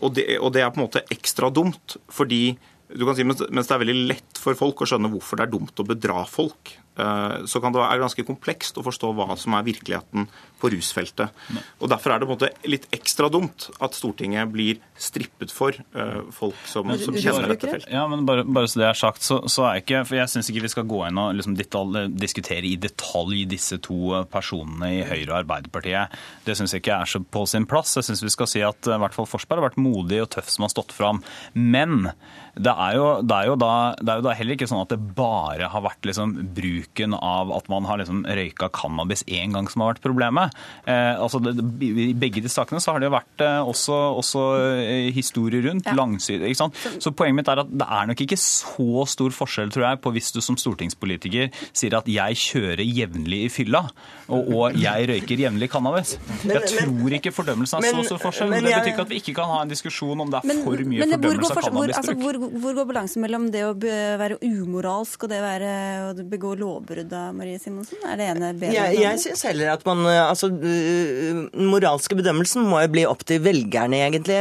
Og 0.00 0.14
det, 0.16 0.24
og 0.40 0.54
det 0.54 0.62
er 0.64 0.70
på 0.72 0.80
en 0.80 0.86
måte 0.86 1.02
ekstra 1.12 1.50
dumt, 1.52 1.98
fordi 2.10 2.54
du 2.96 3.04
kan 3.08 3.16
si, 3.16 3.24
mens 3.26 3.40
det 3.42 3.74
er 3.74 3.82
veldig 3.82 3.98
lett 4.10 4.40
for 4.40 4.58
folk 4.58 4.82
å 4.82 4.88
skjønne 4.88 5.10
hvorfor 5.12 5.40
det 5.40 5.46
er 5.46 5.52
dumt 5.54 5.80
å 5.80 5.86
bedra 5.88 6.24
folk, 6.28 6.74
Eh, 6.92 7.36
så 7.48 7.60
kan 7.60 7.72
det 7.72 7.80
være 7.80 8.02
ganske 8.02 8.24
komplekst 8.28 8.76
å 8.76 8.84
forstå 8.84 9.14
hva 9.16 9.32
som 9.40 9.54
er 9.56 9.64
virkeligheten 9.64 10.26
på 10.62 10.70
rusfeltet. 10.72 11.42
Og 11.82 11.90
Derfor 11.90 12.14
er 12.14 12.22
det 12.22 12.28
på 12.28 12.36
en 12.36 12.38
måte 12.38 12.70
litt 12.70 12.86
ekstra 12.94 13.28
dumt 13.32 13.68
at 13.82 13.96
Stortinget 13.98 14.50
blir 14.52 14.78
strippet 14.98 15.50
for 15.54 15.74
uh, 15.96 16.22
folk 16.34 16.58
som, 16.70 16.90
som 17.02 17.16
kjenner 17.18 17.50
dette 17.50 17.66
feltet. 17.68 17.90
Ja, 17.92 18.04
men 18.10 18.24
bare, 18.28 18.46
bare, 18.46 18.70
så 18.70 18.82
det 18.82 18.88
er 18.92 18.98
sagt, 18.98 19.26
så, 19.26 19.40
så 19.50 19.66
er 19.68 19.82
ikke 19.82 20.04
For 20.06 20.18
jeg 20.18 20.30
syns 20.30 20.50
ikke 20.50 20.64
vi 20.64 20.72
skal 20.72 20.86
gå 20.88 21.02
inn 21.08 21.18
og 21.20 21.34
liksom 21.38 21.56
detalj, 21.58 22.06
diskutere 22.14 22.68
i 22.68 22.76
detalj 22.80 23.42
disse 23.50 23.80
to 23.82 24.22
personene 24.30 24.92
i 25.00 25.02
Høyre 25.08 25.32
og 25.32 25.40
Arbeiderpartiet. 25.42 26.14
Det 26.46 26.56
syns 26.58 26.76
jeg 26.76 26.84
ikke 26.84 27.00
er 27.00 27.10
så 27.10 27.22
på 27.22 27.44
sin 27.50 27.66
plass. 27.68 27.96
Jeg 27.98 28.08
syns 28.08 28.22
vi 28.24 28.32
skal 28.34 28.50
si 28.50 28.62
at 28.66 28.86
i 28.86 29.00
hvert 29.02 29.16
fall 29.16 29.28
Forsberg 29.28 29.62
har 29.62 29.70
vært 29.72 29.82
modig 29.82 30.22
og 30.22 30.30
tøff 30.36 30.50
som 30.52 30.66
har 30.66 30.72
stått 30.74 30.94
fram. 30.94 31.22
Men 31.58 32.12
det 32.52 32.72
er, 32.72 32.96
jo, 32.98 33.06
det, 33.24 33.32
er 33.32 33.54
da, 33.56 33.72
det 33.96 34.10
er, 34.12 34.18
jo, 34.20 34.24
da, 34.26 34.32
heller 34.36 34.56
ikke 34.58 34.68
sånn 34.68 34.82
at 34.84 34.90
det 34.92 35.00
bare 35.16 35.70
har 35.72 35.84
vært 35.86 36.04
liksom 36.04 36.34
bruken 36.52 37.16
av 37.16 37.52
at 37.56 37.70
man 37.72 37.88
har 37.88 38.02
liksom 38.02 38.26
røyka 38.28 38.68
cannabis 38.76 39.24
én 39.24 39.56
gang 39.56 39.70
som 39.72 39.84
har 39.84 39.94
vært 39.94 40.04
problemet. 40.04 40.51
Eh, 40.82 41.14
altså 41.22 41.40
I 41.42 42.12
begge 42.18 42.42
de 42.42 42.50
sakene 42.50 42.80
så 42.82 42.94
har 42.94 43.02
det 43.02 43.08
jo 43.08 43.14
vært 43.14 43.44
eh, 43.44 43.70
også, 43.72 43.98
også 44.18 44.42
eh, 44.82 45.10
historier 45.14 45.64
rundt. 45.68 45.86
Ja. 45.88 45.96
Langside, 45.98 46.46
ikke 46.48 46.60
sant? 46.62 46.78
Så 47.02 47.12
poenget 47.16 47.40
mitt 47.40 47.50
er 47.52 47.62
at 47.62 47.70
det 47.70 47.86
er 47.86 48.08
nok 48.10 48.22
ikke 48.24 48.38
så 48.40 49.04
stor 49.10 49.34
forskjell, 49.36 49.72
tror 49.74 49.86
jeg, 49.88 50.00
på 50.02 50.12
hvis 50.16 50.32
du 50.34 50.40
som 50.44 50.58
stortingspolitiker 50.58 51.52
sier 51.70 51.96
at 51.98 52.08
jeg 52.10 52.38
kjører 52.42 52.82
jevnlig 52.82 53.44
i 53.46 53.50
fylla, 53.52 53.84
og, 54.32 54.50
og 54.52 54.78
jeg 54.80 55.08
røyker 55.10 55.44
jevnlig 55.44 55.68
cannabis. 55.72 56.16
Jeg 56.46 56.62
tror 56.72 57.16
ikke 57.18 57.32
fordømmelsen 57.34 57.82
er 57.82 57.98
så 57.98 58.06
stor 58.12 58.22
forskjell. 58.26 58.52
Men, 58.52 58.66
det 58.66 58.74
betyr 58.74 58.92
ikke 58.94 59.06
at 59.06 59.12
vi 59.12 59.20
ikke 59.22 59.36
kan 59.38 59.50
ha 59.52 59.60
en 59.64 59.72
diskusjon 59.72 60.24
om 60.24 60.32
det 60.32 60.40
er 60.42 60.62
for 60.62 60.84
mye 60.88 61.06
fordømmelse 61.06 61.52
av 61.52 61.66
cannabisbruk. 61.68 61.96
Altså, 62.02 62.58
hvor 62.62 62.78
går 62.80 62.88
balansen 62.90 63.24
mellom 63.24 63.48
det 63.54 63.64
å 63.66 63.72
være 63.78 64.38
umoralsk 64.42 65.26
og 65.26 65.32
det 65.32 65.40
å, 65.40 65.46
være, 65.46 65.72
å 66.08 66.28
begå 66.32 66.54
lovbrudd, 66.60 67.10
da, 67.12 67.24
Marie 67.36 67.60
Simonsen? 67.62 68.02
Er 68.08 68.20
det 68.20 68.28
ene 68.34 68.52
bedre? 68.56 68.74
Jeg, 68.78 69.00
jeg 69.02 69.22
syns 69.26 69.46
heller 69.50 69.74
at 69.76 69.86
man 69.88 70.04
Altså, 70.12 70.41
den 70.50 71.46
øh, 71.52 71.62
moralske 71.70 72.16
bedømmelsen 72.18 72.66
må 72.66 72.82
jo 72.82 72.92
bli 72.92 73.06
opp 73.08 73.24
til 73.28 73.42
velgerne, 73.44 74.00
egentlig, 74.06 74.38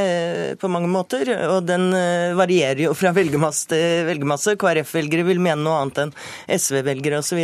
på 0.62 0.72
mange 0.72 0.90
måter. 0.92 1.30
Og 1.52 1.68
den 1.68 1.90
øh, 1.94 2.34
varierer 2.40 2.86
jo 2.88 2.96
fra 2.98 3.14
velgermasse 3.16 3.70
til 3.72 4.08
velgermasse. 4.10 4.58
KrF-velgere 4.62 5.28
vil 5.28 5.42
mene 5.44 5.62
noe 5.62 5.80
annet 5.84 6.06
enn 6.06 6.16
SV-velgere 6.58 7.22
osv. 7.22 7.42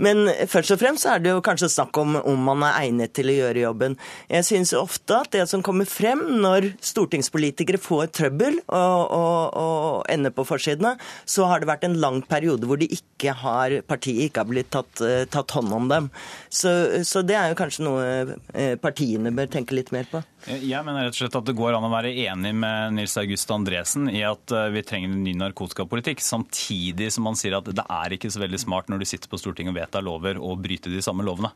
Men 0.00 0.30
først 0.50 0.76
og 0.76 0.82
fremst 0.82 1.08
er 1.10 1.22
det 1.22 1.34
jo 1.34 1.44
kanskje 1.44 1.70
snakk 1.72 1.96
om 2.00 2.18
om 2.20 2.42
man 2.44 2.64
er 2.66 2.78
egnet 2.84 3.14
til 3.16 3.30
å 3.30 3.36
gjøre 3.36 3.64
jobben. 3.64 3.96
Jeg 4.30 4.46
syns 4.46 4.72
ofte 4.76 5.20
at 5.22 5.32
det 5.34 5.46
som 5.50 5.64
kommer 5.64 5.88
frem 5.88 6.22
når 6.42 6.70
stortingspolitikere 6.84 7.80
får 7.80 8.10
trøbbel 8.16 8.60
og, 8.66 9.00
og, 9.16 9.58
og 9.60 10.10
ender 10.12 10.34
på 10.34 10.46
forsidene, 10.48 10.96
så 11.28 11.48
har 11.50 11.62
det 11.62 11.70
vært 11.70 11.86
en 11.88 11.98
lang 12.02 12.20
periode 12.26 12.68
hvor 12.68 12.80
de 12.80 12.88
ikke 12.94 13.34
har, 13.42 13.80
partiet 13.88 14.28
ikke 14.28 14.44
har 14.44 14.50
blitt 14.50 14.70
tatt, 14.74 15.02
eh, 15.04 15.26
tatt 15.30 15.54
hånd 15.56 15.72
om 15.74 15.88
dem. 15.90 16.10
Så, 16.48 16.72
så, 17.06 17.24
det 17.26 17.36
er 17.38 17.52
jo 17.52 17.58
kanskje 17.58 17.79
noe 17.82 18.36
eh, 18.54 18.74
partiene 18.80 19.32
bør 19.34 19.50
tenke 19.52 19.76
litt 19.76 19.92
mer 19.94 20.08
på. 20.10 20.22
Jeg 20.48 20.86
mener 20.86 21.04
rett 21.06 21.16
og 21.16 21.20
slett 21.20 21.36
at 21.36 21.48
det 21.48 21.56
går 21.58 21.76
an 21.76 21.84
å 21.84 21.92
være 21.92 22.12
enig 22.24 22.52
med 22.56 22.96
Nils 22.96 23.16
August 23.20 23.50
Andresen 23.52 24.08
i 24.12 24.22
at 24.26 24.54
eh, 24.56 24.68
vi 24.74 24.84
trenger 24.86 25.12
en 25.12 25.24
ny 25.24 25.34
narkotikapolitikk, 25.40 26.22
samtidig 26.24 27.10
som 27.14 27.26
man 27.28 27.38
sier 27.38 27.58
at 27.58 27.68
det 27.68 27.84
er 27.84 28.16
ikke 28.16 28.30
så 28.32 28.42
veldig 28.42 28.60
smart 28.62 28.92
når 28.92 29.02
du 29.02 29.08
sitter 29.10 29.30
på 29.32 29.40
Stortinget 29.40 29.74
og 29.74 29.80
vedtar 29.80 30.06
lover, 30.06 30.40
og 30.40 30.62
bryter 30.64 30.92
de 30.92 31.02
samme 31.04 31.26
lovene. 31.26 31.52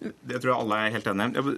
Det 0.00 0.38
tror 0.40 0.52
jeg 0.52 0.56
alle 0.56 0.80
er 0.80 0.94
helt 0.94 1.08
enige 1.12 1.42
i. 1.42 1.54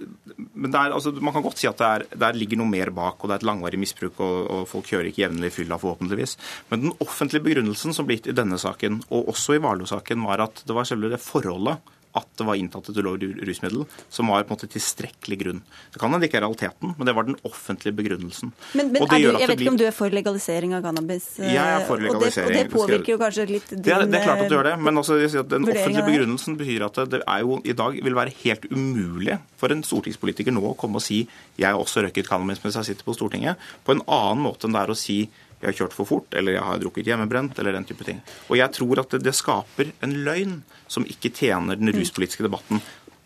Men 0.51 0.73
er, 0.75 0.95
altså, 0.95 1.13
man 1.15 1.35
kan 1.35 1.45
godt 1.45 1.61
si 1.61 1.69
at 1.69 1.79
det 1.79 1.89
er, 1.89 2.05
der 2.25 2.37
ligger 2.37 2.59
noe 2.59 2.71
mer 2.71 2.91
bak, 2.95 3.21
og 3.21 3.29
det 3.29 3.37
er 3.37 3.43
et 3.43 3.47
langvarig 3.47 3.79
misbruk, 3.79 4.19
og, 4.23 4.37
og 4.51 4.63
folk 4.71 4.89
kjører 4.89 5.11
ikke 5.11 5.23
jevnlig 5.23 5.51
fylla, 5.55 5.79
forhåpentligvis. 5.79 6.35
Men 6.71 6.87
den 6.87 6.95
offentlige 7.03 7.45
begrunnelsen 7.45 7.95
som 7.95 8.07
ble 8.07 8.19
gitt 8.19 8.31
i 8.33 8.37
denne 8.37 8.59
saken, 8.59 9.03
og 9.09 9.31
også 9.35 9.57
i 9.57 9.63
Warloe-saken, 9.63 10.25
var 10.27 10.43
at 10.47 10.63
det 10.67 10.75
var 10.75 10.87
selve 10.89 11.11
det 11.13 11.21
forholdet 11.23 11.92
at 12.13 12.27
det 12.37 12.45
var 12.45 12.57
inntatt 12.59 12.89
et 12.91 12.97
ulovlig 12.99 13.31
rusmiddel, 13.47 13.85
som 14.13 14.29
var 14.29 14.43
på 14.45 14.53
en 14.53 14.57
måte 14.57 14.69
tilstrekkelig 14.69 15.37
grunn. 15.39 15.61
Det 15.93 16.01
kan 16.01 16.13
hende 16.13 16.27
ikke 16.29 16.37
er 16.39 16.45
realiteten, 16.45 16.93
men 16.97 17.09
det 17.09 17.15
var 17.17 17.25
den 17.25 17.37
offentlige 17.47 17.95
begrunnelsen. 17.97 18.53
Men, 18.77 18.91
men 18.93 19.07
du, 19.09 19.15
Jeg 19.17 19.49
vet 19.49 19.63
ikke 19.63 19.73
om 19.73 19.79
du 19.81 19.85
er 19.87 19.95
for 19.95 20.13
legalisering 20.13 20.75
av 20.77 20.85
cannabis? 20.85 21.29
Jeg 21.41 21.57
er 21.57 21.87
for 21.87 22.03
legalisering. 22.03 22.51
Og 22.51 22.53
det, 22.53 22.65
og 22.65 22.69
det 22.69 22.75
påvirker 22.75 23.15
jo 23.15 23.19
kanskje 23.21 23.47
litt 23.49 23.71
din 23.73 23.81
det, 23.87 23.99
det 24.13 24.19
er 24.19 24.27
klart 24.27 24.43
at 24.45 24.51
du 24.51 24.57
gjør 24.57 24.69
det, 24.69 24.75
men 24.85 25.01
også, 25.01 25.19
den 25.55 25.69
offentlige 25.69 26.05
begrunnelsen 26.09 26.59
betyr 26.59 26.87
at 26.89 27.01
det 27.13 27.23
er 27.23 27.45
jo 27.45 27.59
i 27.63 27.77
dag 27.83 27.97
vil 28.05 28.19
være 28.19 28.35
helt 28.43 28.67
umulig 28.71 29.39
for 29.59 29.73
en 29.73 29.83
stortingspolitiker 29.85 30.53
nå 30.53 30.63
å 30.73 30.75
komme 30.77 31.01
og 31.01 31.05
si 31.05 31.23
jeg 31.57 31.69
har 31.69 31.79
også 31.79 32.03
røyket 32.05 32.29
cannabis 32.29 32.61
mens 32.63 32.77
jeg 32.79 32.91
sitter 32.91 33.07
på 33.07 33.15
Stortinget, 33.17 33.61
på 33.85 33.95
en 33.95 34.03
annen 34.05 34.43
måte 34.45 34.67
enn 34.67 34.75
det 34.75 34.83
er 34.83 34.93
å 34.93 34.97
si 34.97 35.17
jeg 35.63 35.71
har 35.71 35.77
kjørt 35.77 35.95
for 35.95 36.09
fort, 36.09 36.33
eller 36.35 36.57
jeg 36.57 36.65
har 36.67 36.79
drukket 36.81 37.07
hjemmebrent, 37.07 37.59
eller 37.59 37.77
den 37.77 37.85
type 37.87 38.03
ting. 38.03 38.19
Og 38.49 38.57
jeg 38.59 38.75
tror 38.75 38.99
at 38.99 39.15
det, 39.15 39.21
det 39.23 39.35
skaper 39.37 39.93
en 40.03 40.15
løgn 40.25 40.57
som 40.91 41.07
ikke 41.07 41.31
tjener 41.31 41.79
den 41.79 41.93
ruspolitiske 41.95 42.43
debatten. 42.43 42.81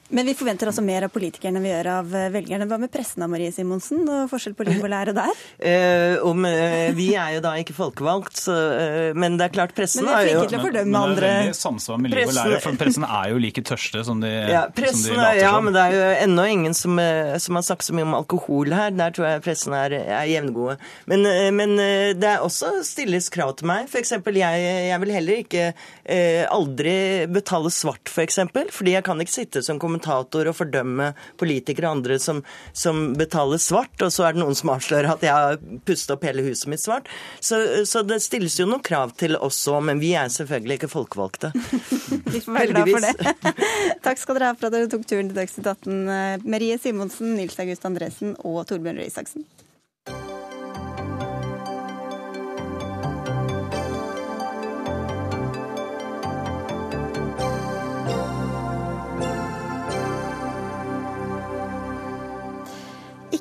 Men 0.10 0.26
vi 0.26 0.34
forventer 0.40 0.70
altså 0.70 0.84
mer 0.86 1.04
av 1.08 1.12
politikerne 1.12 1.60
enn 1.60 1.66
vi 1.66 1.72
gjør 1.72 1.88
av 1.98 2.14
eh, 2.16 2.30
velgerne. 2.32 2.68
Hva 2.70 2.78
med 2.80 2.92
pressen 2.92 3.26
av 3.26 3.32
Marie 3.32 3.52
Simonsen, 3.52 4.06
og 4.08 4.30
forskjell 4.32 4.56
på 4.56 4.68
liv 4.70 4.80
og 4.80 4.92
lære 4.94 5.16
der? 5.18 5.34
Eh, 5.68 6.22
om, 6.24 6.46
eh, 6.46 6.94
vi 6.96 7.08
er 7.18 7.34
jo 7.36 7.40
da 7.44 7.52
ikke 7.60 7.74
folkevalgt, 7.76 8.38
så, 8.40 8.54
eh, 8.78 9.16
men 9.18 9.36
det 9.40 9.48
er 9.48 9.54
klart 9.56 9.74
pressen 9.76 10.06
er 10.06 10.28
jo 10.30 10.36
Men 10.38 10.46
er 10.46 10.52
til 10.52 10.60
å 10.60 10.64
fordømme 10.64 11.02
andre. 11.02 11.16
Men 11.16 11.18
det 11.18 11.30
er 11.30 11.42
veldig 11.42 11.58
samsvar 11.60 12.00
med 12.00 12.14
liv 12.14 12.22
og 12.30 12.36
lære, 12.38 12.60
for 12.64 12.80
pressen 12.80 13.06
er 13.08 13.32
jo 13.32 13.42
like 13.42 13.64
tørste 13.68 14.04
som 14.08 14.22
de, 14.22 14.32
ja, 14.54 14.62
pressen, 14.78 15.02
som 15.02 15.18
de 15.18 15.18
later 15.20 15.42
som. 15.42 15.48
Ja, 15.48 15.64
men 15.66 15.76
det 15.76 15.84
er 15.84 15.96
jo 15.98 16.06
ennå 16.28 16.46
ingen 16.54 16.78
som, 16.78 17.02
eh, 17.02 17.34
som, 17.44 17.60
har 17.60 17.66
sagt 17.68 17.88
så 17.88 17.98
mye 17.98 18.06
om 18.08 18.16
alkohol 18.20 18.76
her. 18.78 18.94
Der 18.96 19.16
tror 19.18 19.28
jeg 19.28 19.44
pressen 19.48 19.76
er, 19.76 19.98
er 20.06 20.30
jevngode. 20.32 20.78
Men, 21.10 21.28
men, 21.58 21.76
det 22.22 22.30
er 22.30 22.46
også 22.46 22.78
stilles 22.88 23.28
krav 23.34 23.58
til 23.60 23.72
meg. 23.74 23.90
For 23.92 24.00
eksempel, 24.00 24.40
jeg, 24.40 24.70
jeg 24.92 25.04
vil 25.04 25.16
heller 25.18 25.44
ikke 25.44 25.68
eh, 25.74 26.46
aldri 26.54 26.98
betale 27.34 27.74
svart, 27.74 28.14
for 28.14 28.24
eksempel, 28.24 28.72
fordi 28.74 28.96
jeg 28.96 29.08
kan 29.10 29.26
ikke 29.26 29.36
sitte 29.36 29.66
som 29.66 29.82
kommentator 29.82 29.97
kommentator 29.98 30.48
og 30.50 30.56
fordømme 30.58 31.12
politikere 31.38 31.90
og 31.90 31.98
andre 31.98 32.20
som, 32.20 32.44
som, 32.74 33.14
betaler 33.18 33.58
svart, 33.58 33.96
og 34.02 34.12
så 34.14 34.28
er 34.28 34.36
det 34.36 34.42
noen 34.44 34.56
som 34.56 34.72
avslører 34.74 35.12
at 35.12 35.24
jeg 35.26 35.34
har 35.34 35.58
pustet 35.86 36.16
opp 36.16 36.24
hele 36.28 36.46
huset 36.46 36.70
mitt 36.72 36.84
svart. 36.84 37.08
Så, 37.40 37.86
så 37.86 38.04
det 38.06 38.22
stilles 38.24 38.58
jo 38.60 38.68
noen 38.68 38.84
krav 38.84 39.16
til 39.18 39.38
oss 39.38 39.60
òg, 39.68 39.84
men 39.90 40.02
vi 40.02 40.14
er 40.16 40.30
selvfølgelig 40.30 40.80
ikke 40.80 40.92
folkevalgte. 40.92 41.54
vi 42.34 42.42
får 42.42 42.54
være 42.54 42.74
glad 42.74 42.92
for 42.94 43.08
det. 43.08 43.54
Takk 44.06 44.22
skal 44.22 44.38
dere 44.40 44.52
ha 44.52 44.58
for 44.58 44.70
at 44.70 44.78
dere 44.78 44.92
tok 44.92 45.08
turen 45.08 45.32
til 45.32 45.38
Dagsnytt 45.38 45.72
18, 45.74 46.44
Marie 46.48 46.78
Simonsen, 46.82 47.36
Nils 47.38 47.58
August 47.64 47.88
Andresen 47.88 48.36
og 48.44 48.66
Torbjørn 48.70 49.02
Røe 49.02 49.10
Isaksen. 49.10 49.48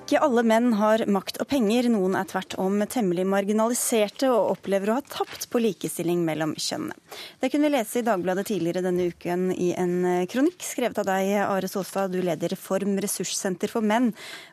Ikke 0.06 0.20
alle 0.22 0.44
menn 0.46 0.68
har 0.78 1.02
makt 1.10 1.40
og 1.42 1.48
penger. 1.50 1.88
Noen 1.90 2.12
er 2.14 2.28
tvert 2.30 2.54
om 2.62 2.78
temmelig 2.86 3.24
marginaliserte 3.26 4.28
og 4.30 4.52
opplever 4.52 4.92
å 4.92 4.98
ha 5.00 5.02
tapt 5.02 5.48
på 5.50 5.58
likestilling 5.58 6.20
mellom 6.22 6.52
kjønnene. 6.54 6.94
Det 7.42 7.50
kunne 7.50 7.66
vi 7.66 7.72
lese 7.74 7.98
i 7.98 8.04
Dagbladet 8.06 8.44
tidligere 8.46 8.84
denne 8.86 9.08
uken 9.10 9.48
i 9.50 9.72
en 9.74 9.96
kronikk 10.30 10.62
skrevet 10.62 11.02
av 11.02 11.08
deg, 11.10 11.32
Are 11.48 11.72
Solstad, 11.72 12.14
Du 12.14 12.20
leder 12.22 12.54
Reform 12.54 12.94
ressurssenter 13.02 13.74
for 13.74 13.82
menn. 13.82 14.12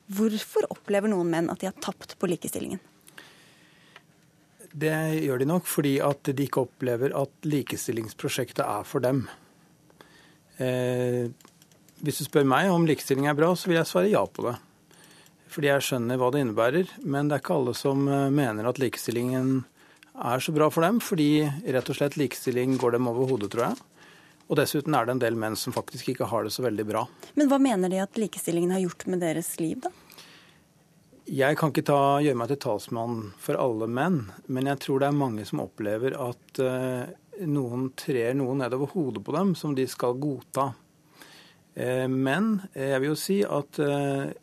Hvorfor 0.10 0.66
opplever 0.74 1.14
noen 1.14 1.30
menn 1.36 1.54
at 1.54 1.62
de 1.62 1.70
har 1.70 1.78
tapt 1.78 2.18
på 2.18 2.34
likestillingen? 2.34 2.82
Det 4.74 4.98
gjør 5.22 5.46
de 5.46 5.52
nok 5.54 5.70
fordi 5.70 6.00
at 6.02 6.34
de 6.34 6.50
ikke 6.50 6.66
opplever 6.66 7.14
at 7.14 7.46
likestillingsprosjektet 7.46 8.66
er 8.66 8.90
for 8.90 9.06
dem. 9.06 9.28
Eh, 10.58 11.30
hvis 12.02 12.26
du 12.26 12.26
spør 12.26 12.54
meg 12.58 12.74
om 12.74 12.90
likestilling 12.90 13.30
er 13.30 13.38
bra, 13.38 13.54
så 13.54 13.70
vil 13.70 13.84
jeg 13.84 13.94
svare 13.94 14.16
ja 14.18 14.26
på 14.26 14.50
det 14.50 14.58
fordi 15.54 15.70
jeg 15.70 15.86
skjønner 15.86 16.20
hva 16.20 16.32
det 16.34 16.42
innebærer. 16.44 16.92
Men 17.06 17.30
det 17.30 17.38
er 17.38 17.44
ikke 17.46 17.58
alle 17.60 17.78
som 17.78 18.08
eh, 18.10 18.30
mener 18.34 18.68
at 18.70 18.82
likestillingen 18.82 19.64
er 20.14 20.44
så 20.44 20.54
bra 20.54 20.70
for 20.74 20.86
dem, 20.86 21.00
fordi 21.02 21.46
rett 21.74 21.90
og 21.90 21.98
slett 21.98 22.18
likestilling 22.20 22.78
går 22.82 22.98
dem 22.98 23.10
over 23.10 23.30
hodet, 23.32 23.50
tror 23.54 23.70
jeg. 23.70 23.82
Og 24.52 24.60
dessuten 24.60 24.94
er 24.94 25.08
det 25.08 25.16
en 25.16 25.24
del 25.24 25.38
menn 25.40 25.56
som 25.58 25.74
faktisk 25.74 26.12
ikke 26.12 26.28
har 26.30 26.46
det 26.46 26.54
så 26.54 26.66
veldig 26.66 26.86
bra. 26.86 27.06
Men 27.40 27.50
hva 27.50 27.58
mener 27.62 27.90
de 27.90 28.02
at 28.04 28.20
likestillingen 28.20 28.74
har 28.76 28.84
gjort 28.84 29.08
med 29.10 29.24
deres 29.24 29.56
liv, 29.62 29.80
da? 29.86 29.94
Jeg 31.24 31.56
kan 31.56 31.72
ikke 31.72 31.86
ta, 31.88 32.20
gjøre 32.20 32.36
meg 32.36 32.50
til 32.52 32.60
talsmann 32.66 33.20
for 33.40 33.56
alle 33.56 33.88
menn, 33.88 34.26
men 34.52 34.68
jeg 34.68 34.82
tror 34.84 35.00
det 35.00 35.08
er 35.08 35.16
mange 35.16 35.46
som 35.48 35.62
opplever 35.64 36.18
at 36.20 36.60
uh, 36.60 37.08
noen 37.48 37.88
trer 37.96 38.36
noen 38.36 38.60
nedover 38.60 38.92
hodet 38.92 39.24
på 39.24 39.36
dem 39.38 39.54
som 39.56 39.72
de 39.78 39.86
skal 39.88 40.20
godta. 40.20 40.74
Uh, 41.80 42.10
men 42.12 42.58
jeg 42.76 43.00
vil 43.00 43.14
jo 43.14 43.18
si 43.18 43.40
at 43.48 43.80
uh, 43.80 44.36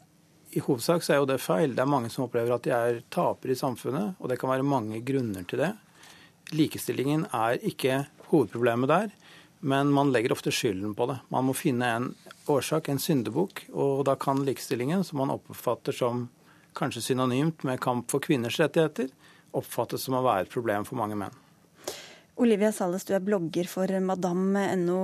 i 0.51 0.61
hovedsak 0.61 1.05
så 1.05 1.14
er 1.14 1.20
jo 1.20 1.28
det 1.30 1.38
feil. 1.42 1.74
Det 1.76 1.84
er 1.84 1.90
mange 1.90 2.11
som 2.11 2.24
opplever 2.26 2.55
at 2.55 2.66
de 2.66 2.72
er 2.74 3.01
tapere 3.12 3.55
i 3.55 3.59
samfunnet, 3.59 4.16
og 4.18 4.30
det 4.30 4.38
kan 4.40 4.51
være 4.51 4.66
mange 4.66 4.98
grunner 5.07 5.46
til 5.48 5.62
det. 5.62 5.70
Likestillingen 6.57 7.28
er 7.36 7.61
ikke 7.66 8.05
hovedproblemet 8.30 8.90
der, 8.90 9.12
men 9.61 9.92
man 9.94 10.11
legger 10.11 10.34
ofte 10.34 10.53
skylden 10.55 10.96
på 10.98 11.07
det. 11.11 11.20
Man 11.30 11.46
må 11.46 11.55
finne 11.55 11.90
en 11.94 12.09
årsak, 12.51 12.88
en 12.88 13.03
syndebukk, 13.03 13.66
og 13.70 14.05
da 14.09 14.16
kan 14.18 14.42
likestillingen, 14.46 15.05
som 15.07 15.20
man 15.22 15.34
oppfatter 15.36 15.94
som 15.94 16.26
kanskje 16.76 17.11
synonymt 17.11 17.62
med 17.66 17.82
kamp 17.82 18.11
for 18.11 18.22
kvinners 18.24 18.59
rettigheter, 18.62 19.11
oppfattes 19.55 20.07
som 20.07 20.16
å 20.18 20.24
være 20.24 20.46
et 20.46 20.53
problem 20.53 20.86
for 20.88 20.98
mange 20.98 21.18
menn. 21.18 21.34
Olivia 22.41 22.70
Salles, 22.72 23.05
du 23.05 23.12
er 23.12 23.24
blogger 23.24 23.68
for 23.68 23.91
madam.no. 24.01 25.01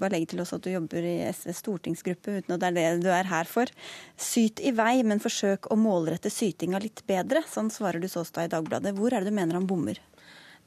Bare 0.00 0.14
legg 0.14 0.30
til 0.30 0.40
oss 0.40 0.54
at 0.56 0.64
du 0.64 0.70
jobber 0.72 1.04
i 1.04 1.16
SVs 1.28 1.60
stortingsgruppe, 1.60 2.38
uten 2.40 2.56
at 2.56 2.62
det 2.62 2.70
er 2.70 2.76
det 2.78 3.04
du 3.04 3.10
er 3.12 3.28
her 3.28 3.48
for. 3.48 3.68
Syt 4.16 4.62
i 4.64 4.72
vei, 4.76 5.02
men 5.04 5.20
forsøk 5.20 5.68
å 5.68 5.76
målrette 5.76 6.32
sytinga 6.32 6.80
litt 6.80 7.04
bedre. 7.10 7.44
Sånn 7.48 7.68
svarer 7.74 8.00
du 8.00 8.08
Såstad 8.08 8.48
i 8.48 8.54
Dagbladet. 8.54 8.94
Hvor 8.96 9.12
er 9.12 9.20
det 9.20 9.32
du 9.32 9.36
mener 9.36 9.60
han 9.60 9.68
bommer? 9.68 10.00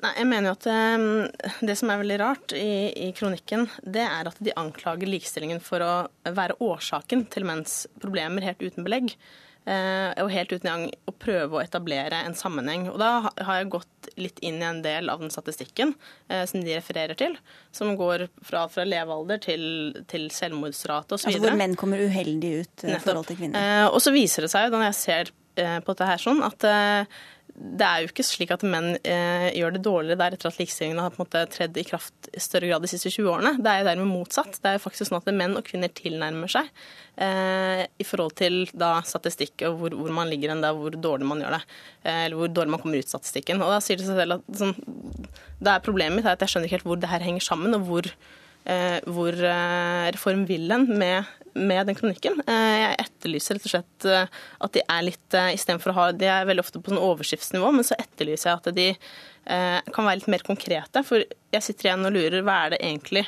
Nei, 0.04 0.12
jeg 0.18 0.28
mener 0.28 0.50
jo 0.50 0.56
at 0.58 0.66
um, 0.68 1.04
Det 1.64 1.76
som 1.80 1.92
er 1.94 2.02
veldig 2.02 2.20
rart 2.20 2.54
i, 2.58 2.92
i, 3.08 3.10
kronikken, 3.16 3.70
det 3.82 4.04
er 4.04 4.30
at 4.30 4.42
de 4.44 4.54
anklager 4.60 5.10
likestillingen 5.10 5.64
for 5.64 5.86
å 5.86 5.94
være 6.28 6.60
årsaken 6.62 7.26
til 7.34 7.48
menns 7.48 7.84
problemer 8.04 8.46
helt 8.46 8.62
uten 8.62 8.86
belegg. 8.86 9.16
Uh, 9.64 10.12
og 10.20 10.32
helt 10.34 10.52
uten 10.52 10.68
gang 10.68 10.82
å 11.08 11.14
prøve 11.16 11.56
å 11.56 11.62
etablere 11.64 12.18
en 12.28 12.36
sammenheng. 12.36 12.90
Og 12.92 12.98
Da 13.00 13.12
har 13.32 13.62
jeg 13.62 13.70
gått 13.72 14.10
litt 14.20 14.42
inn 14.44 14.60
i 14.60 14.68
en 14.68 14.82
del 14.84 15.12
av 15.12 15.24
den 15.24 15.32
statistikken 15.32 15.94
eh, 16.28 16.44
som 16.50 16.60
de 16.62 16.76
refererer 16.76 17.16
til, 17.18 17.38
som 17.72 17.94
går 17.98 18.26
fra, 18.44 18.66
fra 18.70 18.84
levealder 18.86 19.40
til, 19.46 19.64
til 20.12 20.28
selvmordsrate 20.36 21.16
osv. 21.16 21.32
Altså 21.32 21.46
hvor 21.46 21.56
menn 21.58 21.78
kommer 21.80 22.04
uheldig 22.04 22.52
ut 22.60 22.84
i 22.86 22.98
forhold 23.00 23.30
til 23.32 23.40
kvinner. 23.40 23.88
og 23.88 24.04
så 24.04 24.14
viser 24.14 24.46
det 24.46 24.52
seg 24.52 24.68
jo, 24.68 24.76
når 24.76 24.90
jeg 24.90 25.00
ser 25.00 25.32
på 25.56 25.94
dette 25.94 26.10
her 26.10 26.22
sånn, 26.22 26.44
at 26.44 26.68
det 27.54 27.86
er 27.86 28.02
jo 28.02 28.10
ikke 28.10 28.26
slik 28.26 28.52
at 28.56 28.64
menn 28.66 28.96
eh, 29.06 29.52
gjør 29.54 29.76
det 29.76 29.82
dårligere 29.86 30.20
der 30.20 30.36
etter 30.36 30.50
at 30.50 30.58
likestillingen 30.58 31.02
har 31.04 31.14
på 31.14 31.20
en 31.20 31.28
måte 31.28 31.44
tredd 31.54 31.78
i 31.78 31.86
kraft 31.86 32.30
i 32.34 32.42
større 32.42 32.72
grad 32.72 32.82
de 32.82 32.90
siste 32.90 33.12
20 33.14 33.30
årene. 33.30 33.52
Det 33.62 33.70
er 33.70 33.82
jo 33.82 33.88
dermed 33.92 34.10
motsatt. 34.10 34.58
Det 34.58 34.72
er 34.72 34.80
jo 34.80 34.84
faktisk 34.88 35.10
sånn 35.10 35.20
at 35.20 35.30
menn 35.38 35.54
og 35.60 35.68
kvinner 35.68 35.94
tilnærmer 35.94 36.50
seg 36.50 36.72
eh, 37.22 37.86
i 37.86 38.08
forhold 38.10 38.34
til 38.42 38.64
da, 38.74 38.96
statistikk 39.06 39.68
og 39.70 39.78
hvor, 39.84 39.98
hvor, 40.02 40.16
man 40.18 40.34
ligger 40.34 40.56
enn 40.56 40.66
det, 40.66 40.74
hvor 40.80 40.98
dårlig 40.98 41.30
man 41.30 41.46
gjør 41.46 41.60
det. 41.60 41.64
Eh, 42.02 42.22
eller 42.26 42.42
hvor 42.42 42.54
dårlig 42.58 42.76
man 42.76 42.84
kommer 42.86 43.06
ut 43.06 43.14
statistikken. 43.14 43.62
Og 43.62 43.76
da 43.76 43.82
sier 43.86 44.02
det 44.02 44.10
seg 44.10 44.24
selv 44.24 44.40
at 44.40 44.64
sånn, 44.64 44.74
det 45.62 45.76
er 45.76 45.84
Problemet 45.84 46.18
mitt 46.18 46.26
er 46.26 46.34
at 46.34 46.42
jeg 46.42 46.56
skjønner 46.56 46.72
ikke 46.72 46.80
helt 46.80 46.90
hvor 46.90 47.06
det 47.06 47.14
her 47.14 47.28
henger 47.28 47.52
sammen, 47.54 47.78
og 47.78 47.86
hvor 47.86 48.10
Eh, 48.64 49.00
hvor 49.12 49.36
eh, 49.36 50.10
Reform 50.16 50.46
vil 50.48 50.72
hen 50.72 50.86
med, 50.96 51.28
med, 51.54 51.88
den 51.88 51.98
kronikken. 51.98 52.40
Eh, 52.48 52.78
jeg 52.82 52.98
etterlyser 53.06 53.58
rett 53.58 53.68
og 53.68 53.74
slett 53.74 54.08
at 54.08 54.74
de 54.76 54.84
er 54.84 55.06
litt 55.06 55.38
Istedenfor 55.54 55.94
å 55.94 55.98
ha 55.98 56.06
De 56.16 56.28
er 56.30 56.48
veldig 56.50 56.64
ofte 56.64 56.82
på 56.82 56.92
sånn 56.92 57.02
overskriftsnivå, 57.02 57.72
men 57.76 57.88
så 57.88 57.98
etterlyser 58.00 58.50
jeg 58.50 58.60
at 58.60 58.76
de 58.78 58.90
kan 59.44 60.06
være 60.06 60.22
litt 60.22 60.30
mer 60.32 60.44
konkrete. 60.46 61.02
For 61.04 61.20
jeg 61.20 61.66
sitter 61.66 61.90
igjen 61.90 62.08
og 62.08 62.14
lurer 62.16 62.46
hva 62.46 62.62
er 62.64 62.74
det 62.74 62.78
egentlig 62.80 63.26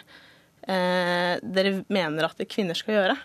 dere 0.66 1.74
mener 1.92 2.30
at 2.30 2.40
kvinner 2.48 2.78
skal 2.80 2.96
gjøre? 2.96 3.16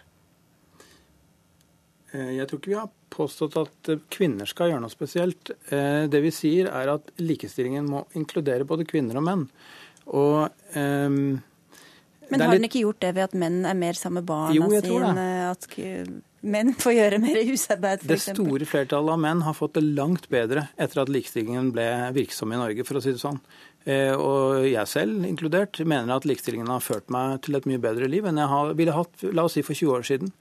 Jeg 2.11 2.49
tror 2.51 2.59
ikke 2.59 2.73
vi 2.73 2.81
har 2.81 2.91
påstått 3.15 3.61
at 3.61 3.93
kvinner 4.11 4.51
skal 4.51 4.73
gjøre 4.73 4.83
noe 4.83 4.93
spesielt. 4.93 5.53
Det 5.71 6.23
vi 6.25 6.35
sier 6.35 6.73
er 6.73 6.91
at 6.97 7.15
likestillingen 7.23 7.87
må 7.87 8.03
inkludere 8.19 8.67
både 8.67 8.89
kvinner 8.91 9.21
og 9.23 9.27
menn. 9.29 9.47
Og 10.11 10.51
men 12.31 12.43
har 12.45 12.57
den 12.57 12.67
ikke 12.69 12.85
gjort 12.85 13.01
det 13.03 13.15
ved 13.17 13.29
at 13.29 13.39
menn 13.39 13.63
er 13.69 13.79
mer 13.79 13.99
sammen 13.99 14.23
med 14.23 14.29
barna 14.29 14.83
sine? 14.85 15.25
At 15.51 15.67
menn 16.41 16.73
får 16.79 16.95
gjøre 16.97 17.19
mer 17.23 17.41
husarbeid, 17.51 18.05
f.eks.? 18.05 18.29
Det 18.31 18.37
store 18.37 18.69
flertallet 18.69 19.17
av 19.17 19.23
menn 19.23 19.43
har 19.47 19.57
fått 19.57 19.77
det 19.79 19.85
langt 19.89 20.29
bedre 20.33 20.69
etter 20.81 21.03
at 21.03 21.13
likestillingen 21.13 21.73
ble 21.75 21.89
virksom 22.17 22.55
i 22.55 22.61
Norge, 22.61 22.87
for 22.89 23.01
å 23.01 23.05
si 23.05 23.15
det 23.15 23.23
sånn. 23.23 23.41
Eh, 23.89 24.13
og 24.13 24.67
jeg 24.69 24.89
selv 24.91 25.25
inkludert 25.29 25.81
mener 25.89 26.13
at 26.17 26.29
likestillingen 26.29 26.69
har 26.73 26.85
ført 26.85 27.09
meg 27.13 27.41
til 27.47 27.57
et 27.57 27.69
mye 27.69 27.81
bedre 27.81 28.11
liv 28.13 28.27
enn 28.29 28.41
jeg 28.41 28.77
ville 28.77 28.97
hatt 28.97 29.25
la 29.33 29.47
oss 29.49 29.57
si, 29.57 29.65
for 29.67 29.77
20 29.77 29.97
år 29.97 30.07
siden. 30.09 30.33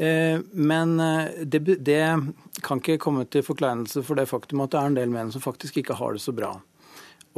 Eh, 0.00 0.38
men 0.54 0.96
eh, 1.02 1.44
det, 1.44 1.64
det 1.82 2.02
kan 2.66 2.82
ikke 2.82 3.00
komme 3.02 3.26
til 3.26 3.46
forkleinelse 3.46 4.04
for 4.06 4.18
det 4.18 4.28
faktum 4.30 4.62
at 4.64 4.74
det 4.74 4.82
er 4.82 4.92
en 4.92 4.98
del 5.00 5.14
menn 5.14 5.34
som 5.34 5.44
faktisk 5.44 5.82
ikke 5.82 5.98
har 5.98 6.16
det 6.16 6.24
så 6.24 6.34
bra. 6.36 6.54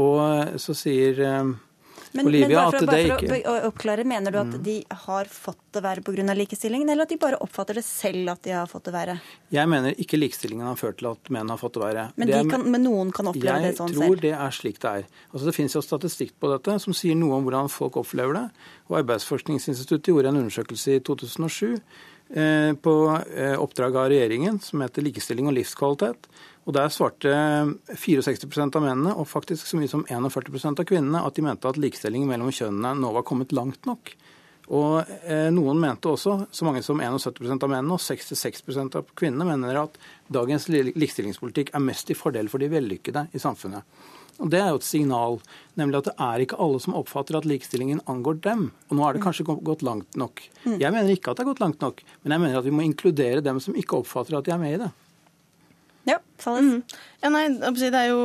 Og 0.00 0.56
så 0.60 0.72
sier 0.76 1.18
men, 2.12 2.26
Olivia, 2.26 2.48
men 2.48 2.56
bare 2.56 2.78
for, 2.78 2.86
bare 2.86 3.18
for 3.18 3.36
ikke... 3.36 3.50
å 3.50 3.68
oppklare, 3.70 4.04
Mener 4.08 4.34
du 4.34 4.38
at 4.40 4.50
mm. 4.52 4.62
de 4.66 4.74
har 5.06 5.30
fått 5.32 5.60
det 5.72 5.82
verre 5.84 6.04
pga. 6.04 6.34
likestillingen, 6.36 6.90
eller 6.92 7.06
at 7.06 7.12
de 7.14 7.18
bare 7.20 7.38
oppfatter 7.40 7.78
det 7.80 7.84
selv 7.86 8.34
at 8.34 8.42
de 8.44 8.52
har 8.52 8.68
fått 8.70 8.90
det 8.90 8.94
verre? 8.94 9.16
Jeg 9.54 9.70
mener 9.70 9.96
ikke 10.02 10.20
likestillingen 10.20 10.66
har 10.68 10.78
ført 10.80 11.00
til 11.00 11.10
at 11.12 11.32
menn 11.32 11.50
har 11.52 11.60
fått 11.60 11.78
det 11.78 11.84
verre. 11.84 12.06
Men, 12.16 12.28
det 12.28 12.38
er, 12.38 12.50
kan, 12.52 12.66
men 12.74 12.84
noen 12.84 13.12
kan 13.14 13.32
oppleve 13.32 13.64
det 13.64 13.74
sånn 13.78 13.92
selv? 13.92 14.04
Jeg 14.04 14.12
tror 14.12 14.22
det 14.24 14.34
er 14.36 14.56
slik 14.58 14.80
det 14.84 14.94
er. 15.00 15.10
Altså, 15.32 15.44
det 15.48 15.56
finnes 15.56 15.76
jo 15.78 15.84
statistikk 15.84 16.36
på 16.42 16.52
dette 16.52 16.78
som 16.84 16.96
sier 16.96 17.18
noe 17.18 17.40
om 17.40 17.48
hvordan 17.48 17.72
folk 17.72 18.00
opplever 18.02 18.36
det. 18.38 18.46
Og 18.90 19.00
Arbeidsforskningsinstituttet 19.02 20.12
gjorde 20.12 20.32
en 20.32 20.42
undersøkelse 20.44 20.98
i 20.98 21.04
2007 21.08 21.72
eh, 21.72 21.78
på 22.32 22.94
eh, 23.36 23.56
oppdrag 23.60 23.96
av 23.96 24.08
regjeringen 24.12 24.58
som 24.64 24.80
heter 24.80 25.04
Likestilling 25.04 25.50
og 25.50 25.56
livskvalitet. 25.58 26.28
Og 26.64 26.76
Der 26.76 26.92
svarte 26.94 27.32
64% 27.90 28.78
av 28.78 28.84
mennene 28.84 29.14
og 29.18 29.28
faktisk 29.28 29.66
så 29.66 29.80
mye 29.80 29.90
som 29.90 30.04
41% 30.06 30.80
av 30.80 30.86
kvinnene 30.88 31.24
at 31.26 31.36
de 31.36 31.44
mente 31.44 31.68
at 31.68 31.80
likestillingen 31.80 32.30
mellom 32.30 32.52
kjønnene 32.54 32.94
nå 33.00 33.10
var 33.16 33.26
kommet 33.26 33.52
langt 33.52 33.88
nok. 33.88 34.14
Og 34.72 35.02
eh, 35.26 35.50
Noen 35.52 35.80
mente 35.82 36.08
også, 36.08 36.36
så 36.54 36.64
mange 36.64 36.84
som 36.86 37.00
71% 37.02 37.66
av 37.66 37.72
mennene 37.72 37.96
og 37.98 38.00
66% 38.00 38.96
av 39.00 39.10
kvinnene, 39.18 39.48
mener 39.48 39.82
at 39.82 39.98
dagens 40.32 40.68
likestillingspolitikk 40.70 41.74
er 41.74 41.82
mest 41.82 42.12
i 42.14 42.16
fordel 42.16 42.48
for 42.52 42.62
de 42.62 42.70
vellykkede 42.72 43.26
i 43.34 43.42
samfunnet. 43.42 43.82
Og 44.40 44.50
Det 44.50 44.60
er 44.60 44.70
jo 44.72 44.80
et 44.80 44.86
signal, 44.86 45.38
nemlig 45.78 46.00
at 46.00 46.08
det 46.10 46.14
er 46.24 46.42
ikke 46.44 46.58
alle 46.62 46.80
som 46.82 46.96
oppfatter 46.98 47.36
at 47.38 47.46
likestillingen 47.48 48.00
angår 48.10 48.40
dem. 48.44 48.64
Og 48.88 48.96
nå 48.98 49.04
er 49.06 49.16
det 49.16 49.24
kanskje 49.24 49.46
gått 49.46 49.84
langt 49.86 50.16
nok. 50.18 50.42
Mm. 50.64 50.78
Jeg 50.80 50.94
mener 50.94 51.12
ikke 51.12 51.30
at 51.32 51.38
det 51.38 51.44
har 51.44 51.52
gått 51.52 51.62
langt 51.62 51.84
nok, 51.84 52.02
men 52.22 52.34
jeg 52.34 52.44
mener 52.44 52.58
at 52.58 52.66
vi 52.66 52.74
må 52.74 52.86
inkludere 52.86 53.44
dem 53.44 53.60
som 53.62 53.76
ikke 53.78 54.00
oppfatter 54.00 54.38
at 54.38 54.48
de 54.48 54.54
er 54.54 54.62
med 54.62 54.76
i 54.78 54.82
det. 54.86 54.90
Ja, 56.04 56.16
mm. 56.46 56.82
ja, 57.22 57.30
nei, 57.30 57.44
det 57.78 57.90
er 57.94 58.08
jo, 58.10 58.22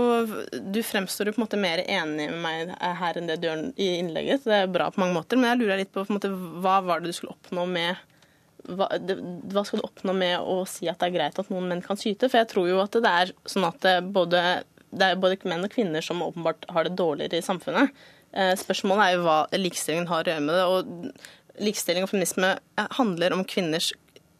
Du 0.74 0.80
fremstår 0.82 1.30
jo 1.30 1.36
på 1.36 1.42
en 1.42 1.46
måte 1.46 1.60
mer 1.62 1.84
enig 1.86 2.26
med 2.32 2.40
meg 2.42 2.72
her 2.74 3.20
enn 3.20 3.30
det 3.30 3.38
du 3.38 3.46
gjør 3.46 3.68
i 3.76 3.90
innlegget. 4.00 4.42
så 4.42 4.50
Det 4.50 4.62
er 4.64 4.72
bra 4.80 4.90
på 4.90 5.04
mange 5.04 5.18
måter. 5.20 5.38
Men 5.38 5.52
jeg 5.52 5.62
lurer 5.62 5.82
litt 5.84 5.94
på, 5.94 6.06
på 6.08 6.18
måte, 6.18 6.32
hva 6.34 6.80
var 6.86 7.04
det 7.04 7.12
du 7.12 7.18
skulle 7.18 7.36
oppnå 7.38 7.68
med 7.70 8.02
hva, 8.68 8.90
det, 9.00 9.16
hva, 9.54 9.62
skal 9.64 9.80
du 9.80 9.86
oppnå 9.86 10.16
med 10.18 10.42
å 10.42 10.64
si 10.68 10.90
at 10.90 10.98
det 11.00 11.08
er 11.08 11.16
greit 11.16 11.38
at 11.40 11.52
noen 11.54 11.70
menn 11.70 11.84
kan 11.86 12.00
skyte? 12.00 12.28
For 12.28 12.42
jeg 12.42 12.50
tror 12.52 12.68
jo 12.72 12.82
at 12.82 12.98
det 12.98 13.14
er 13.22 13.36
sånn 13.48 13.68
at 13.70 13.86
både, 14.12 14.42
det 14.92 15.08
er 15.08 15.20
både 15.20 15.40
menn 15.50 15.66
og 15.68 15.74
kvinner 15.74 16.04
som 16.06 16.24
åpenbart 16.24 16.68
har 16.74 16.88
det 16.88 16.96
dårligere 17.00 17.42
i 17.42 17.46
samfunnet. 17.46 17.92
Eh, 18.34 18.54
spørsmålet 18.60 19.04
er 19.04 19.16
jo 19.16 19.26
hva 19.26 19.40
likestillingen 19.56 20.10
har 20.12 20.28
å 20.28 20.32
gjøre 20.32 20.46
med 20.46 20.58
det. 20.58 20.66
og 20.68 21.64
Likestilling 21.64 22.06
og 22.06 22.12
feminisme 22.12 22.54
handler 23.00 23.34
om 23.34 23.42
kvinners 23.50 23.92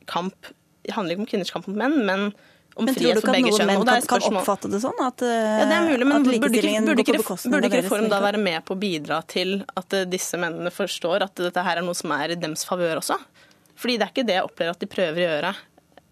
kamp 0.08 0.54
handler 0.94 1.16
ikke 1.16 1.26
om 1.26 1.28
kvinners 1.28 1.52
kamp 1.52 1.66
mot 1.68 1.76
menn, 1.76 1.98
men 2.08 2.30
om 2.78 2.86
men 2.86 2.96
frihet 2.96 3.20
for 3.20 3.34
begge 3.34 3.52
kjønn. 3.52 3.68
Men 3.68 3.82
tror 3.82 3.88
du 3.90 3.92
ikke 3.92 3.98
at 3.98 3.98
noen 3.98 3.98
menn 3.98 4.08
kan, 4.08 4.22
kan 4.22 4.38
oppfatte 4.40 4.70
det 4.72 4.82
sånn? 4.84 5.00
At, 5.04 5.24
ja, 5.26 5.66
det 5.68 5.78
er 5.78 5.88
mulig, 5.88 6.08
men 6.08 6.28
burde 6.28 6.38
ikke, 6.38 6.84
burde 6.86 7.04
ikke, 7.04 7.38
burde 7.52 7.72
ikke 7.72 7.82
Reform 7.82 8.10
da 8.12 8.22
være 8.24 8.42
med 8.42 8.62
på 8.68 8.78
å 8.78 8.80
bidra 8.80 9.22
til 9.28 9.58
at 9.80 9.98
eh, 9.98 10.06
disse 10.08 10.40
mennene 10.40 10.72
forstår 10.74 11.26
at 11.26 11.42
dette 11.42 11.66
her 11.66 11.82
er 11.82 11.88
noe 11.88 11.98
som 11.98 12.14
er 12.16 12.36
i 12.36 12.40
dems 12.40 12.64
favør 12.70 13.02
også? 13.02 13.18
Fordi 13.78 13.98
det 13.98 14.08
er 14.08 14.14
ikke 14.14 14.28
det 14.30 14.38
jeg 14.38 14.48
opplever 14.48 14.78
at 14.78 14.84
de 14.84 14.90
prøver 14.90 15.20
å 15.20 15.26
gjøre. 15.26 15.54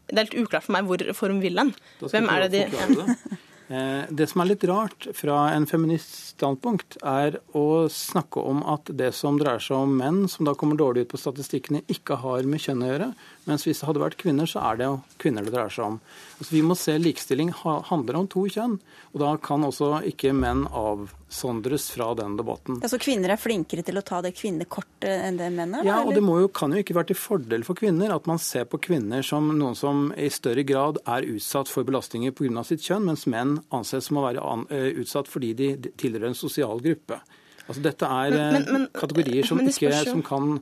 Det 0.09 0.17
er 0.19 0.27
litt 0.27 0.37
uklart 0.43 0.67
for 0.67 0.75
meg 0.75 0.89
hvor 0.89 1.05
Reform 1.07 1.41
vil 1.41 1.61
hen. 1.61 1.71
Hvem 2.01 2.31
er 2.33 2.47
det 2.49 2.65
de. 2.65 3.39
Eh, 3.67 4.03
det 4.13 4.27
som 4.29 4.43
er 4.43 4.51
litt 4.51 4.63
rart 4.69 5.07
fra 5.17 5.47
en 5.55 5.65
feministstandpunkt, 5.65 6.99
er 7.01 7.39
å 7.57 7.87
snakke 7.89 8.43
om 8.43 8.61
at 8.69 8.91
det 8.93 9.09
som 9.17 9.39
dreier 9.41 9.63
seg 9.63 9.87
om 9.87 9.95
menn, 9.97 10.25
som 10.29 10.45
da 10.45 10.53
kommer 10.57 10.77
dårlig 10.77 11.07
ut 11.07 11.15
på 11.15 11.21
statistikkene, 11.21 11.81
ikke 11.89 12.19
har 12.21 12.45
med 12.45 12.61
kjønn 12.61 12.85
å 12.85 12.91
gjøre. 12.91 13.09
Mens 13.45 13.65
hvis 13.67 13.77
det 13.81 13.85
hadde 13.85 14.01
vært 14.01 14.17
kvinner, 14.17 14.49
så 14.49 14.61
er 14.65 14.79
det 14.79 14.87
jo 14.87 14.95
kvinner 15.21 15.45
det 15.45 15.53
dreier 15.53 15.73
seg 15.73 15.85
om. 15.85 15.97
Altså, 16.39 16.49
vi 16.49 16.63
må 16.65 16.77
se 16.79 16.95
likestilling 16.97 17.51
handler 17.61 18.17
om 18.17 18.29
to 18.31 18.45
kjønn. 18.49 18.79
Og 19.13 19.21
da 19.21 19.35
kan 19.41 19.63
også 19.67 19.99
ikke 20.09 20.33
menn 20.35 20.63
avsondres 20.65 21.85
fra 21.93 22.09
den 22.17 22.39
debatten. 22.39 22.79
Ja, 22.81 22.89
Så 22.89 22.99
kvinner 23.01 23.35
er 23.35 23.41
flinkere 23.41 23.85
til 23.85 24.01
å 24.01 24.03
ta 24.05 24.23
det 24.25 24.33
kvinnekortet 24.39 25.05
enn 25.13 25.37
det 25.39 25.51
menn 25.53 25.77
er? 25.77 25.85
Ja, 25.85 26.01
og 26.01 26.15
det 26.17 26.25
jo, 26.25 26.49
kan 26.49 26.73
jo 26.73 26.81
ikke 26.81 26.97
være 26.97 27.11
til 27.13 27.21
fordel 27.21 27.67
for 27.67 27.77
kvinner 27.77 28.15
at 28.15 28.25
man 28.29 28.41
ser 28.41 28.65
på 28.71 28.81
kvinner 28.81 29.25
som 29.25 29.53
noen 29.53 29.77
som 29.77 30.07
i 30.17 30.31
større 30.33 30.65
grad 30.65 30.99
er 31.05 31.29
utsatt 31.29 31.69
for 31.69 31.85
belastninger 31.85 32.33
pga. 32.33 32.65
sitt 32.65 32.81
kjønn, 32.81 33.05
mens 33.05 33.27
menn 33.29 33.59
anses 33.69 34.09
som 34.09 34.17
å 34.17 34.25
være 34.25 34.41
eh, 34.73 34.91
utsatt 35.01 35.29
fordi 35.29 35.53
de 35.53 35.69
tilhører 36.01 36.31
en 36.33 36.37
sosial 36.37 36.81
gruppe. 36.81 37.21
Altså 37.65 37.81
Dette 37.81 38.09
er 38.09 38.33
men, 38.33 38.53
men, 38.53 38.65
men, 38.73 38.89
kategorier 38.93 39.45
som, 39.47 39.61
ikke, 39.61 39.93
som 40.05 40.21
kan 40.25 40.59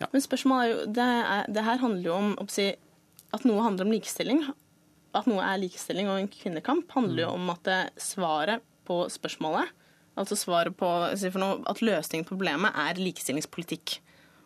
ja. 0.00 0.08
Men 0.10 0.24
spørsmålet 0.24 0.64
er 0.64 0.72
jo, 0.72 0.84
det, 0.96 1.06
er, 1.36 1.48
det 1.54 1.64
her 1.66 1.80
handler 1.82 2.08
jo 2.08 2.18
om 2.18 2.50
si, 2.50 2.68
at 3.34 3.46
noe 3.48 3.64
handler 3.64 3.86
om 3.86 3.94
likestilling. 3.94 4.42
At 5.14 5.28
noe 5.30 5.44
er 5.46 5.60
likestilling 5.62 6.10
og 6.10 6.18
en 6.18 6.30
kvinnekamp, 6.30 6.88
handler 6.96 7.26
jo 7.26 7.32
mm. 7.34 7.42
om 7.42 7.52
at 7.54 7.68
det, 7.68 7.80
svaret 8.02 8.64
på 8.84 9.04
spørsmålet, 9.12 9.70
altså 10.20 10.36
svaret 10.38 10.74
på 10.76 10.88
noe, 11.40 11.52
at 11.70 11.82
løsningen 11.82 12.26
på 12.26 12.34
problemet 12.34 12.74
er 12.78 13.00
likestillingspolitikk. 13.00 13.98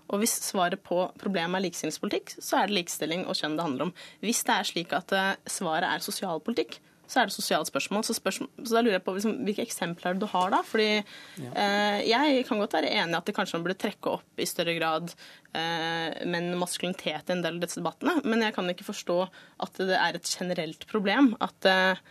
Og 0.09 0.22
hvis 0.22 0.38
svaret 0.40 0.80
på 0.84 1.03
problemet 1.20 1.59
er 1.59 1.66
likestillingspolitikk, 1.66 2.36
så 2.40 2.62
er 2.62 2.68
det 2.68 2.78
likestilling 2.78 3.26
og 3.28 3.36
kjønn 3.36 3.59
det 3.59 3.66
handler 3.66 3.88
om. 3.88 3.96
Hvis 4.24 4.40
det 4.49 4.55
er 4.55 4.68
slik 4.68 4.94
at 4.96 5.12
uh, 5.12 5.34
svaret 5.49 5.88
er 5.88 6.05
sosialpolitikk, 6.05 6.78
så 7.09 7.22
er 7.22 7.28
det 7.28 7.34
sosialt 7.34 7.70
spørsmål. 7.70 8.04
Så, 8.04 8.16
spørsmål, 8.18 8.50
så 8.61 8.76
da 8.76 8.82
lurer 8.84 8.98
jeg 8.98 9.04
på 9.06 9.14
liksom, 9.16 9.36
hvilke 9.46 9.64
eksempler 9.64 10.12
er 10.12 10.20
du 10.20 10.26
har 10.28 10.52
da? 10.52 10.61
Fordi 10.66 10.88
ja. 10.98 11.50
eh, 11.50 11.98
jeg 12.11 12.44
kan 12.48 12.61
godt 12.61 12.76
være 12.76 12.92
enig 12.92 13.16
i 13.16 13.18
at 13.18 13.30
det 13.30 13.34
kanskje 13.36 13.59
man 13.59 13.66
burde 13.66 13.78
trekke 13.80 14.14
opp 14.18 14.42
i 14.42 14.48
større 14.48 14.76
grad 14.76 15.14
eh, 15.56 16.20
menn 16.28 16.52
maskulinitet 16.61 17.32
i 17.32 17.36
en 17.36 17.42
del 17.44 17.56
av 17.56 17.64
disse 17.64 17.80
debattene, 17.80 18.18
men 18.28 18.44
jeg 18.44 18.56
kan 18.56 18.68
ikke 18.70 18.90
forstå 18.90 19.18
at 19.64 19.82
det 19.88 19.96
er 19.96 20.18
et 20.18 20.36
generelt 20.36 20.86
problem 20.90 21.32
at 21.44 21.68
eh, 21.68 22.04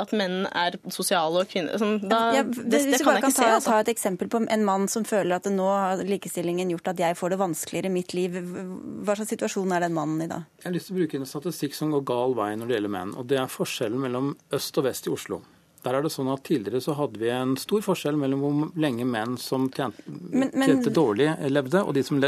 at 0.00 0.12
menn 0.16 0.44
er 0.50 0.76
sosiale 0.92 1.42
og 1.42 1.50
kvinner 1.50 1.80
sånn, 1.80 1.96
da, 2.04 2.20
ja, 2.36 2.44
det, 2.46 2.66
det, 2.68 2.80
det 2.92 3.00
kan 3.00 3.16
jeg 3.16 3.24
ikke 3.24 3.32
se. 3.34 3.48
kan 3.48 3.64
Ta 3.66 3.78
et 3.82 3.90
eksempel 3.92 4.30
på 4.32 4.42
en 4.44 4.66
mann 4.68 4.86
som 4.92 5.06
føler 5.08 5.38
at 5.38 5.48
nå 5.52 5.66
har 5.70 6.04
likestillingen 6.06 6.70
gjort 6.74 6.92
at 6.92 7.02
jeg 7.02 7.18
får 7.18 7.34
det 7.34 7.40
vanskeligere 7.40 7.90
i 7.90 7.94
mitt 7.96 8.14
liv. 8.16 8.36
Hva 8.36 9.16
slags 9.18 9.32
situasjon 9.34 9.74
er 9.76 9.86
den 9.86 9.96
mannen 9.96 10.24
i 10.26 10.30
da? 10.30 10.42
Jeg 10.60 10.68
har 10.68 10.76
lyst 10.76 10.90
til 10.90 10.96
å 10.96 11.00
bruke 11.00 11.20
en 11.20 11.28
statistikk 11.28 11.76
som 11.78 11.92
går 11.94 12.06
gal 12.12 12.36
vei 12.38 12.52
når 12.60 12.70
det 12.70 12.78
gjelder 12.78 12.96
menn. 12.98 13.14
og 13.16 13.28
Det 13.30 13.40
er 13.40 13.52
forskjellen 13.52 14.02
mellom 14.06 14.32
øst 14.56 14.82
og 14.82 14.88
vest 14.88 15.08
i 15.08 15.14
Oslo. 15.16 15.42
Der 15.86 15.94
er 15.94 16.02
det 16.02 16.10
sånn 16.10 16.28
at 16.32 16.42
Tidligere 16.46 16.82
så 16.82 16.96
hadde 16.98 17.20
vi 17.20 17.30
en 17.30 17.54
stor 17.60 17.84
forskjell 17.84 18.18
mellom 18.18 18.42
hvor 18.42 18.80
lenge 18.82 19.06
menn 19.06 19.36
som 19.38 19.68
tjente, 19.70 20.02
men, 20.06 20.50
men, 20.50 20.66
tjente 20.66 20.92
dårlig, 20.94 21.30
levde, 21.50 21.82
og 21.82 21.94
de 21.94 22.02
som 22.06 22.18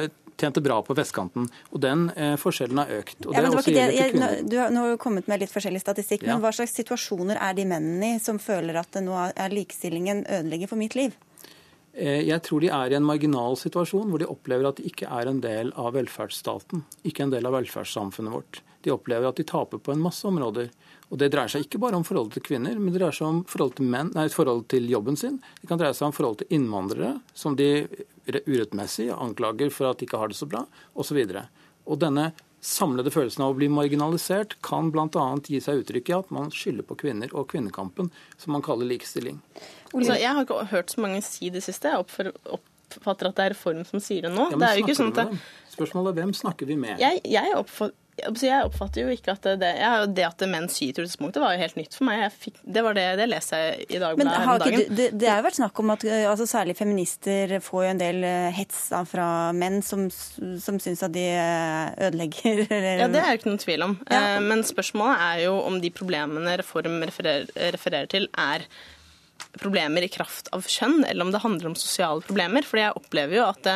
tjente 0.40 0.62
bra 0.64 0.78
på 0.86 0.96
vestkanten. 0.96 1.48
Og 1.72 1.82
Den 1.82 2.08
eh, 2.16 2.34
forskjellen 2.40 2.82
har 2.82 2.92
økt. 3.00 3.16
Ja, 3.26 3.42
det, 3.44 3.52
det 3.66 3.74
det, 3.74 3.86
jeg, 3.96 4.42
du 4.48 4.58
har, 4.60 4.74
nå 4.74 4.84
kommet 5.02 5.30
med 5.30 5.42
litt 5.42 5.52
forskjellig 5.52 5.82
statistikk, 5.82 6.26
ja. 6.26 6.34
men 6.34 6.44
hva 6.44 6.52
slags 6.54 6.76
situasjoner 6.78 7.40
er 7.40 7.56
de 7.58 7.66
mennene 7.68 8.16
i 8.16 8.20
som 8.22 8.40
føler 8.42 8.78
at 8.80 9.00
nå 9.02 9.16
er 9.30 9.54
likestillingen 9.54 10.24
ødelegger 10.26 10.70
for 10.70 10.80
mitt 10.80 10.98
liv? 10.98 11.16
Eh, 11.98 12.22
jeg 12.28 12.42
tror 12.46 12.62
de 12.62 12.70
er 12.70 12.92
i 12.92 12.98
en 12.98 13.06
marginal 13.06 13.58
situasjon 13.58 14.10
hvor 14.10 14.22
de 14.22 14.30
opplever 14.30 14.68
at 14.68 14.78
de 14.78 14.86
ikke 14.90 15.08
er 15.10 15.30
en 15.30 15.42
del 15.42 15.72
av 15.74 15.96
velferdsstaten. 15.96 16.84
Ikke 17.08 17.26
en 17.26 17.34
del 17.34 17.48
av 17.48 17.56
velferdssamfunnet 17.58 18.34
vårt. 18.34 18.62
De 18.86 18.92
opplever 18.94 19.26
at 19.26 19.40
de 19.40 19.46
taper 19.48 19.82
på 19.82 19.92
en 19.92 20.04
masse 20.04 20.26
områder. 20.28 20.70
Og 21.08 21.18
Det 21.18 21.30
dreier 21.32 21.50
seg 21.50 21.64
ikke 21.64 21.80
bare 21.82 21.96
om 21.98 22.04
forholdet 22.04 22.38
til 22.38 22.44
kvinner, 22.50 22.76
men 22.78 22.92
det 22.92 23.00
dreier 23.00 23.16
seg 23.16 23.26
om 23.26 23.40
forholdet 23.48 23.80
til, 23.80 23.88
menn, 23.90 24.12
nei, 24.14 24.28
forhold 24.30 24.66
til 24.70 24.86
jobben 24.92 25.16
sin. 25.16 25.40
Det 25.60 25.70
kan 25.70 25.80
dreie 25.80 25.96
seg 25.96 26.10
om 26.10 26.14
forholdet 26.14 26.44
til 26.44 26.58
innvandrere, 26.58 27.14
som 27.34 27.56
de 27.58 27.88
urettmessig 28.46 29.08
anklager 29.14 29.72
for 29.74 29.90
at 29.90 30.00
de 30.00 30.08
ikke 30.08 30.20
har 30.20 30.30
det 30.30 30.38
så 30.38 30.48
bra, 30.50 30.64
osv. 30.98 31.18
Og, 31.24 31.64
og 31.88 32.00
denne 32.02 32.30
samlede 32.64 33.12
følelsen 33.14 33.44
av 33.44 33.52
å 33.52 33.58
bli 33.58 33.68
marginalisert 33.70 34.56
kan 34.66 34.90
bl.a. 34.94 35.26
gi 35.46 35.60
seg 35.62 35.84
uttrykk 35.84 36.10
i 36.10 36.16
at 36.16 36.32
man 36.34 36.50
skylder 36.54 36.86
på 36.88 36.98
kvinner 37.04 37.32
og 37.32 37.46
kvinnekampen, 37.52 38.10
som 38.40 38.56
man 38.56 38.64
kaller 38.66 38.88
likestilling. 38.88 39.38
Altså, 39.92 40.18
jeg 40.18 40.34
har 40.34 40.42
ikke 40.44 40.64
hørt 40.72 40.92
så 40.92 41.04
mange 41.04 41.22
si 41.24 41.52
det 41.54 41.62
siste. 41.64 41.92
Jeg 41.94 42.02
oppfatter 42.02 43.30
at 43.30 43.38
det 43.38 43.46
er 43.46 43.54
Reform 43.54 43.84
som 43.88 44.02
sier 44.02 44.26
det 44.26 44.34
nå. 44.34 44.50
Ja, 44.52 44.58
det 44.58 44.72
er 44.72 44.80
jo 44.80 44.88
ikke 44.88 44.98
sånn 44.98 45.14
at. 45.14 45.38
Spørsmålet 45.72 46.12
er 46.12 46.20
hvem 46.22 46.34
snakker 46.34 46.68
vi 46.68 46.76
med? 46.80 46.98
Jeg, 47.00 47.22
jeg 47.30 47.54
oppfatter 47.56 47.96
jeg 48.18 48.66
oppfatter 48.66 49.04
jo 49.04 49.12
ikke 49.14 49.34
at 49.36 49.46
det, 49.60 49.70
ja, 49.80 49.92
det 50.06 50.24
at 50.26 50.42
menn 50.50 50.68
syter 50.72 51.04
utgangspunktet 51.04 51.42
var 51.42 51.54
jo 51.54 51.62
helt 51.62 51.78
nytt 51.78 51.94
for 51.96 52.08
meg. 52.08 52.24
Fikk, 52.34 52.58
det 52.64 52.82
var 52.84 52.96
det, 52.98 53.06
det 53.20 53.28
leser 53.30 53.62
jeg 53.62 53.86
i 53.96 54.00
dag. 54.02 54.18
Men 54.18 54.30
om 54.32 54.58
dagen. 54.62 54.84
det, 54.98 55.08
det 55.18 55.30
har 55.30 55.40
jo 55.40 55.46
vært 55.48 55.58
snakk 55.60 55.82
om 55.82 55.94
at 55.94 56.04
altså, 56.18 56.48
særlig 56.50 56.76
feminister 56.78 57.56
får 57.64 57.84
jo 57.84 57.92
en 57.92 58.02
del 58.02 58.20
eh, 58.26 58.50
hets 58.58 58.82
da, 58.92 59.04
fra 59.08 59.28
menn 59.56 59.80
som, 59.86 60.06
som 60.10 60.82
syns 60.82 61.04
at 61.06 61.14
de 61.14 61.26
ødelegger 61.30 62.64
ødelegger 62.66 63.02
Ja, 63.04 63.08
det 63.12 63.22
er 63.22 63.32
jo 63.32 63.40
ikke 63.40 63.52
noen 63.52 63.64
tvil 63.64 63.88
om. 63.88 63.96
Ja. 64.10 64.20
Eh, 64.20 64.38
men 64.44 64.66
spørsmålet 64.66 65.24
er 65.30 65.42
jo 65.46 65.56
om 65.68 65.80
de 65.82 65.94
problemene 65.94 66.58
Reform 66.60 67.00
refererer, 67.06 67.50
refererer 67.74 68.10
til, 68.10 68.28
er 68.38 68.66
problemer 69.58 70.04
i 70.04 70.10
kraft 70.12 70.50
av 70.54 70.66
kjønn, 70.66 71.04
eller 71.06 71.24
om 71.24 71.32
det 71.32 71.42
handler 71.42 71.70
om 71.70 71.76
sosiale 71.78 72.22
problemer. 72.26 72.66
For 72.66 72.80
jeg 72.80 72.96
opplever 72.98 73.38
jo 73.38 73.46
at 73.48 73.68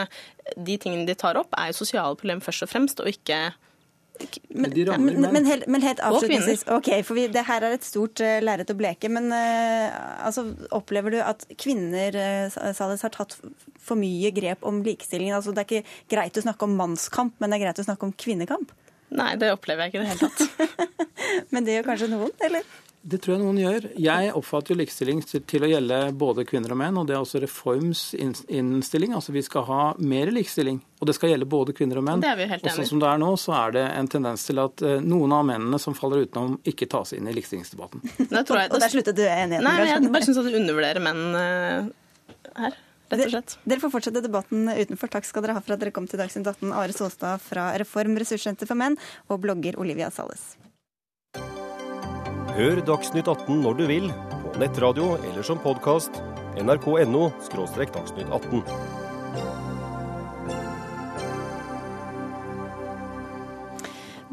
de 0.57 0.79
tingene 0.81 1.07
de 1.09 1.17
tar 1.19 1.39
opp, 1.41 1.55
er 1.59 1.71
jo 1.71 1.83
sosiale 1.83 2.19
problemer 2.19 2.45
først 2.45 2.67
og 2.67 2.71
fremst, 2.73 3.03
og 3.03 3.11
ikke 3.11 3.53
men, 4.49 5.05
men, 5.05 5.33
men, 5.33 5.47
helt, 5.49 5.67
men, 5.67 5.83
helt, 5.83 6.01
avslutningsvis, 6.05 6.65
ok, 6.71 6.91
for 7.07 7.19
vi, 7.19 7.27
det 7.33 7.45
her 7.49 7.65
er 7.65 7.77
et 7.77 7.87
stort 7.87 8.21
uh, 8.23 8.37
lerret 8.45 8.71
å 8.71 8.77
bleke. 8.79 9.11
Men 9.13 9.33
uh, 9.33 10.27
altså, 10.27 10.45
opplever 10.75 11.15
du 11.15 11.19
at 11.25 11.47
kvinner 11.61 12.17
uh, 12.19 12.73
Sales, 12.77 13.03
har 13.03 13.15
tatt 13.15 13.39
for 13.83 13.99
mye 13.99 14.31
grep 14.37 14.67
om 14.69 14.83
likestillingen? 14.87 15.39
Altså, 15.39 15.55
det 15.57 15.65
er 15.65 15.69
ikke 15.71 15.99
greit 16.15 16.39
å 16.39 16.45
snakke 16.45 16.69
om 16.69 16.77
mannskamp, 16.79 17.35
men 17.41 17.51
det 17.51 17.59
er 17.59 17.67
greit 17.67 17.83
å 17.83 17.89
snakke 17.89 18.09
om 18.09 18.15
kvinnekamp? 18.25 18.77
Nei, 19.13 19.35
det 19.41 19.53
opplever 19.53 19.85
jeg 19.85 19.93
ikke 19.93 20.01
i 20.01 20.05
det 20.05 20.13
hele 20.13 20.31
tatt. 20.31 20.99
men 21.53 21.67
det 21.67 21.79
gjør 21.79 21.91
kanskje 21.91 22.13
noen, 22.13 22.33
eller? 22.45 22.69
Det 23.03 23.19
tror 23.19 23.35
jeg 23.35 23.43
noen 23.43 23.57
gjør. 23.59 23.87
Jeg 23.99 24.31
oppfatter 24.39 24.73
jo 24.73 24.79
likestilling 24.79 25.23
til 25.27 25.65
å 25.67 25.71
gjelde 25.71 25.97
både 26.19 26.45
kvinner 26.47 26.71
og 26.71 26.79
menn, 26.79 26.99
og 27.01 27.09
det 27.09 27.17
er 27.17 27.25
også 27.25 27.41
Reforms 27.43 28.03
innstilling. 28.15 29.17
Altså 29.19 29.35
vi 29.35 29.43
skal 29.43 29.67
ha 29.67 29.81
mer 29.99 30.31
likestilling, 30.31 30.79
og 31.01 31.11
det 31.11 31.17
skal 31.17 31.33
gjelde 31.33 31.49
både 31.51 31.75
kvinner 31.75 31.99
og 31.99 32.07
menn. 32.07 32.23
Det 32.23 32.31
er 32.31 32.39
vi 32.39 32.47
helt. 32.53 32.63
Og 32.63 32.77
sånn 32.79 32.89
som 32.93 33.03
det 33.03 33.11
er 33.11 33.19
nå, 33.25 33.33
så 33.43 33.57
er 33.59 33.75
det 33.75 33.85
en 33.91 34.11
tendens 34.15 34.47
til 34.47 34.63
at 34.63 34.87
eh, 34.87 35.03
noen 35.03 35.35
av 35.35 35.43
mennene 35.51 35.83
som 35.83 35.99
faller 35.99 36.23
utenom, 36.29 36.55
ikke 36.63 36.87
tas 36.95 37.15
inn 37.19 37.27
i 37.27 37.35
likestillingsdebatten. 37.35 38.07
Det 38.33 38.47
tror 38.47 38.63
jeg. 38.63 38.71
og 38.71 38.81
der 38.81 38.95
sluttet 38.95 39.19
du 39.19 39.27
enigheten? 39.27 39.67
Nei, 39.67 39.91
jeg 39.91 40.15
bare 40.15 40.29
syns 40.29 40.39
at 40.39 40.47
du 40.47 40.57
undervurderer 40.63 41.03
menn 41.03 41.23
uh, 41.35 41.91
her. 42.63 42.81
Rett 43.13 43.27
og 43.27 43.35
slett. 43.35 43.59
Dere 43.69 43.83
får 43.83 43.93
fortsette 43.99 44.23
debatten 44.25 44.71
utenfor. 44.71 45.11
Takk 45.13 45.27
skal 45.29 45.45
dere 45.45 45.59
ha 45.59 45.65
for 45.65 45.75
at 45.75 45.83
dere 45.83 45.93
kom 45.93 46.07
til 46.09 46.23
Dagsnytt 46.23 46.47
18. 46.47 46.71
Are 46.71 46.97
Såstad 46.97 47.43
fra 47.45 47.73
Reform 47.83 48.15
ressurssenter 48.23 48.71
for 48.71 48.79
menn 48.79 48.97
og 49.29 49.43
blogger 49.43 49.77
Olivia 49.83 50.09
Salles. 50.15 50.55
Hør 52.53 52.83
Dagsnytt 52.85 53.31
18 53.31 53.63
når 53.65 53.77
du 53.79 53.87
vil, 53.89 54.11
på 54.53 54.59
nettradio 54.61 55.15
eller 55.25 55.45
som 55.47 55.57
podkast. 55.57 56.19
nrk.no– 56.61 57.31
dagsnytt 57.49 58.29
18. 58.29 58.61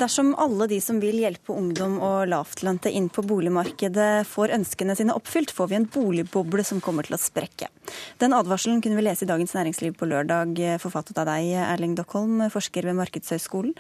Dersom 0.04 0.34
alle 0.36 0.68
de 0.68 0.82
som 0.84 1.00
vil 1.00 1.22
hjelpe 1.24 1.56
ungdom 1.56 1.96
og 2.04 2.28
lavtlønte 2.28 2.92
inn 2.92 3.08
på 3.08 3.24
boligmarkedet 3.24 4.28
får 4.28 4.52
ønskene 4.60 5.00
sine 5.00 5.16
oppfylt, 5.16 5.56
får 5.56 5.72
vi 5.72 5.80
en 5.80 5.88
boligboble 5.88 6.68
som 6.68 6.84
kommer 6.84 7.08
til 7.08 7.16
å 7.16 7.24
sprekke. 7.24 7.72
Den 8.20 8.36
advarselen 8.36 8.84
kunne 8.84 9.00
vi 9.00 9.08
lese 9.08 9.24
i 9.24 9.32
Dagens 9.32 9.56
Næringsliv 9.56 9.96
på 9.96 10.12
lørdag, 10.12 10.60
forfattet 10.84 11.24
av 11.24 11.32
deg, 11.32 11.54
Erling 11.72 11.96
Dockholm, 11.96 12.50
forsker 12.52 12.92
ved 12.92 13.00
Markedshøgskolen. 13.00 13.80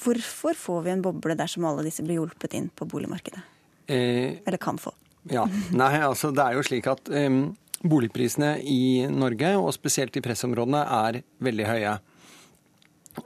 Hvorfor 0.00 0.56
får 0.56 0.86
vi 0.88 0.96
en 0.96 1.04
boble 1.04 1.36
dersom 1.36 1.68
alle 1.68 1.84
disse 1.84 2.04
blir 2.04 2.22
hjulpet 2.22 2.56
inn 2.56 2.72
på 2.72 2.88
boligmarkedet? 2.88 3.50
Eh, 3.86 4.40
Eller 4.44 4.60
kan 4.60 4.78
få. 4.80 4.94
Ja, 5.30 5.46
nei, 5.72 5.94
altså 6.04 6.30
Det 6.36 6.44
er 6.44 6.56
jo 6.56 6.64
slik 6.66 6.88
at 6.90 7.08
eh, 7.12 7.38
boligprisene 7.84 8.58
i 8.60 9.06
Norge, 9.12 9.54
og 9.60 9.72
spesielt 9.76 10.16
i 10.16 10.24
pressområdene, 10.24 10.82
er 10.84 11.22
veldig 11.44 11.68
høye. 11.68 11.94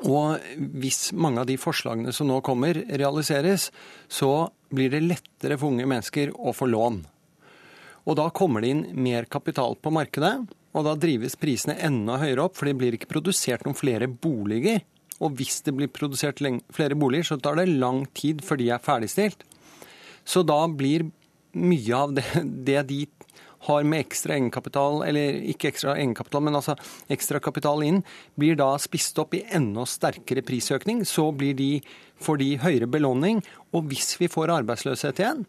Og 0.05 0.43
hvis 0.79 1.13
mange 1.17 1.43
av 1.43 1.49
de 1.49 1.57
forslagene 1.61 2.13
som 2.13 2.29
nå 2.29 2.41
kommer, 2.45 2.77
realiseres, 2.77 3.71
så 4.09 4.51
blir 4.75 4.93
det 4.93 5.07
lettere 5.07 5.57
for 5.57 5.73
unge 5.73 5.87
mennesker 5.89 6.35
å 6.37 6.53
få 6.53 6.69
lån. 6.69 7.01
Og 8.09 8.17
da 8.17 8.29
kommer 8.33 8.65
det 8.65 8.73
inn 8.73 8.85
mer 9.01 9.29
kapital 9.31 9.77
på 9.81 9.93
markedet, 9.93 10.35
og 10.77 10.85
da 10.85 10.95
drives 11.01 11.37
prisene 11.41 11.79
enda 11.85 12.19
høyere 12.21 12.47
opp, 12.47 12.57
for 12.59 12.69
det 12.69 12.77
blir 12.81 12.97
ikke 12.97 13.11
produsert 13.11 13.65
noen 13.65 13.79
flere 13.79 14.09
boliger. 14.09 14.83
Og 15.25 15.35
hvis 15.39 15.63
det 15.67 15.75
blir 15.75 15.91
produsert 15.91 16.41
flere 16.75 16.97
boliger, 16.99 17.33
så 17.33 17.41
tar 17.43 17.59
det 17.59 17.71
lang 17.73 18.05
tid 18.15 18.45
før 18.45 18.61
de 18.61 18.69
er 18.75 18.85
ferdigstilt. 18.85 19.43
Så 20.29 20.45
da 20.47 20.61
blir 20.69 21.09
mye 21.57 21.97
av 21.97 22.13
det, 22.19 22.27
det 22.69 22.83
de 22.91 23.05
har 23.67 23.83
med 23.83 24.05
ekstra 24.05 24.37
egenkapital, 24.37 25.03
eller 25.09 25.41
ikke 25.51 25.73
ekstra 25.73 25.97
egenkapital, 25.99 26.45
men 26.47 26.59
altså 26.61 26.77
ekstra 27.11 27.41
kapital 27.43 27.83
inn, 27.83 28.05
blir 28.39 28.55
da 28.59 28.71
spist 28.79 29.19
opp 29.19 29.35
i 29.35 29.43
enda 29.57 29.83
sterkere 29.89 30.45
prisøkning. 30.47 31.03
Så 31.09 31.31
blir 31.35 31.57
de, 31.59 31.73
får 32.23 32.39
de 32.45 32.53
høyere 32.63 32.91
belåning. 32.91 33.43
Og 33.75 33.89
hvis 33.91 34.15
vi 34.21 34.31
får 34.31 34.55
arbeidsløshet 34.61 35.25
igjen 35.25 35.47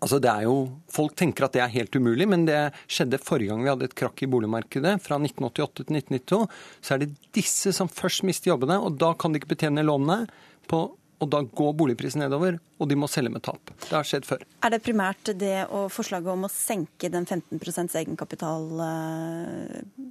altså 0.00 0.18
det 0.22 0.30
er 0.32 0.46
jo, 0.48 0.54
Folk 0.90 1.14
tenker 1.18 1.46
at 1.46 1.56
det 1.56 1.62
er 1.64 1.74
helt 1.74 1.96
umulig, 1.96 2.26
men 2.28 2.46
det 2.48 2.58
skjedde 2.90 3.20
forrige 3.22 3.52
gang 3.52 3.64
vi 3.64 3.70
hadde 3.72 3.88
et 3.90 3.96
krakk 3.98 4.22
i 4.24 4.28
boligmarkedet, 4.30 4.96
fra 5.04 5.18
1988 5.20 5.84
til 5.84 5.98
1992. 6.00 6.40
Så 6.80 6.94
er 6.94 7.02
det 7.02 7.10
disse 7.36 7.74
som 7.76 7.90
først 7.90 8.24
mister 8.28 8.52
jobbene, 8.52 8.80
og 8.80 8.98
da 9.00 9.12
kan 9.14 9.32
de 9.32 9.40
ikke 9.40 9.52
betjene 9.54 9.84
lånene 9.86 10.24
på 10.70 10.86
og 11.20 11.28
da 11.32 11.42
går 11.44 11.74
boligprisen 11.76 12.22
nedover, 12.24 12.56
og 12.80 12.88
de 12.88 12.96
må 12.96 13.08
selge 13.10 13.32
med 13.32 13.44
tap. 13.44 13.72
Det 13.82 13.92
har 13.92 14.06
skjedd 14.08 14.28
før. 14.28 14.46
Er 14.64 14.72
det 14.72 14.80
primært 14.84 15.32
det 15.40 15.66
og 15.68 15.90
forslaget 15.92 16.32
om 16.32 16.48
å 16.48 16.52
senke 16.52 17.10
den 17.12 17.28
15% 17.28 17.98
egenkapital 18.00 18.82
eh, 18.86 20.08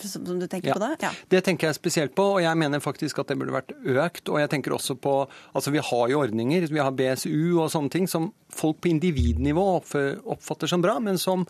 som 0.00 0.24
du 0.40 0.46
tenker 0.48 0.72
ja, 0.72 0.76
på 0.76 0.82
det? 0.82 0.90
Ja. 1.04 1.12
Det 1.36 1.42
tenker 1.46 1.68
jeg 1.68 1.78
spesielt 1.78 2.16
på, 2.16 2.24
og 2.36 2.42
jeg 2.44 2.60
mener 2.60 2.82
faktisk 2.84 3.20
at 3.20 3.30
det 3.30 3.38
burde 3.40 3.54
vært 3.54 3.76
økt. 3.76 4.32
Og 4.32 4.40
jeg 4.42 4.52
tenker 4.52 4.76
også 4.76 4.96
på 5.00 5.14
Altså 5.56 5.72
vi 5.74 5.84
har 5.84 6.10
jo 6.12 6.20
ordninger, 6.20 6.68
vi 6.72 6.82
har 6.82 6.96
BSU 6.96 7.60
og 7.60 7.70
sånne 7.72 7.92
ting 7.92 8.08
som 8.10 8.30
folk 8.52 8.80
på 8.82 8.92
individnivå 8.92 9.64
oppfatter 9.76 10.72
som 10.72 10.84
bra, 10.84 10.98
men 11.02 11.20
som 11.20 11.46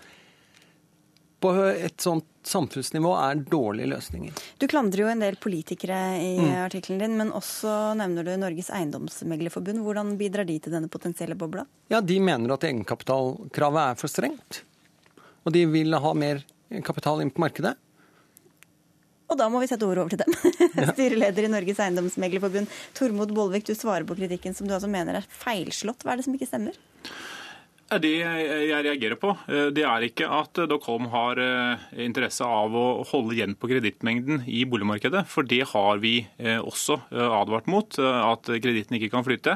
på 1.40 1.52
et 1.68 2.00
sånt 2.00 2.26
samfunnsnivå 2.46 3.10
er 3.18 3.40
dårlige 3.50 3.90
løsninger. 3.90 4.42
Du 4.58 4.66
klandrer 4.70 5.02
jo 5.02 5.08
en 5.10 5.22
del 5.22 5.36
politikere 5.40 5.98
i 6.22 6.32
mm. 6.38 6.52
artikkelen 6.64 7.02
din, 7.02 7.16
men 7.18 7.32
også 7.34 7.72
nevner 7.98 8.26
du 8.26 8.32
Norges 8.40 8.70
Eiendomsmeglerforbund. 8.74 9.82
Hvordan 9.84 10.14
bidrar 10.20 10.46
de 10.48 10.58
til 10.62 10.76
denne 10.76 10.90
potensielle 10.92 11.36
bobla? 11.38 11.66
Ja, 11.92 12.00
De 12.00 12.20
mener 12.22 12.54
at 12.54 12.64
egenkapitalkravet 12.68 13.82
er 13.82 13.98
for 14.00 14.12
strengt. 14.12 14.62
Og 15.46 15.52
de 15.54 15.66
vil 15.70 15.94
ha 15.94 16.14
mer 16.14 16.44
kapital 16.86 17.20
inn 17.22 17.34
på 17.34 17.42
markedet. 17.44 17.76
Og 19.26 19.38
da 19.38 19.48
må 19.50 19.58
vi 19.58 19.66
sette 19.66 19.86
ordet 19.86 20.04
over 20.04 20.14
til 20.14 20.22
dem. 20.22 20.34
Ja. 20.76 20.90
Styreleder 20.92 21.46
i 21.46 21.48
Norges 21.48 21.78
Eiendomsmeglerforbund, 21.80 22.68
Tormod 22.92 23.30
Bollvik, 23.32 23.64
du 23.64 23.72
svarer 23.72 24.04
på 24.04 24.12
kritikken 24.18 24.52
som 24.54 24.68
du 24.68 24.74
altså 24.76 24.90
mener 24.92 25.16
er 25.16 25.28
feilslått. 25.32 26.04
Hva 26.04 26.12
er 26.12 26.20
det 26.20 26.26
som 26.26 26.34
ikke 26.36 26.48
stemmer? 26.50 26.76
Det 27.86 28.10
jeg 28.18 28.82
reagerer 28.82 29.14
på, 29.14 29.30
eh, 29.46 29.68
det 29.70 29.84
er 29.86 30.02
ikke 30.02 30.26
at 30.26 30.58
Dockholm 30.66 31.06
har 31.12 31.38
eh, 31.38 31.84
interesse 32.02 32.42
av 32.42 32.74
å 32.74 33.04
holde 33.06 33.36
igjen 33.36 33.54
på 33.54 33.70
kredittmengden 33.70 34.42
i 34.50 34.64
boligmarkedet, 34.66 35.22
for 35.30 35.46
det 35.46 35.62
har 35.70 36.02
vi 36.02 36.16
eh, 36.42 36.58
også 36.58 36.98
advart 37.14 37.70
mot, 37.70 37.98
at 38.02 38.50
kreditten 38.58 38.98
ikke 38.98 39.12
kan 39.14 39.22
flyte. 39.26 39.54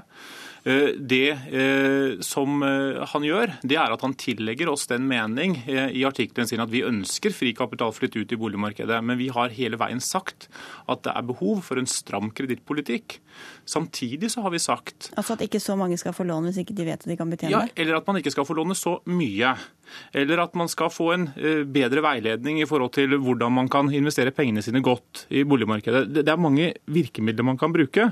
Eh, 0.64 0.92
det 0.96 1.30
eh, 1.30 2.20
som 2.20 2.62
eh, 2.62 3.00
han 3.12 3.24
gjør, 3.24 3.54
det 3.64 3.78
er 3.80 3.94
at 3.94 4.04
han 4.04 4.16
tillegger 4.20 4.68
oss 4.72 4.86
den 4.90 5.06
mening 5.08 5.56
i 5.70 6.04
artikkelen 6.04 6.48
sin 6.48 6.60
at 6.60 6.72
vi 6.72 6.82
ønsker 6.84 7.32
fri 7.34 7.54
kapitalflytt 7.56 8.18
ut 8.18 8.34
i 8.34 8.38
boligmarkedet. 8.40 9.00
Men 9.04 9.18
vi 9.20 9.30
har 9.32 9.54
hele 9.56 9.80
veien 9.80 10.02
sagt 10.04 10.50
at 10.90 11.04
det 11.06 11.14
er 11.14 11.26
behov 11.30 11.64
for 11.66 11.80
en 11.80 11.88
stram 11.88 12.30
kredittpolitikk. 12.36 13.18
Samtidig 13.68 14.32
så 14.32 14.42
har 14.44 14.52
vi 14.52 14.58
sagt 14.60 15.12
Altså 15.14 15.36
at 15.36 15.44
ikke 15.46 15.60
så 15.62 15.76
mange 15.78 15.96
skal 16.00 16.12
få 16.12 16.26
lån 16.28 16.48
hvis 16.48 16.60
ikke 16.64 16.74
de 16.76 16.84
vet 16.88 17.00
at 17.00 17.08
de 17.08 17.16
kan 17.16 17.30
betjene? 17.30 17.52
Ja, 17.54 17.62
eller 17.78 18.00
at 18.00 18.08
man 18.08 18.18
ikke 18.20 18.32
skal 18.34 18.44
få 18.48 18.56
låne 18.58 18.76
så 18.76 18.98
mye. 19.08 19.54
Eller 20.14 20.42
at 20.42 20.54
man 20.58 20.68
skal 20.70 20.90
få 20.92 21.08
en 21.14 21.24
bedre 21.72 22.02
veiledning 22.04 22.60
i 22.60 22.68
forhold 22.68 22.92
til 22.94 23.16
hvordan 23.18 23.54
man 23.54 23.70
kan 23.72 23.88
investere 23.94 24.34
pengene 24.34 24.62
sine 24.62 24.82
godt 24.84 25.24
i 25.34 25.42
boligmarkedet. 25.48 26.04
Det 26.20 26.28
er 26.28 26.38
mange 26.38 26.72
virkemidler 26.90 27.46
man 27.46 27.58
kan 27.58 27.72
bruke. 27.74 28.10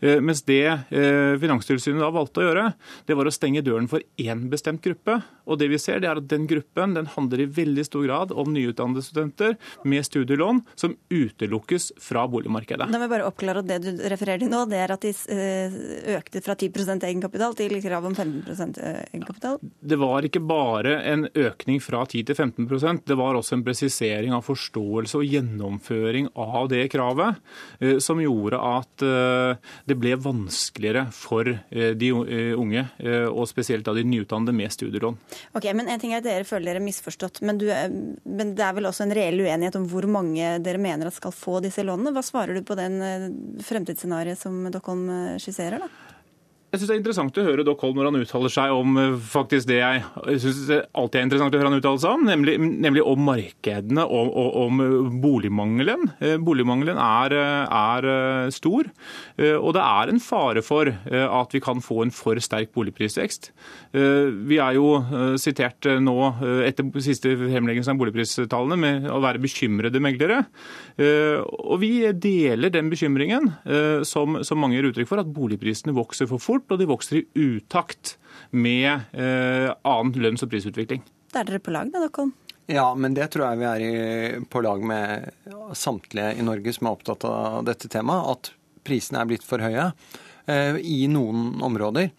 Mens 0.00 0.44
det 0.48 0.62
Finanstilsynet 0.88 1.87
Finanstilsynet 1.88 2.04
da 2.04 2.10
valgte 2.12 2.42
å 2.42 2.46
gjøre, 2.46 2.64
det 3.06 3.16
var 3.16 3.28
å 3.28 3.32
stenge 3.32 3.64
døren 3.64 3.88
for 3.88 4.02
én 4.20 4.48
bestemt 4.52 4.82
gruppe. 4.84 5.20
Og 5.48 5.58
det 5.60 5.70
vi 5.72 5.78
ser, 5.80 6.00
det 6.02 6.10
er 6.10 6.20
at 6.20 6.28
den 6.28 6.46
gruppen 6.48 6.94
den 6.96 7.08
handler 7.14 7.42
i 7.42 7.48
veldig 7.48 7.84
stor 7.86 8.04
grad 8.04 8.32
om 8.36 8.52
nyutdannede 8.52 9.04
studenter 9.04 9.56
med 9.88 10.04
studielån 10.04 10.60
som 10.78 10.96
utelukkes 11.08 11.92
fra 12.02 12.26
boligmarkedet. 12.28 12.88
Da 12.88 12.98
må 12.98 13.06
jeg 13.06 13.14
bare 13.14 13.28
oppklare 13.28 13.62
at 13.62 13.68
Det 13.68 13.78
du 13.84 14.02
refererer 14.08 14.42
til 14.42 14.52
nå, 14.52 14.64
det 14.68 14.80
er 14.80 14.92
at 14.92 15.04
de 15.04 15.12
eh, 15.32 15.78
økte 16.16 16.42
fra 16.44 16.56
10 16.58 16.70
egenkapital 17.08 17.56
til 17.56 17.78
krav 17.84 18.08
om 18.08 18.16
15 18.16 18.76
eh, 18.76 19.00
egenkapital? 19.12 19.58
Det 19.62 19.98
var 20.00 20.26
ikke 20.28 20.42
bare 20.44 20.98
en 21.08 21.26
økning 21.28 21.80
fra 21.84 22.04
10 22.04 22.28
til 22.28 22.36
15% 22.36 23.04
det 23.08 23.16
var 23.18 23.38
også 23.38 23.56
en 23.56 23.64
presisering 23.66 24.34
av 24.36 24.44
forståelse 24.46 25.20
og 25.20 25.28
gjennomføring 25.28 26.30
av 26.36 26.68
det 26.72 26.84
kravet, 26.92 27.40
eh, 27.80 27.96
som 28.04 28.20
gjorde 28.20 28.58
at 28.58 29.04
det 29.88 29.94
ble 30.00 30.14
vanskeligere 30.20 31.04
for 31.14 31.46
de 31.98 32.10
eh, 32.10 32.52
unge, 32.58 32.84
eh, 32.98 33.26
og 33.28 33.48
spesielt 33.50 33.86
da 33.86 33.94
de 33.96 34.04
nyutdannede 34.06 34.54
med 34.56 34.72
studielån. 34.74 35.18
Ok, 35.58 35.70
men 35.78 35.88
en 35.88 36.02
ting 36.02 36.14
er 36.14 36.22
at 36.22 36.28
Dere 36.28 36.46
føler 36.48 36.72
dere 36.72 36.84
misforstått, 36.84 37.40
men, 37.46 37.60
du, 37.60 37.68
men, 37.68 38.54
det 38.58 38.64
er 38.64 38.76
vel 38.76 38.90
også 38.90 39.06
en 39.06 39.14
reell 39.16 39.40
uenighet 39.44 39.78
om 39.80 39.86
hvor 39.90 40.08
mange 40.10 40.56
dere 40.64 40.82
mener 40.82 41.08
at 41.08 41.16
skal 41.16 41.34
få 41.34 41.58
disse 41.64 41.84
lånene. 41.86 42.12
Hva 42.16 42.24
svarer 42.26 42.58
du 42.58 42.66
på 42.66 42.76
den 42.78 43.00
fremtidsscenarioet 43.64 44.40
som 44.40 44.60
Dockholm 44.72 45.08
skisserer? 45.40 45.86
da? 45.86 46.07
Jeg 46.68 46.82
syns 46.82 46.90
det 46.90 46.94
er 46.94 46.98
interessant 47.00 47.38
å 47.40 47.42
høre 47.46 47.64
Doc 47.64 47.80
Holm 47.80 47.96
når 47.96 48.10
han 48.10 48.16
uttaler 48.20 48.52
seg 48.52 48.74
om 48.76 48.98
eh, 49.00 49.14
faktisk 49.24 49.70
det 49.70 49.78
jeg, 49.78 50.02
jeg 50.34 50.40
syns 50.42 50.58
alltid 50.68 51.16
er 51.16 51.22
interessant 51.24 51.54
å 51.56 51.60
høre 51.62 51.70
han 51.70 51.76
uttale 51.78 52.00
seg 52.02 52.16
om, 52.18 52.26
nemlig, 52.28 52.56
nemlig 52.60 53.04
om 53.08 53.22
markedene 53.24 54.04
og 54.04 54.36
om, 54.36 54.82
om, 54.84 55.14
boligmangelen. 55.22 56.10
Eh, 56.20 56.34
boligmangelen 56.44 57.00
er, 57.00 57.36
er, 57.38 58.08
eh, 58.12 58.50
stor, 58.52 58.90
og 59.38 59.70
det 59.78 59.86
er 59.86 60.12
en 60.12 60.20
fare 60.20 60.60
for 60.64 60.88
at 60.88 61.54
vi 61.54 61.60
kan 61.62 61.80
få 61.84 62.02
en 62.02 62.12
for 62.12 62.38
sterk 62.42 62.72
boligprisvekst. 62.74 63.50
Vi 63.92 64.58
er 64.60 64.76
jo 64.76 64.86
sitert 65.40 65.86
nå 66.02 66.14
etter 66.66 66.88
siste 67.04 67.32
fremleggelse 67.38 67.92
av 67.92 68.00
boligpristallene 68.00 68.78
med 68.80 69.06
å 69.12 69.20
være 69.22 69.42
bekymrede 69.42 70.02
meglere. 70.02 70.40
Og 70.98 71.78
vi 71.84 71.92
deler 72.18 72.72
den 72.74 72.90
bekymringen 72.90 73.52
som, 74.08 74.40
som 74.42 74.60
mange 74.60 74.78
gir 74.78 74.90
uttrykk 74.90 75.12
for, 75.12 75.22
at 75.22 75.30
boligprisene 75.38 75.94
vokser 75.96 76.30
for 76.30 76.42
fort 76.42 76.57
fort, 76.58 76.74
og 76.74 76.82
de 76.82 76.90
vokser 76.90 77.20
i 77.20 77.26
utakt 77.56 78.16
med 78.50 79.08
eh, 79.14 79.70
annen 79.86 80.12
lønns- 80.18 80.44
og 80.44 80.52
prisutvikling. 80.52 81.02
Da 81.32 81.42
er 81.42 81.50
dere 81.50 81.62
på 81.62 81.74
lag, 81.74 81.90
da, 81.92 82.04
dere? 82.04 82.30
Ja, 82.68 82.90
men 82.94 83.14
det 83.16 83.30
tror 83.32 83.46
jeg 83.46 83.60
vi 83.62 83.66
er 83.68 83.82
i, 83.84 84.40
på 84.44 84.60
lag 84.60 84.82
med 84.84 85.30
samtlige 85.76 86.34
i 86.36 86.44
Norge 86.44 86.74
som 86.76 86.88
er 86.88 86.96
opptatt 86.98 87.24
av 87.24 87.62
dette 87.64 87.88
temaet. 87.88 88.28
At 88.28 88.84
prisene 88.84 89.22
er 89.22 89.30
blitt 89.30 89.46
for 89.46 89.64
høye 89.64 89.86
eh, 89.88 90.76
i 90.84 91.06
noen 91.08 91.62
områder. 91.64 92.10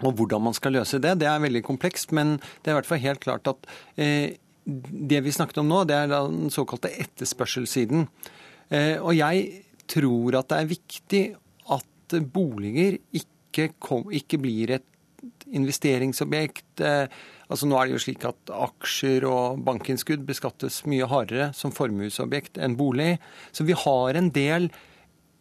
Og 0.00 0.16
hvordan 0.18 0.42
man 0.48 0.56
skal 0.56 0.74
løse 0.74 0.98
det, 1.02 1.18
det 1.20 1.28
er 1.30 1.42
veldig 1.42 1.62
komplekst. 1.66 2.10
Men 2.16 2.38
det 2.40 2.70
er 2.70 2.74
i 2.74 2.78
hvert 2.80 2.90
fall 2.90 3.02
helt 3.04 3.22
klart 3.22 3.50
at 3.52 3.70
eh, 3.94 4.38
det 4.66 5.22
vi 5.22 5.34
snakket 5.34 5.62
om 5.62 5.70
nå, 5.70 5.84
det 5.86 5.96
er 5.96 6.10
den 6.10 6.50
såkalte 6.50 6.90
etterspørselssiden. 7.06 8.08
Eh, 8.74 8.96
og 8.98 9.14
jeg 9.14 9.62
tror 9.90 10.40
at 10.40 10.50
det 10.50 10.58
er 10.58 10.72
viktig 10.74 11.24
at 11.78 12.18
boliger 12.34 12.98
ikke 13.14 13.28
ikke, 13.50 13.72
kom, 13.82 14.06
ikke 14.14 14.40
blir 14.40 14.78
et 14.78 14.86
investeringsobjekt. 15.50 16.80
Eh, 16.80 17.06
altså 17.50 17.68
Nå 17.68 17.76
er 17.76 17.88
det 17.88 17.96
jo 17.96 18.04
slik 18.06 18.24
at 18.28 18.52
aksjer 18.54 19.26
og 19.28 19.64
bankinnskudd 19.66 20.24
beskattes 20.28 20.82
mye 20.88 21.08
hardere 21.10 21.50
som 21.56 21.74
formuesobjekt 21.74 22.60
enn 22.62 22.78
bolig. 22.78 23.16
Så 23.52 23.66
vi 23.68 23.76
har 23.76 24.16
en 24.16 24.30
del 24.34 24.70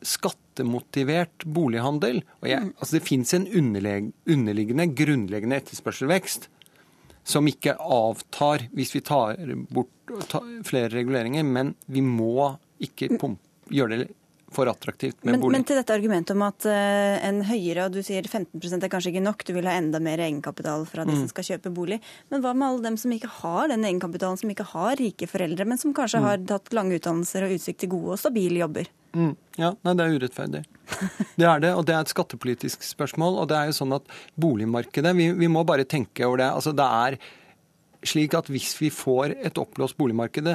skattemotivert 0.05 1.45
bolighandel. 1.45 2.24
Og 2.41 2.49
jeg, 2.49 2.66
mm. 2.66 2.74
altså 2.80 2.97
det 2.97 3.05
fins 3.07 3.36
en 3.36 3.47
underliggende, 3.47 4.89
grunnleggende 4.95 5.62
etterspørselvekst 5.62 6.49
som 7.30 7.45
ikke 7.49 7.76
avtar 7.78 8.66
hvis 8.74 8.95
vi 8.95 9.03
tar 9.05 9.38
bort 9.70 9.91
tar 10.30 10.45
flere 10.66 10.89
reguleringer, 10.89 11.45
men 11.45 11.76
vi 11.86 12.01
må 12.01 12.55
ikke 12.82 13.12
pumpe, 13.20 13.43
gjøre 13.70 13.99
det 13.99 14.07
for 14.54 14.70
attraktivt 14.72 15.24
med 15.24 15.36
men, 15.36 15.41
bolig. 15.43 15.58
Men 15.58 15.66
til 15.68 15.80
dette 15.80 15.95
argumentet 15.95 16.36
om 16.36 16.43
at 16.47 16.68
uh, 16.70 17.16
en 17.28 17.41
høyere, 17.47 17.88
og 17.88 17.95
du 17.95 18.02
sier 18.06 18.26
15% 18.26 18.86
er 18.86 18.91
kanskje 18.91 19.14
ikke 19.14 19.26
nok, 19.26 19.45
du 19.45 19.54
vil 19.56 19.70
ha 19.70 19.76
enda 19.80 20.02
mer 20.04 20.22
egenkapital 20.26 20.86
fra 20.89 21.06
de 21.08 21.16
mm. 21.16 21.22
som 21.22 21.32
skal 21.32 21.47
kjøpe 21.52 21.74
bolig. 21.76 22.00
Men 22.34 22.43
hva 22.43 22.56
med 22.58 22.68
alle 22.68 22.88
dem 22.89 23.00
som 23.02 23.14
ikke 23.16 23.32
har 23.39 23.70
den 23.72 23.86
egenkapitalen, 23.88 24.39
som 24.41 24.54
ikke 24.54 24.68
har 24.74 24.97
rike 25.00 25.30
foreldre, 25.30 25.68
men 25.70 25.82
som 25.82 25.95
kanskje 25.95 26.22
mm. 26.22 26.28
har 26.28 26.47
tatt 26.54 26.74
lange 26.78 26.97
utdannelser 27.00 27.45
og 27.47 27.56
utsikt 27.58 27.84
til 27.86 27.93
gode 27.95 28.16
og 28.18 28.22
stabile 28.22 28.64
jobber? 28.64 28.89
Mm. 29.18 29.34
Ja, 29.58 29.74
nei, 29.86 29.95
det 29.97 30.06
er 30.06 30.20
urettferdig. 30.20 30.66
Det 31.39 31.45
er 31.47 31.62
det, 31.64 31.70
og 31.78 31.86
det 31.88 31.93
er 31.95 32.04
et 32.04 32.12
skattepolitisk 32.12 32.82
spørsmål. 32.84 33.38
Og 33.39 33.45
det 33.47 33.56
er 33.56 33.70
jo 33.70 33.76
sånn 33.78 33.93
at 33.95 34.10
boligmarkedet, 34.41 35.14
vi, 35.16 35.30
vi 35.38 35.47
må 35.52 35.62
bare 35.64 35.86
tenke 35.88 36.26
over 36.28 36.41
det. 36.41 36.50
Altså 36.52 36.74
det 36.76 36.84
er 36.84 37.16
slik 38.10 38.36
at 38.36 38.50
hvis 38.52 38.74
vi 38.82 38.89
får 38.91 39.38
et 39.47 39.62
oppblåst 39.62 39.95
boligmarked, 40.00 40.50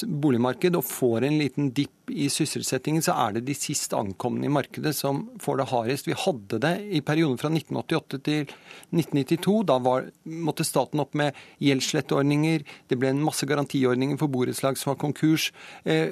boligmarked 0.00 0.76
og 0.78 0.86
får 0.88 1.26
en 1.26 1.38
liten 1.40 1.70
dipp 1.76 2.10
i 2.12 2.28
sysselsettingen, 2.32 3.04
så 3.04 3.14
er 3.26 3.36
det 3.36 3.44
de 3.46 3.56
sist 3.56 3.92
ankomne 3.96 4.46
i 4.48 4.52
markedet 4.52 4.94
som 4.96 5.24
får 5.42 5.60
det 5.60 5.68
hardest. 5.72 6.08
Vi 6.08 6.18
hadde 6.18 6.60
det 6.64 6.74
i 6.96 7.02
perioden 7.04 7.38
fra 7.40 7.50
1988 7.52 8.22
til 8.26 8.46
1992. 8.48 9.56
Da 9.68 9.78
var, 9.84 10.08
måtte 10.24 10.66
staten 10.66 11.02
opp 11.04 11.16
med 11.18 11.36
gjeldssletteordninger. 11.62 12.64
Det 12.88 12.98
ble 13.00 13.12
en 13.12 13.24
masse 13.24 13.48
garantiordninger 13.48 14.20
for 14.20 14.32
borettslag 14.32 14.80
som 14.80 14.94
var 14.94 15.02
konkurs. 15.04 15.50
Eh, 15.84 16.10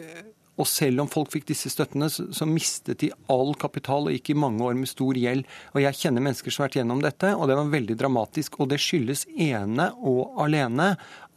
og 0.60 0.68
selv 0.68 1.00
om 1.02 1.08
folk 1.10 1.30
fikk 1.32 1.46
disse 1.48 1.70
støttene, 1.72 2.10
så, 2.12 2.26
så, 2.36 2.46
mistet 2.48 3.00
de 3.00 3.10
all 3.32 3.54
kapital 3.58 4.08
og 4.08 4.14
gikk 4.14 4.32
i 4.34 4.38
mange 4.38 4.64
år 4.66 4.76
med 4.76 4.90
stor 4.90 5.16
gjeld. 5.16 5.46
Og 5.72 5.80
jeg 5.80 5.98
kjenner 6.02 6.24
mennesker 6.26 6.52
som 6.52 6.62
har 6.62 6.68
vært 6.70 6.80
gjennom 6.80 7.04
dette, 7.04 7.30
og 7.32 7.48
det 7.48 7.56
var 7.56 7.70
veldig 7.72 7.96
dramatisk. 8.00 8.58
Og 8.60 8.68
det 8.72 8.80
skyldes 8.82 9.24
ene 9.40 9.90
og 9.96 10.40
alene 10.44 10.90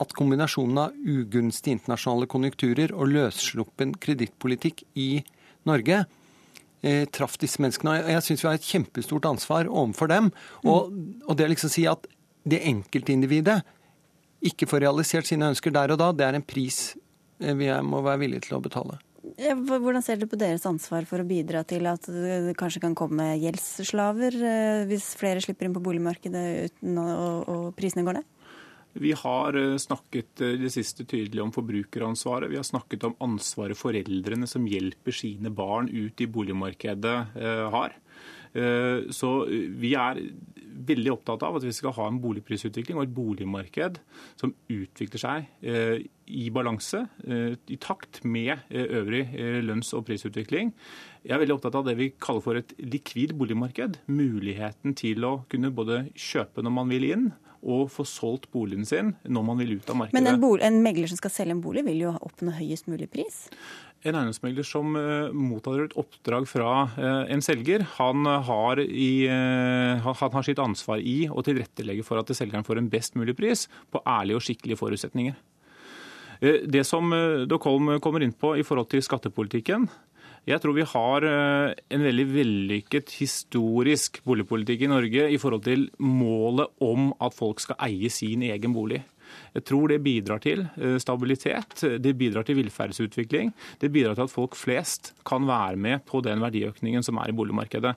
at 0.04 0.18
kombinasjonen 0.18 0.82
av 0.84 0.98
ugunstige 1.08 1.78
internasjonale 1.78 2.28
konjunkturer 2.32 2.92
og 2.98 3.14
løssluppen 3.14 3.96
kredittpolitikk 4.04 4.84
i 5.00 5.12
Norge 5.70 6.02
eh, 6.84 7.06
traff 7.16 7.38
disse 7.40 7.64
menneskene. 7.64 8.02
Og 8.04 8.12
jeg 8.18 8.26
syns 8.28 8.44
vi 8.44 8.50
har 8.50 8.60
et 8.60 8.68
kjempestort 8.74 9.30
ansvar 9.30 9.72
overfor 9.72 10.12
dem. 10.12 10.34
Og, 10.68 10.92
og 11.24 11.40
det 11.40 11.48
å 11.48 11.54
liksom 11.54 11.72
si 11.72 11.88
at 11.90 12.10
det 12.44 12.60
enkeltindividet 12.68 13.62
ikke 14.44 14.68
får 14.68 14.84
realisert 14.84 15.30
sine 15.30 15.48
ønsker 15.54 15.72
der 15.72 15.94
og 15.96 16.02
da, 16.02 16.12
det 16.12 16.28
er 16.28 16.38
en 16.38 16.46
pris 16.46 16.98
eh, 17.40 17.56
vi 17.56 17.72
må 17.88 18.04
være 18.04 18.26
villige 18.26 18.50
til 18.50 18.60
å 18.60 18.64
betale. 18.64 19.00
Hvordan 19.34 20.04
ser 20.06 20.20
dere 20.20 20.30
på 20.30 20.38
deres 20.38 20.66
ansvar 20.70 21.08
for 21.10 21.24
å 21.24 21.28
bidra 21.28 21.64
til 21.66 21.88
at 21.90 22.06
det 22.06 22.54
kanskje 22.60 22.84
kan 22.84 22.94
komme 22.98 23.32
gjeldsslaver 23.42 24.38
eh, 24.38 24.84
hvis 24.90 25.14
flere 25.18 25.42
slipper 25.42 25.68
inn 25.68 25.74
på 25.74 25.82
boligmarkedet 25.84 26.44
uten 26.70 27.00
å, 27.02 27.08
og 27.50 27.66
prisene 27.78 28.06
går 28.06 28.20
ned? 28.20 28.30
Vi 28.94 29.16
har 29.18 29.58
eh, 29.58 29.80
snakket 29.82 30.44
eh, 30.46 30.54
det 30.62 30.70
siste 30.76 31.08
tydelig 31.10 31.42
om 31.42 31.54
forbrukeransvaret. 31.56 32.52
Vi 32.52 32.60
har 32.60 32.68
snakket 32.68 33.08
om 33.10 33.18
ansvaret 33.26 33.80
foreldrene 33.80 34.50
som 34.50 34.70
hjelper 34.70 35.18
sine 35.18 35.50
barn 35.50 35.90
ut 35.90 36.22
i 36.22 36.30
boligmarkedet 36.30 37.18
har. 37.74 37.98
Så 38.54 39.30
vi 39.50 39.96
er 39.98 40.20
veldig 40.88 41.14
opptatt 41.14 41.44
av 41.46 41.58
at 41.58 41.66
vi 41.66 41.74
skal 41.76 41.94
ha 41.98 42.08
en 42.10 42.20
boligprisutvikling 42.24 42.98
og 42.98 43.06
et 43.06 43.16
boligmarked 43.16 44.00
som 44.40 44.54
utvikler 44.72 45.22
seg 45.22 45.48
eh, 45.62 46.04
i 46.34 46.48
balanse, 46.54 47.06
eh, 47.28 47.56
i 47.74 47.80
takt 47.82 48.24
med 48.26 48.56
eh, 48.70 48.98
øvrig 49.00 49.26
lønns- 49.66 49.94
og 49.98 50.06
prisutvikling. 50.10 50.74
Jeg 51.24 51.36
er 51.36 51.44
veldig 51.44 51.58
opptatt 51.58 51.80
av 51.80 51.88
det 51.88 51.98
vi 52.00 52.12
kaller 52.22 52.44
for 52.44 52.60
et 52.60 52.76
likvid 52.82 53.36
boligmarked. 53.40 54.02
Muligheten 54.12 54.98
til 55.00 55.24
å 55.28 55.38
kunne 55.52 55.74
både 55.74 56.06
kjøpe 56.16 56.66
når 56.66 56.78
man 56.82 56.94
vil 56.94 57.10
inn, 57.12 57.32
og 57.64 57.88
få 57.94 58.04
solgt 58.08 58.50
boligen 58.52 58.84
sin 58.84 59.14
når 59.24 59.46
man 59.48 59.62
vil 59.62 59.78
ut 59.78 59.88
av 59.88 59.96
markedet. 59.96 60.18
Men 60.18 60.34
en, 60.34 60.42
bolig, 60.42 60.66
en 60.68 60.82
megler 60.84 61.08
som 61.08 61.20
skal 61.20 61.32
selge 61.32 61.56
en 61.56 61.64
bolig, 61.64 61.86
vil 61.88 62.02
jo 62.06 62.14
oppnå 62.28 62.58
høyest 62.58 62.90
mulig 62.92 63.08
pris? 63.14 63.46
En 64.04 64.18
eiendomsmegler 64.20 64.66
som 64.68 64.98
uh, 65.00 65.32
mottar 65.32 65.86
et 65.86 65.94
oppdrag 66.00 66.44
fra 66.52 66.72
uh, 66.98 67.24
en 67.32 67.44
selger, 67.44 67.86
han 67.96 68.28
har, 68.28 68.82
i, 68.84 69.30
uh, 69.32 70.04
han 70.04 70.34
har, 70.36 70.44
sitt 70.44 70.60
ansvar 70.60 71.00
i 71.00 71.30
å 71.32 71.44
tilrettelegge 71.46 72.04
for 72.04 72.20
at 72.20 72.34
selgeren 72.36 72.68
får 72.68 72.82
en 72.82 72.90
best 72.92 73.16
mulig 73.16 73.38
pris 73.38 73.70
på 73.94 74.04
ærlige 74.04 74.42
og 74.42 74.44
skikkelige 74.44 74.80
forutsetninger. 74.82 75.40
Det 76.44 76.82
som 76.84 77.08
Dockholm 77.48 78.02
kommer 78.04 78.24
inn 78.26 78.34
på 78.36 78.50
i 78.60 78.66
forhold 78.68 78.90
til 78.92 79.00
skattepolitikken, 79.06 79.86
jeg 80.44 80.60
tror 80.60 80.76
vi 80.76 80.84
har 80.84 81.24
en 81.24 82.04
veldig 82.04 82.26
vellykket 82.34 83.14
historisk 83.16 84.20
boligpolitikk 84.28 84.84
i 84.84 84.90
Norge 84.92 85.30
i 85.32 85.38
forhold 85.40 85.64
til 85.64 85.86
målet 86.04 86.84
om 86.84 87.14
at 87.24 87.38
folk 87.38 87.64
skal 87.64 87.80
eie 87.88 88.12
sin 88.12 88.44
egen 88.44 88.76
bolig. 88.76 89.00
Jeg 89.54 89.66
tror 89.70 89.92
det 89.92 90.02
bidrar 90.04 90.42
til 90.44 90.66
eh, 90.82 90.98
stabilitet, 91.02 91.86
det 92.02 92.16
bidrar 92.18 92.46
til 92.48 92.58
velferdsutvikling. 92.58 93.54
Det 93.82 93.92
bidrar 93.94 94.18
til 94.18 94.26
at 94.26 94.34
folk 94.34 94.58
flest 94.58 95.14
kan 95.28 95.46
være 95.50 95.78
med 95.78 96.06
på 96.10 96.24
den 96.26 96.42
verdiøkningen 96.44 97.06
som 97.06 97.22
er 97.22 97.30
i 97.30 97.38
boligmarkedet. 97.38 97.94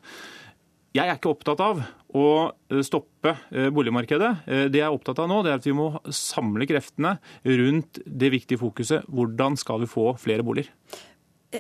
Jeg 0.96 1.10
er 1.10 1.18
ikke 1.18 1.32
opptatt 1.34 1.60
av 1.64 1.80
å 2.16 2.28
eh, 2.72 2.84
stoppe 2.84 3.34
eh, 3.50 3.70
boligmarkedet. 3.72 4.32
Det 4.68 4.80
jeg 4.80 4.86
er 4.86 4.94
opptatt 4.94 5.20
av 5.24 5.30
nå, 5.32 5.42
det 5.44 5.54
er 5.54 5.60
at 5.60 5.68
vi 5.68 5.76
må 5.76 5.90
samle 6.12 6.68
kreftene 6.68 7.16
rundt 7.44 8.02
det 8.04 8.32
viktige 8.36 8.60
fokuset. 8.60 9.08
Hvordan 9.08 9.56
skal 9.60 9.84
vi 9.84 9.90
få 9.90 10.12
flere 10.20 10.44
boliger? 10.44 10.72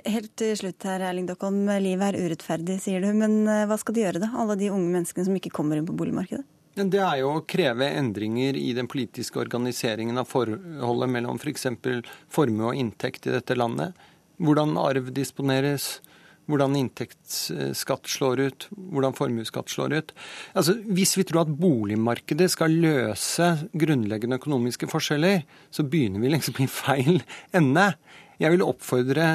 Helt 0.04 0.34
til 0.36 0.52
slutt 0.58 0.84
her, 0.84 1.00
Erling 1.08 1.28
Dokholm. 1.28 1.62
Livet 1.80 2.10
er 2.10 2.26
urettferdig, 2.26 2.76
sier 2.84 3.00
du. 3.00 3.08
Men 3.16 3.46
hva 3.46 3.78
skal 3.80 3.96
de 3.96 4.02
gjøre, 4.04 4.20
da? 4.20 4.28
Alle 4.36 4.58
de 4.60 4.68
unge 4.74 4.90
menneskene 4.92 5.24
som 5.24 5.38
ikke 5.38 5.54
kommer 5.56 5.78
inn 5.78 5.88
på 5.88 5.96
boligmarkedet? 5.96 6.44
Det 6.76 7.00
er 7.00 7.22
jo 7.22 7.30
å 7.38 7.44
kreve 7.48 7.86
endringer 7.96 8.56
i 8.60 8.74
den 8.76 8.88
politiske 8.92 9.40
organiseringen 9.40 10.20
av 10.20 10.28
forholdet 10.28 11.08
mellom 11.08 11.38
f.eks. 11.40 11.70
For 11.80 12.10
formue 12.36 12.68
og 12.68 12.76
inntekt 12.76 13.30
i 13.30 13.32
dette 13.32 13.56
landet. 13.56 13.96
Hvordan 14.36 14.74
arv 14.76 15.08
disponeres, 15.16 16.02
hvordan 16.44 16.76
inntektsskatt 16.76 18.10
slår 18.12 18.42
ut, 18.44 18.66
hvordan 18.92 19.16
formuesskatt 19.16 19.72
slår 19.72 19.96
ut. 19.96 20.12
Altså, 20.52 20.76
hvis 20.84 21.16
vi 21.16 21.24
tror 21.24 21.46
at 21.46 21.56
boligmarkedet 21.64 22.50
skal 22.52 22.76
løse 22.84 23.48
grunnleggende 23.72 24.36
økonomiske 24.36 24.90
forskjeller, 24.92 25.46
så 25.72 25.86
begynner 25.88 26.20
vi 26.20 26.34
liksom 26.34 26.60
i 26.60 26.68
feil 26.68 27.24
ende. 27.56 27.88
Jeg 28.36 28.52
vil 28.52 28.68
oppfordre 28.68 29.26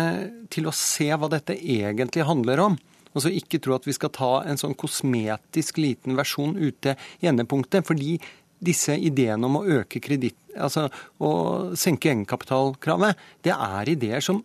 til 0.53 0.69
å 0.69 0.77
se 0.77 1.09
hva 1.09 1.33
dette 1.33 1.57
egentlig 1.57 2.29
handler 2.29 2.67
om. 2.69 2.79
Altså 3.11 3.31
ikke 3.35 3.59
tro 3.59 3.75
at 3.75 3.87
vi 3.87 3.95
skal 3.95 4.13
ta 4.15 4.31
en 4.47 4.59
sånn 4.59 4.77
kosmetisk 4.79 5.81
liten 5.81 6.15
versjon 6.19 6.55
ute 6.59 6.95
i 7.19 7.27
endepunktet. 7.31 7.85
fordi 7.87 8.19
disse 8.61 8.93
ideene 8.93 9.47
om 9.47 9.57
å 9.57 9.65
øke 9.65 9.99
kreditt, 10.03 10.37
altså 10.53 10.87
å 11.17 11.31
senke 11.73 12.11
egenkapitalkravet, 12.11 13.17
det 13.41 13.55
er 13.55 13.89
ideer 13.89 14.21
som 14.21 14.43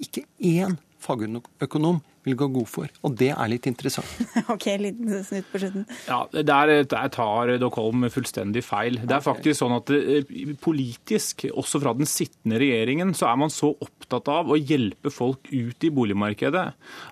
ikke 0.00 0.24
én 0.40 0.78
fagøkonom 1.04 2.00
vil 2.28 2.38
gå 2.38 2.50
god 2.58 2.68
for. 2.70 2.92
Og 3.06 3.16
det 3.18 3.32
er 3.34 3.50
litt 3.50 3.66
interessant. 3.70 4.08
ok, 4.54 4.66
liten 4.80 5.12
snutt 5.26 5.48
på 5.52 5.62
slutten. 5.62 5.86
Ja, 6.08 6.22
Der, 6.32 6.74
der 6.88 7.12
tar 7.14 7.54
Dockholm 7.60 8.06
fullstendig 8.12 8.64
feil. 8.66 9.00
Det 9.02 9.18
er 9.18 9.24
faktisk 9.24 9.60
sånn 9.60 9.76
at 9.78 9.92
eh, 9.94 10.54
politisk, 10.62 11.48
også 11.52 11.82
fra 11.82 11.94
den 11.96 12.08
sittende 12.08 12.60
regjeringen, 12.60 13.14
så 13.16 13.30
er 13.30 13.40
man 13.40 13.52
så 13.52 13.72
opptatt 13.74 14.28
av 14.32 14.50
å 14.52 14.58
hjelpe 14.58 15.12
folk 15.12 15.50
ut 15.52 15.84
i 15.84 15.92
boligmarkedet 15.94 16.66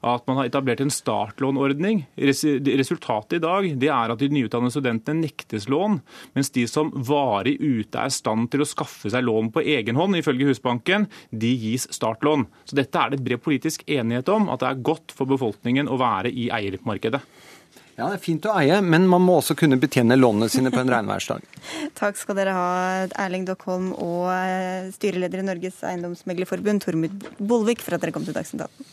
at 0.07 0.27
man 0.29 0.41
har 0.41 0.49
etablert 0.49 0.83
en 0.85 0.93
startlånordning. 0.93 2.05
Resultatet 2.17 3.39
i 3.39 3.43
dag 3.43 3.69
det 3.81 3.91
er 3.93 4.13
at 4.13 4.23
de 4.23 4.31
nyutdannede 4.33 4.75
studentene 4.75 5.25
nektes 5.25 5.69
lån, 5.73 6.01
mens 6.37 6.53
de 6.55 6.67
som 6.71 6.93
varig 6.95 7.57
ute 7.61 8.01
er 8.01 8.11
i 8.11 8.15
stand 8.15 8.51
til 8.53 8.65
å 8.65 8.69
skaffe 8.69 9.11
seg 9.13 9.27
lån 9.27 9.53
på 9.55 9.65
egen 9.77 9.99
hånd, 9.99 10.19
ifølge 10.19 10.51
Husbanken, 10.51 11.09
de 11.31 11.53
gis 11.57 11.87
startlån. 11.95 12.47
Så 12.69 12.79
dette 12.79 13.01
er 13.01 13.13
det 13.13 13.23
bred 13.25 13.43
politisk 13.45 13.85
enighet 13.89 14.31
om, 14.33 14.51
at 14.53 14.63
det 14.63 14.71
er 14.71 14.85
godt 14.91 15.06
for 15.15 15.29
befolkningen 15.31 15.91
å 15.91 15.99
være 16.01 16.33
i 16.33 16.49
eiermarkedet. 16.55 17.23
Ja, 17.97 18.11
Det 18.11 18.19
er 18.19 18.21
fint 18.21 18.45
å 18.45 18.53
eie, 18.61 18.77
men 18.85 19.07
man 19.09 19.23
må 19.25 19.39
også 19.41 19.55
kunne 19.57 19.79
betjene 19.81 20.19
lånene 20.19 20.51
sine 20.53 20.69
på 20.73 20.83
en 20.83 20.91
regnværsdag. 20.93 21.45
Takk 22.01 22.19
skal 22.21 22.37
dere 22.37 22.53
ha, 22.53 22.67
Erling 23.25 23.47
Dockholm 23.49 23.95
og 23.95 24.29
eh, 24.35 24.91
styreleder 24.93 25.41
i 25.41 25.47
Norges 25.47 25.81
Eiendomsmeglerforbund, 25.81 26.85
Tormod 26.85 27.25
Bolvik, 27.41 27.81
for 27.85 27.97
at 27.97 28.05
dere 28.05 28.13
kom 28.13 28.27
til 28.27 28.37
Dagsnytt 28.37 28.67
18. 28.67 28.93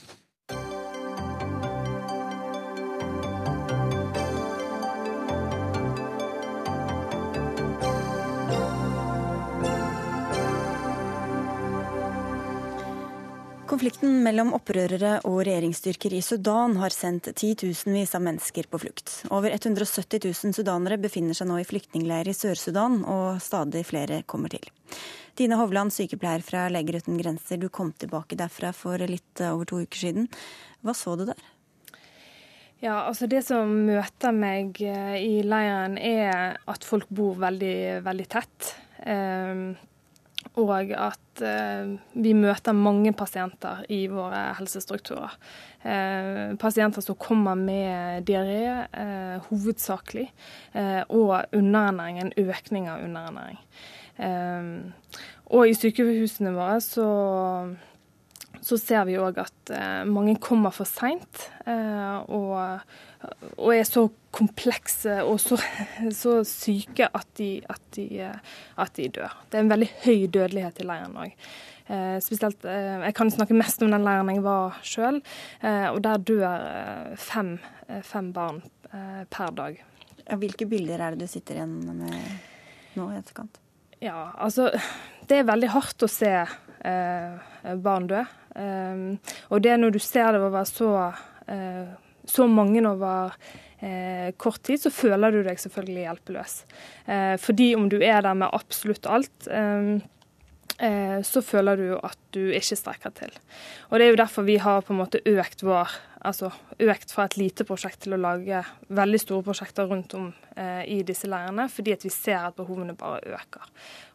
Konflikten 13.84 14.21
mellom 14.23 14.53
opprørere 14.55 15.17
og 15.27 15.41
regjeringsstyrker 15.43 16.13
i 16.15 16.21
Sudan 16.23 16.77
har 16.79 16.93
sendt 16.95 17.25
titusenvis 17.36 18.13
av 18.15 18.21
mennesker 18.23 18.69
på 18.71 18.79
flukt. 18.79 19.11
Over 19.27 19.51
170 19.57 20.21
000 20.23 20.55
sudanere 20.55 20.95
befinner 21.03 21.36
seg 21.36 21.49
nå 21.49 21.57
i 21.59 21.65
flyktningleir 21.67 22.31
i 22.31 22.38
Sør-Sudan, 22.38 23.01
og 23.03 23.43
stadig 23.43 23.84
flere 23.89 24.21
kommer 24.23 24.55
til. 24.55 24.71
Tine 25.36 25.59
Hovland, 25.59 25.91
sykepleier 25.91 26.47
fra 26.47 26.69
Leger 26.71 27.01
uten 27.03 27.19
grenser, 27.19 27.59
du 27.59 27.67
kom 27.67 27.91
tilbake 27.91 28.39
derfra 28.39 28.71
for 28.71 29.03
litt 29.03 29.43
over 29.49 29.67
to 29.67 29.84
uker 29.84 30.05
siden. 30.05 30.31
Hva 30.79 30.95
så 30.95 31.19
du 31.19 31.27
der? 31.34 31.43
Ja, 32.79 33.01
altså 33.01 33.27
Det 33.27 33.43
som 33.43 33.81
møter 33.91 34.31
meg 34.31 34.79
eh, 34.79 35.17
i 35.19 35.41
leiren, 35.43 35.99
er 35.99 36.55
at 36.55 36.88
folk 36.88 37.11
bor 37.11 37.36
veldig, 37.36 37.99
veldig 38.07 38.31
tett. 38.31 38.77
Um, 39.03 39.73
og 40.62 40.91
at 40.93 41.41
eh, 41.41 41.93
vi 42.14 42.34
møter 42.38 42.76
mange 42.78 43.14
pasienter 43.18 43.82
i 43.93 44.04
våre 44.12 44.51
helsestrukturer. 44.60 45.34
Eh, 45.82 46.54
pasienter 46.62 47.01
som 47.01 47.18
kommer 47.18 47.58
med 47.58 48.28
diaré, 48.28 48.86
eh, 48.86 49.47
hovedsakelig, 49.49 50.28
og 51.10 51.34
underernæring, 51.54 52.20
en 52.22 52.34
økning 52.38 52.88
av 52.89 53.01
underernæring. 53.06 53.60
Og 55.54 55.70
i 55.70 55.76
sykehusene 55.78 56.54
våre 56.54 56.78
så 56.82 57.10
så 58.64 58.78
ser 58.80 59.04
vi 59.10 59.18
òg 59.20 59.41
at 59.41 59.72
mange 60.08 60.38
kommer 60.39 60.72
for 60.72 60.88
seint 60.88 61.41
og, 61.68 62.80
og, 63.57 63.69
er 63.76 63.84
så 63.88 64.07
komplekse 64.34 65.19
og 65.28 65.38
så, 65.41 65.57
så 66.24 66.39
syke 66.47 67.07
at 67.09 67.30
de, 67.39 67.51
at, 67.69 67.84
de, 67.95 68.07
at 68.80 68.97
de, 68.97 69.09
dør. 69.19 69.38
Det 69.49 69.59
er 69.59 69.65
en 69.65 69.74
veldig 69.74 69.91
høy 70.05 70.26
dødelighet 70.28 70.82
i 70.82 70.88
leiren 70.89 71.21
òg. 71.26 71.38
Eh, 71.91 72.17
spesielt, 72.24 72.63
eh, 72.65 73.01
jeg 73.03 73.15
kan 73.17 73.32
snakke 73.32 73.57
mest 73.57 73.84
om 73.84 73.91
den 73.91 74.05
leiren 74.05 74.32
jeg 74.32 74.43
var 74.45 74.78
sjøl, 74.88 75.19
eh, 75.61 75.89
og 75.91 75.99
der 76.05 76.21
dør 76.24 76.45
eh, 76.47 77.15
fem, 77.19 77.57
eh, 77.89 78.03
fem 78.05 78.32
barn 78.36 78.63
per 79.34 79.49
dag. 79.57 79.80
Hvilke 80.38 80.67
bilder 80.69 81.01
er 81.01 81.15
det 81.15 81.26
du 81.26 81.32
sitter 81.32 81.57
igjen 81.57 81.71
med 81.82 82.11
nå 82.93 83.07
i 83.09 83.15
etterkant? 83.17 83.57
Ja, 84.03 84.28
altså 84.38 84.67
Det 85.26 85.39
er 85.39 85.47
veldig 85.47 85.71
hardt 85.74 86.05
å 86.05 86.09
se 86.11 86.30
barn 87.82 88.05
dø. 88.11 88.21
og 89.49 89.63
det 89.65 89.74
når 89.80 89.95
du 89.95 89.99
ser 90.03 90.36
det 90.36 90.43
over 90.45 90.67
så, 90.69 90.91
så 92.30 92.47
mange 92.47 92.84
over 92.88 93.34
eh, 93.84 94.32
kort 94.38 94.61
tid, 94.63 94.82
så 94.82 94.91
føler 94.93 95.34
du 95.34 95.41
deg 95.45 95.59
selvfølgelig 95.61 96.07
hjelpeløs. 96.07 96.57
Eh, 97.05 97.36
fordi 97.41 97.74
om 97.78 97.89
du 97.91 97.99
er 97.99 98.24
der 98.26 98.38
med 98.38 98.53
absolutt 98.55 99.09
alt, 99.09 99.47
eh, 99.51 99.97
så 101.24 101.41
føler 101.45 101.78
du 101.78 101.89
at 101.95 102.17
du 102.34 102.47
ikke 102.49 102.76
strekker 102.76 103.11
til. 103.15 103.36
Og 103.91 103.99
Det 103.99 104.07
er 104.07 104.09
jo 104.09 104.17
derfor 104.19 104.47
vi 104.47 104.55
har 104.59 104.82
på 104.82 104.91
en 104.91 104.99
måte 105.03 105.21
økt 105.30 105.61
vår 105.63 105.93
altså 106.24 106.49
økt 106.82 107.11
fra 107.13 107.26
et 107.28 107.38
lite 107.38 107.65
prosjekt 107.67 108.03
til 108.05 108.15
å 108.15 108.21
lage 108.21 108.61
veldig 108.95 109.19
store 109.21 109.45
prosjekter 109.45 109.88
rundt 109.89 110.15
om 110.17 110.30
eh, 110.55 110.84
i 110.95 110.99
disse 111.05 111.28
leirene, 111.30 111.67
fordi 111.71 111.95
at 111.95 112.05
vi 112.05 112.11
ser 112.13 112.39
at 112.39 112.57
behovene 112.57 112.95
bare 112.97 113.36
øker. 113.36 113.71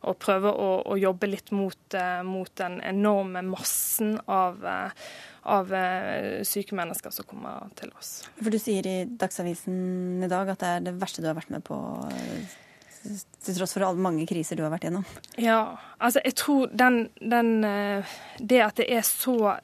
Og 0.08 0.18
prøver 0.22 0.56
å, 0.56 0.68
å 0.88 0.98
jobbe 1.00 1.28
litt 1.30 1.52
mot, 1.54 1.80
eh, 1.96 2.20
mot, 2.26 2.50
den 2.58 2.80
enorme 2.86 3.42
massen 3.46 4.16
av, 4.24 4.64
eh, 4.64 5.10
av 5.52 5.74
eh, 5.76 6.40
syke 6.48 6.76
mennesker 6.78 7.14
som 7.14 7.28
kommer 7.28 7.68
til 7.78 7.92
oss. 7.98 8.22
For 8.40 8.54
Du 8.54 8.60
sier 8.62 8.88
i 8.88 8.98
Dagsavisen 9.08 10.24
i 10.24 10.30
dag 10.32 10.54
at 10.54 10.64
det 10.64 10.72
er 10.72 10.88
det 10.88 10.96
verste 11.02 11.24
du 11.24 11.28
har 11.30 11.38
vært 11.38 11.52
med 11.52 11.66
på 11.68 11.78
eh, 12.08 12.56
til 13.02 13.56
tross 13.56 13.74
for 13.76 13.98
mange 14.00 14.26
kriser 14.28 14.58
du 14.58 14.64
har 14.64 14.72
vært 14.72 14.88
gjennom? 14.88 15.06
Ja, 15.40 15.78
altså 15.98 16.22
jeg 16.24 16.36
tror 16.38 16.72
den, 16.72 17.08
den 17.18 17.64
eh, 17.66 18.16
Det 18.38 18.60
at 18.64 18.80
det 18.80 18.88
er 18.94 19.06
så 19.06 19.56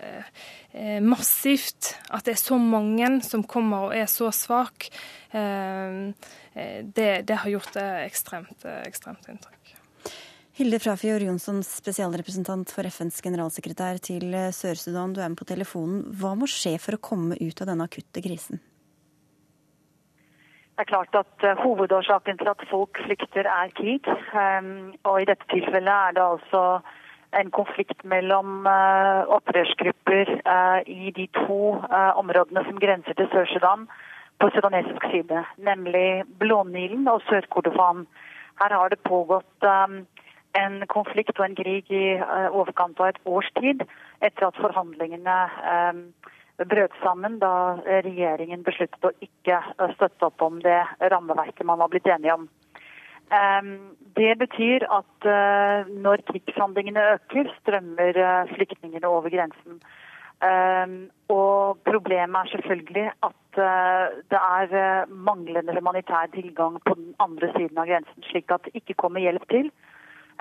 massivt, 1.04 1.92
at 2.10 2.26
det 2.26 2.32
er 2.34 2.40
så 2.40 2.56
mange 2.58 3.20
som 3.22 3.44
kommer 3.46 3.84
og 3.86 3.92
er 3.94 4.08
så 4.10 4.26
svak, 4.34 4.88
det, 5.30 7.06
det 7.28 7.36
har 7.38 7.52
gjort 7.52 7.76
det 7.76 7.86
ekstremt, 8.08 8.66
ekstremt 8.82 9.28
inntrykk. 9.30 9.70
Hilde 10.58 10.80
Frafjord 10.82 11.22
Jonsson, 11.28 11.62
spesialrepresentant 11.62 12.74
for 12.74 12.90
FNs 12.90 13.22
generalsekretær 13.22 14.02
til 14.02 14.34
Sør-Sudan. 14.50 15.14
Du 15.14 15.22
er 15.22 15.30
med 15.30 15.38
på 15.38 15.46
telefonen. 15.46 16.08
Hva 16.18 16.34
må 16.34 16.50
skje 16.50 16.74
for 16.82 16.98
å 16.98 17.04
komme 17.12 17.38
ut 17.38 17.62
av 17.62 17.70
denne 17.70 17.86
akutte 17.86 18.24
krisen? 18.26 18.58
Det 20.74 20.82
er 20.82 20.90
klart 20.90 21.14
at 21.14 21.44
uh, 21.46 21.62
Hovedårsaken 21.62 22.38
til 22.38 22.48
at 22.50 22.62
folk 22.70 22.98
flykter, 23.06 23.46
er 23.46 23.68
krig. 23.78 24.06
Um, 24.34 24.94
og 25.04 25.22
I 25.22 25.28
dette 25.30 25.46
tilfellet 25.52 25.94
er 26.06 26.10
det 26.16 26.24
altså 26.32 26.62
en 27.40 27.50
konflikt 27.50 28.04
mellom 28.04 28.66
uh, 28.66 29.22
opprørsgrupper 29.36 30.32
uh, 30.54 30.80
i 30.86 31.12
de 31.18 31.26
to 31.46 31.60
områdene 32.22 32.64
som 32.66 32.80
grenser 32.84 33.14
til 33.14 33.30
Sør-Sudan 33.32 33.86
på 34.40 34.50
sudanesisk 34.54 35.04
side, 35.12 35.44
nemlig 35.58 36.24
Blånilen 36.38 37.08
og 37.08 37.22
Sør-Kordofan. 37.28 38.06
Her 38.62 38.74
har 38.78 38.88
det 38.88 38.98
pågått 39.06 39.70
en 40.62 40.74
konflikt 40.96 41.38
og 41.38 41.46
en 41.46 41.56
krig 41.62 41.90
i 41.90 42.18
overkant 42.50 43.00
av 43.00 43.12
et 43.12 43.22
års 43.24 43.50
tid 43.60 43.86
etter 44.26 44.46
at 44.46 44.58
forhandlingene 44.58 45.38
brøt 46.58 46.92
sammen 47.02 47.40
da 47.42 47.80
regjeringen 48.04 48.62
besluttet 48.62 49.08
å 49.08 49.14
ikke 49.24 49.58
støtte 49.96 50.28
opp 50.28 50.42
om 50.42 50.60
det 50.62 50.82
rammeverket 51.00 51.66
man 51.66 51.80
var 51.82 51.90
blitt 51.90 52.06
enige 52.06 52.36
om. 52.38 52.48
Ehm, 53.32 53.96
det 54.16 54.38
betyr 54.38 54.84
at 54.92 55.26
eh, 55.26 55.92
når 56.04 56.22
krigshandlingene 56.30 57.06
øker, 57.14 57.48
strømmer 57.60 58.18
eh, 58.26 58.52
flyktningene 58.54 59.08
over 59.08 59.32
grensen. 59.32 59.80
Ehm, 60.44 60.98
og 61.32 61.80
problemet 61.88 62.40
er 62.40 62.52
selvfølgelig 62.52 63.06
at 63.28 63.58
eh, 63.68 64.20
det 64.30 64.42
er 64.58 65.06
manglende 65.08 65.74
humanitær 65.74 66.28
tilgang 66.34 66.78
på 66.84 66.94
den 66.94 67.14
andre 67.18 67.50
siden 67.56 67.78
av 67.78 67.88
grensen, 67.88 68.28
slik 68.30 68.52
at 68.52 68.68
det 68.68 68.76
ikke 68.82 68.98
kommer 69.02 69.24
hjelp 69.24 69.48
til. 69.50 69.72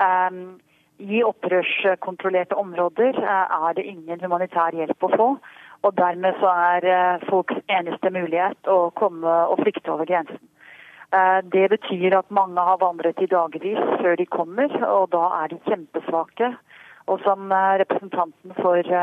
Ehm, 0.04 0.60
I 1.00 1.24
opprørskontrollerte 1.26 2.56
områder 2.56 3.18
er 3.24 3.74
det 3.76 3.86
ingen 3.90 4.20
humanitær 4.22 4.76
hjelp 4.76 5.04
å 5.04 5.16
få. 5.16 5.30
Og 5.84 5.98
dermed 5.98 6.40
så 6.40 6.48
er 6.48 6.86
eh, 6.88 7.24
folks 7.30 7.60
eneste 7.68 8.12
mulighet 8.16 8.72
å 8.72 8.88
komme 8.96 9.34
og 9.52 9.60
flykte 9.64 9.92
over 9.92 10.08
grensen. 10.08 10.40
Eh, 11.12 11.40
det 11.56 11.66
betyr 11.76 12.16
at 12.20 12.32
mange 12.32 12.64
har 12.70 12.80
vandret 12.80 13.20
i 13.20 13.28
dagevis 13.32 13.82
før 14.00 14.16
de 14.20 14.26
kommer, 14.26 14.72
og 14.88 15.12
da 15.16 15.26
er 15.42 15.52
de 15.52 15.60
kjempesvake. 15.68 16.54
Og 17.12 17.20
som 17.26 17.52
eh, 17.52 17.76
representanten 17.84 18.56
for, 18.62 18.94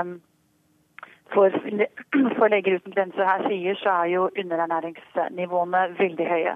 for, 1.34 1.58
for 2.38 2.54
Leger 2.54 2.80
uten 2.80 2.96
grenser 2.96 3.28
her 3.28 3.44
sier, 3.44 3.76
så 3.82 3.98
er 4.00 4.14
jo 4.14 4.30
underernæringsnivåene 4.44 5.84
veldig 6.00 6.30
høye. 6.32 6.54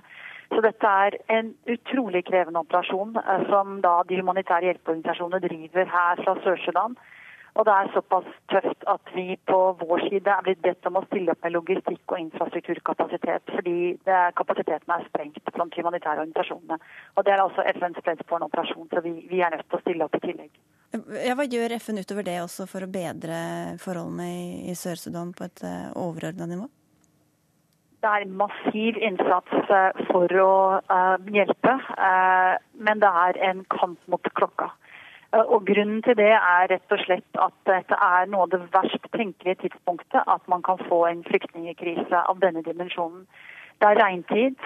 Så 0.54 0.62
dette 0.64 0.88
er 1.04 1.18
en 1.34 1.52
utrolig 1.68 2.24
krevende 2.28 2.60
operasjon 2.64 3.16
som 3.48 3.78
da 3.84 3.94
de 4.08 4.20
humanitære 4.20 4.68
hjelpeorganisasjonene 4.70 5.40
driver 5.42 5.88
her 5.90 6.20
fra 6.24 6.36
Sør-Sudan. 6.44 6.96
Og 7.54 7.62
det 7.66 7.74
er 7.74 7.90
såpass 7.94 8.26
tøft 8.50 8.84
at 8.90 9.10
vi 9.14 9.36
på 9.46 9.58
vår 9.78 10.00
side 10.08 10.30
er 10.30 10.42
blitt 10.42 10.62
bedt 10.64 10.86
om 10.90 10.98
å 10.98 11.04
stille 11.06 11.30
opp 11.30 11.44
med 11.46 11.54
logistikk 11.54 12.14
og 12.14 12.18
infrastrukturkapasitet, 12.18 13.52
fordi 13.54 13.74
er, 14.10 14.34
kapasiteten 14.40 14.90
er 14.90 15.06
sprengt 15.06 15.52
blant 15.54 15.78
humanitære 15.78 16.24
organisasjonene. 16.24 16.80
Og 17.14 17.26
det 17.26 17.34
er 17.34 17.44
altså 17.44 17.62
FNs 17.76 18.02
fredsbarnoperasjon, 18.02 18.88
så 18.90 19.04
vi, 19.06 19.14
vi, 19.30 19.38
er 19.38 19.54
nødt 19.54 19.68
til 19.68 19.78
å 19.78 19.82
stille 19.84 20.08
opp 20.08 20.18
i 20.18 20.22
tillegg. 20.26 20.50
Ja, 21.22 21.38
hva 21.38 21.46
gjør 21.46 21.76
FN 21.78 22.02
utover 22.02 22.26
det 22.26 22.40
også 22.42 22.66
for 22.70 22.86
å 22.86 22.90
bedre 22.90 23.38
forholdene 23.82 24.30
i, 24.34 24.44
i 24.72 24.78
Sør-Sudan 24.78 25.30
på 25.38 25.46
et 25.46 25.62
uh, 25.62 25.94
overordna 25.98 26.50
nivå? 26.50 26.66
Det 28.02 28.10
er 28.18 28.30
massiv 28.42 28.98
innsats 28.98 29.70
uh, 29.70 30.06
for 30.10 30.40
å 30.42 30.54
uh, 30.90 31.16
hjelpe, 31.30 31.78
men 32.82 33.00
det 33.00 33.18
er 33.26 33.44
en 33.46 33.62
kamp 33.70 34.10
mot 34.10 34.34
klokka. 34.34 34.74
Eh, 35.34 35.46
og 35.54 35.66
Grunnen 35.66 36.02
til 36.02 36.16
det 36.18 36.30
er 36.36 36.70
rett 36.70 36.94
og 36.94 37.02
slett 37.02 37.42
at 37.46 37.54
dette 37.68 37.98
er 38.06 38.30
noe 38.30 38.46
av 38.46 38.54
det 38.54 38.62
verst 38.74 39.10
tenkelige 39.16 39.62
tidspunktet 39.64 40.22
at 40.36 40.48
man 40.52 40.62
kan 40.62 40.80
få 40.88 41.04
en 41.10 41.24
flyktningkrise 41.26 42.22
av 42.22 42.40
denne 42.44 42.62
dimensjonen. 42.66 43.26
Det 43.80 43.90
er 43.90 44.02
regntid. 44.02 44.58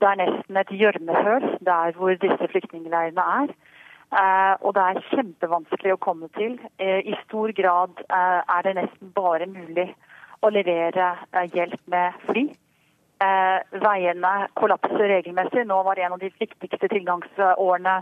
Det 0.00 0.08
er 0.08 0.20
nesten 0.20 0.60
et 0.60 0.72
gjørmehull 0.80 1.48
der 1.64 1.96
hvor 1.96 2.16
disse 2.20 2.50
flyktningleirene 2.52 3.26
er. 3.42 3.54
Eh, 4.16 4.54
og 4.62 4.76
det 4.76 4.84
er 4.84 5.06
kjempevanskelig 5.10 5.96
å 5.96 6.02
komme 6.08 6.28
til. 6.38 6.58
Eh, 6.78 7.00
I 7.04 7.16
stor 7.24 7.52
grad 7.60 8.04
er 8.08 8.62
det 8.64 8.76
nesten 8.80 9.12
bare 9.16 9.48
mulig 9.50 9.90
å 10.44 10.52
levere 10.52 11.16
hjelp 11.52 11.80
med 11.90 12.22
fly. 12.28 12.46
Veiene 13.18 14.32
kollapser 14.60 15.06
regelmessig. 15.08 15.62
Nå 15.64 15.78
var 15.86 15.96
det 15.96 16.04
en 16.04 16.16
av 16.16 16.20
de 16.20 16.28
viktigste 16.36 16.90
tilgangsårene 16.92 17.94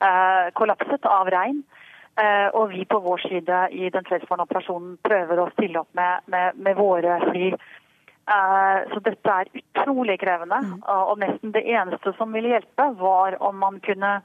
Eh, 0.00 0.50
kollapset 0.52 1.06
av 1.06 1.28
regn. 1.30 1.62
Eh, 2.16 2.48
og 2.56 2.70
vi 2.72 2.84
på 2.84 3.00
vår 3.04 3.18
side 3.28 3.58
i 3.70 3.90
den 3.92 4.06
fredsbevarende 4.08 4.46
operasjonen 4.48 4.96
prøver 5.04 5.40
å 5.40 5.50
stille 5.52 5.82
opp 5.82 5.92
med, 5.96 6.24
med, 6.32 6.56
med 6.56 6.76
våre 6.76 7.18
fly. 7.26 7.50
Eh, 7.52 8.78
så 8.92 9.02
dette 9.04 9.36
er 9.42 9.52
utrolig 9.60 10.16
krevende. 10.22 10.62
Mm. 10.64 10.80
Og 11.10 11.20
nesten 11.20 11.52
det 11.56 11.66
eneste 11.68 12.14
som 12.16 12.32
ville 12.36 12.54
hjelpe, 12.54 12.90
var 13.00 13.36
om 13.44 13.60
man 13.60 13.80
kunne 13.84 14.20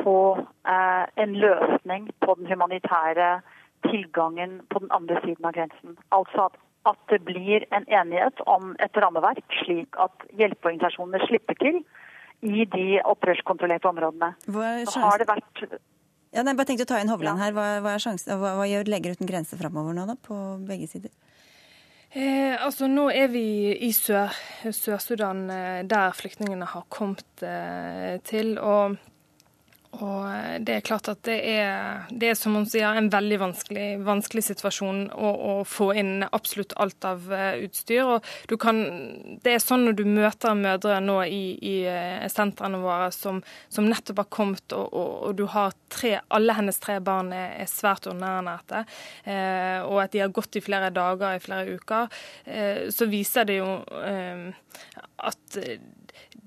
få 0.00 0.20
en 0.64 1.32
løsning 1.36 2.06
på 2.24 2.34
den 2.38 2.46
humanitære 2.48 3.42
tilgangen 3.84 4.54
på 4.72 4.80
den 4.80 4.94
andre 4.96 5.18
siden 5.20 5.44
av 5.44 5.52
grensen. 5.52 5.98
Altså 6.16 6.46
at, 6.46 6.56
at 6.88 7.00
det 7.12 7.20
blir 7.24 7.64
en 7.74 7.86
enighet 7.88 8.40
om 8.50 8.74
et 8.84 9.00
rammeverk, 9.00 9.44
slik 9.64 9.96
at 10.00 10.26
hjelpeorganisasjonene 10.36 11.26
slipper 11.26 11.58
til 11.60 11.80
i 12.44 12.66
de 12.68 12.86
opprørskontrollerte 13.08 13.88
områdene. 13.88 14.34
Så 14.90 15.00
har 15.00 15.22
det 15.22 15.28
vært 15.30 15.64
ja, 16.34 16.42
nei, 16.42 16.56
bare 16.58 16.66
tenkte 16.66 16.82
å 16.88 16.90
ta 16.90 16.98
inn 16.98 17.12
Hovland 17.12 17.38
her. 17.38 17.52
Hva, 17.54 17.66
hva, 17.84 17.94
hva, 17.94 18.54
hva 18.58 18.64
gjør 18.66 18.88
Leger 18.90 19.14
uten 19.14 19.28
grenser 19.28 19.60
framover 19.60 19.94
nå, 19.94 20.02
da, 20.08 20.16
på 20.18 20.34
begge 20.66 20.88
sider? 20.90 21.12
Eh, 22.14 22.54
altså 22.58 22.88
Nå 22.90 23.08
er 23.14 23.30
vi 23.30 23.46
i 23.86 23.90
Sør-Sudan, 23.94 25.44
Sør 25.46 25.54
eh, 25.54 25.80
der 25.90 26.14
flyktningene 26.14 26.66
har 26.70 26.86
kommet 26.90 27.42
eh, 27.46 28.18
til. 28.26 28.56
og 28.58 28.98
og 30.02 30.64
det 30.66 30.76
er 30.76 30.84
klart 30.84 31.08
at 31.10 31.20
det 31.26 31.36
er, 31.54 32.04
det 32.10 32.30
er 32.32 32.38
som 32.38 32.56
hun 32.56 32.66
sier, 32.68 32.96
en 32.96 33.10
veldig 33.12 33.38
vanskelig, 33.42 33.86
vanskelig 34.06 34.44
situasjon 34.48 35.06
å, 35.12 35.30
å, 35.30 35.52
få 35.68 35.90
inn 36.00 36.24
absolutt 36.26 36.74
alt 36.80 37.06
av 37.06 37.28
uh, 37.30 37.54
utstyr. 37.62 38.08
Og 38.16 38.56
kan, 38.60 38.80
det 39.44 39.54
er 39.54 39.62
sånn 39.62 39.86
når 39.86 39.98
du 40.00 40.04
møter 40.08 40.56
mødre 40.58 40.98
nå 41.04 41.18
i, 41.28 41.42
i 41.58 41.74
uh, 41.86 42.26
sentrene 42.32 42.80
våre 42.82 43.10
som, 43.14 43.42
som, 43.68 43.88
nettopp 43.90 44.24
har 44.24 44.30
kommet, 44.34 44.66
og, 44.74 44.86
og, 44.90 45.10
og, 45.28 45.34
du 45.38 45.44
har 45.52 45.74
tre, 45.92 46.16
alle 46.34 46.58
hennes 46.58 46.80
tre 46.82 46.98
barn 47.04 47.32
er, 47.36 47.54
er 47.62 47.70
svært 47.70 48.08
underernærte, 48.10 48.84
eh, 49.28 49.80
og 49.84 50.00
at 50.02 50.14
de 50.14 50.22
har 50.24 50.32
gått 50.34 50.58
i 50.58 50.62
flere 50.64 50.90
dager, 50.94 51.36
i 51.36 51.42
flere 51.42 51.76
uker, 51.76 52.08
så 52.94 53.06
viser 53.10 53.46
det 53.48 53.58
jo 53.60 53.68
at 55.28 55.58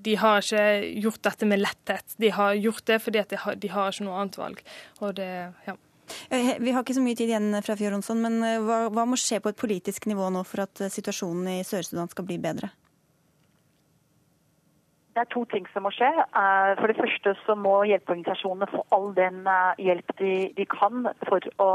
de 0.08 0.14
har 0.16 0.40
ikke 0.40 1.02
gjort 1.04 1.26
dette 1.28 1.48
med 1.48 1.60
letthet. 1.60 2.16
De 2.16 2.32
har 2.32 2.56
gjort 2.56 2.86
det 2.88 2.96
fordi 3.04 3.26
de 3.28 3.42
har, 3.42 3.60
de 3.60 3.70
har 3.74 3.92
ikke 3.92 4.06
noe 4.06 4.22
annet 4.22 4.40
valg. 4.40 4.64
Og 5.02 5.14
det, 5.18 5.28
ja. 5.68 5.76
Eh, 6.30 6.56
vi 6.60 6.72
har 6.72 6.84
ikke 6.84 6.96
så 6.96 7.04
mye 7.04 7.18
tid 7.18 7.28
igjen 7.28 7.52
fra 7.64 7.76
Fjord 7.76 8.00
men 8.16 8.40
eh, 8.44 8.60
hva, 8.64 8.86
hva, 8.92 9.04
må 9.08 9.18
skje 9.20 9.42
på 9.44 9.52
et 9.52 9.60
politisk 9.60 10.08
nivå 10.08 10.30
nå 10.32 10.44
for 10.48 10.64
at 10.64 10.84
eh, 10.84 10.92
situasjonen 10.92 11.50
i 11.58 11.64
Sør-Sudan 11.66 12.08
skal 12.12 12.28
bli 12.28 12.38
bedre? 12.40 12.70
Det 15.12 15.24
er 15.24 15.32
to 15.34 15.42
ting 15.50 15.66
som 15.72 15.82
må 15.82 15.90
skje. 15.90 16.08
For 16.78 16.86
det 16.86 16.94
første 16.94 17.32
så 17.42 17.56
må 17.58 17.80
hjelpeorganisasjonene 17.90 18.68
få 18.70 18.84
all 18.94 19.08
den 19.16 19.40
hjelp 19.82 20.12
de, 20.20 20.34
de 20.54 20.66
kan 20.70 21.08
for 21.26 21.42
å 21.58 21.70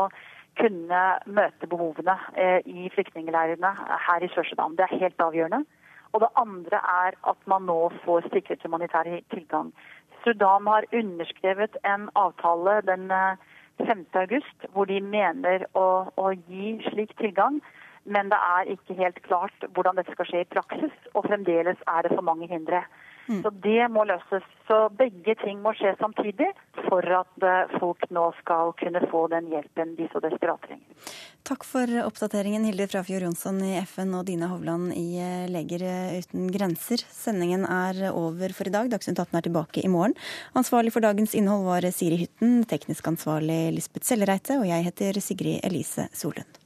kunne 0.55 1.01
møte 1.27 1.67
behovene 1.67 2.15
i 2.63 2.87
flyktningleirene 2.95 3.73
her 4.05 4.23
i 4.23 4.29
Sør-Sudan. 4.31 4.77
Det 4.79 4.85
er 4.87 5.01
helt 5.01 5.25
avgjørende. 5.27 5.59
Og 6.13 6.21
det 6.21 6.29
andre 6.37 6.79
er 6.79 7.17
at 7.31 7.47
man 7.49 7.65
nå 7.69 7.79
får 8.05 8.29
sikret 8.33 8.63
humanitær 8.65 9.09
tilgang. 9.33 9.73
Sudan 10.23 10.67
har 10.67 10.85
underskrevet 10.93 11.77
en 11.83 12.09
avtale 12.15 12.81
den 12.87 13.09
5. 13.09 13.89
Eh, 13.89 14.21
august 14.21 14.67
hvor 14.73 14.85
de 14.85 15.01
mener 15.01 15.65
å, 15.73 15.87
å 16.15 16.29
gi 16.47 16.77
slik 16.91 17.15
tilgang. 17.19 17.59
Men 18.05 18.29
det 18.31 18.37
er 18.37 18.69
ikke 18.75 18.97
helt 18.99 19.19
klart 19.23 19.65
hvordan 19.75 19.99
dette 19.99 20.11
skal 20.15 20.27
skje 20.27 20.43
i 20.43 20.51
praksis, 20.51 20.95
og 21.15 21.25
fremdeles 21.27 21.79
er 21.87 22.03
det 22.03 22.11
for 22.15 22.25
mange 22.29 22.49
hindre. 22.51 22.83
Mm. 23.27 23.41
Så 23.43 23.49
det 23.63 23.87
må 23.91 24.03
løses. 24.07 24.45
Så 24.67 24.77
begge 24.97 25.35
ting 25.43 25.59
må 25.63 25.73
skje 25.75 25.93
samtidig 25.99 26.49
for 26.87 27.05
at 27.19 27.45
eh, 27.45 27.75
folk 27.79 28.03
nå 28.15 28.29
skal 28.39 28.73
kunne 28.79 29.03
få 29.11 29.25
den 29.31 29.49
hjelpen 29.51 29.95
de 29.97 30.07
så 30.11 30.21
desperat 30.23 30.63
trenger. 30.67 31.11
Takk 31.47 31.65
for 31.67 31.91
oppdateringen, 32.05 32.63
Hilde 32.67 32.87
Frafjord 32.91 33.25
Jonsson 33.27 33.59
i 33.67 33.75
FN 33.83 34.13
og 34.15 34.25
Dina 34.29 34.47
Hovland 34.51 34.95
i 34.95 35.19
eh, 35.19 35.45
Leger 35.51 35.85
uten 36.19 36.49
grenser. 36.53 37.03
Sendingen 37.11 37.67
er 37.67 38.09
over 38.11 38.55
for 38.55 38.69
i 38.69 38.75
dag. 38.75 38.91
Dagsnytt 38.93 39.19
18 39.19 39.39
er 39.39 39.47
tilbake 39.49 39.83
i 39.83 39.91
morgen. 39.91 40.15
Ansvarlig 40.59 40.95
for 40.95 41.03
dagens 41.03 41.35
innhold 41.35 41.67
var 41.67 41.87
Siri 41.91 42.23
Hytten, 42.25 42.61
teknisk 42.69 43.07
ansvarlig 43.11 43.61
Lisbeth 43.75 44.07
Sellereite, 44.07 44.59
og 44.59 44.67
jeg 44.71 44.89
heter 44.89 45.23
Sigrid 45.23 45.63
Elise 45.67 46.09
Solund. 46.15 46.62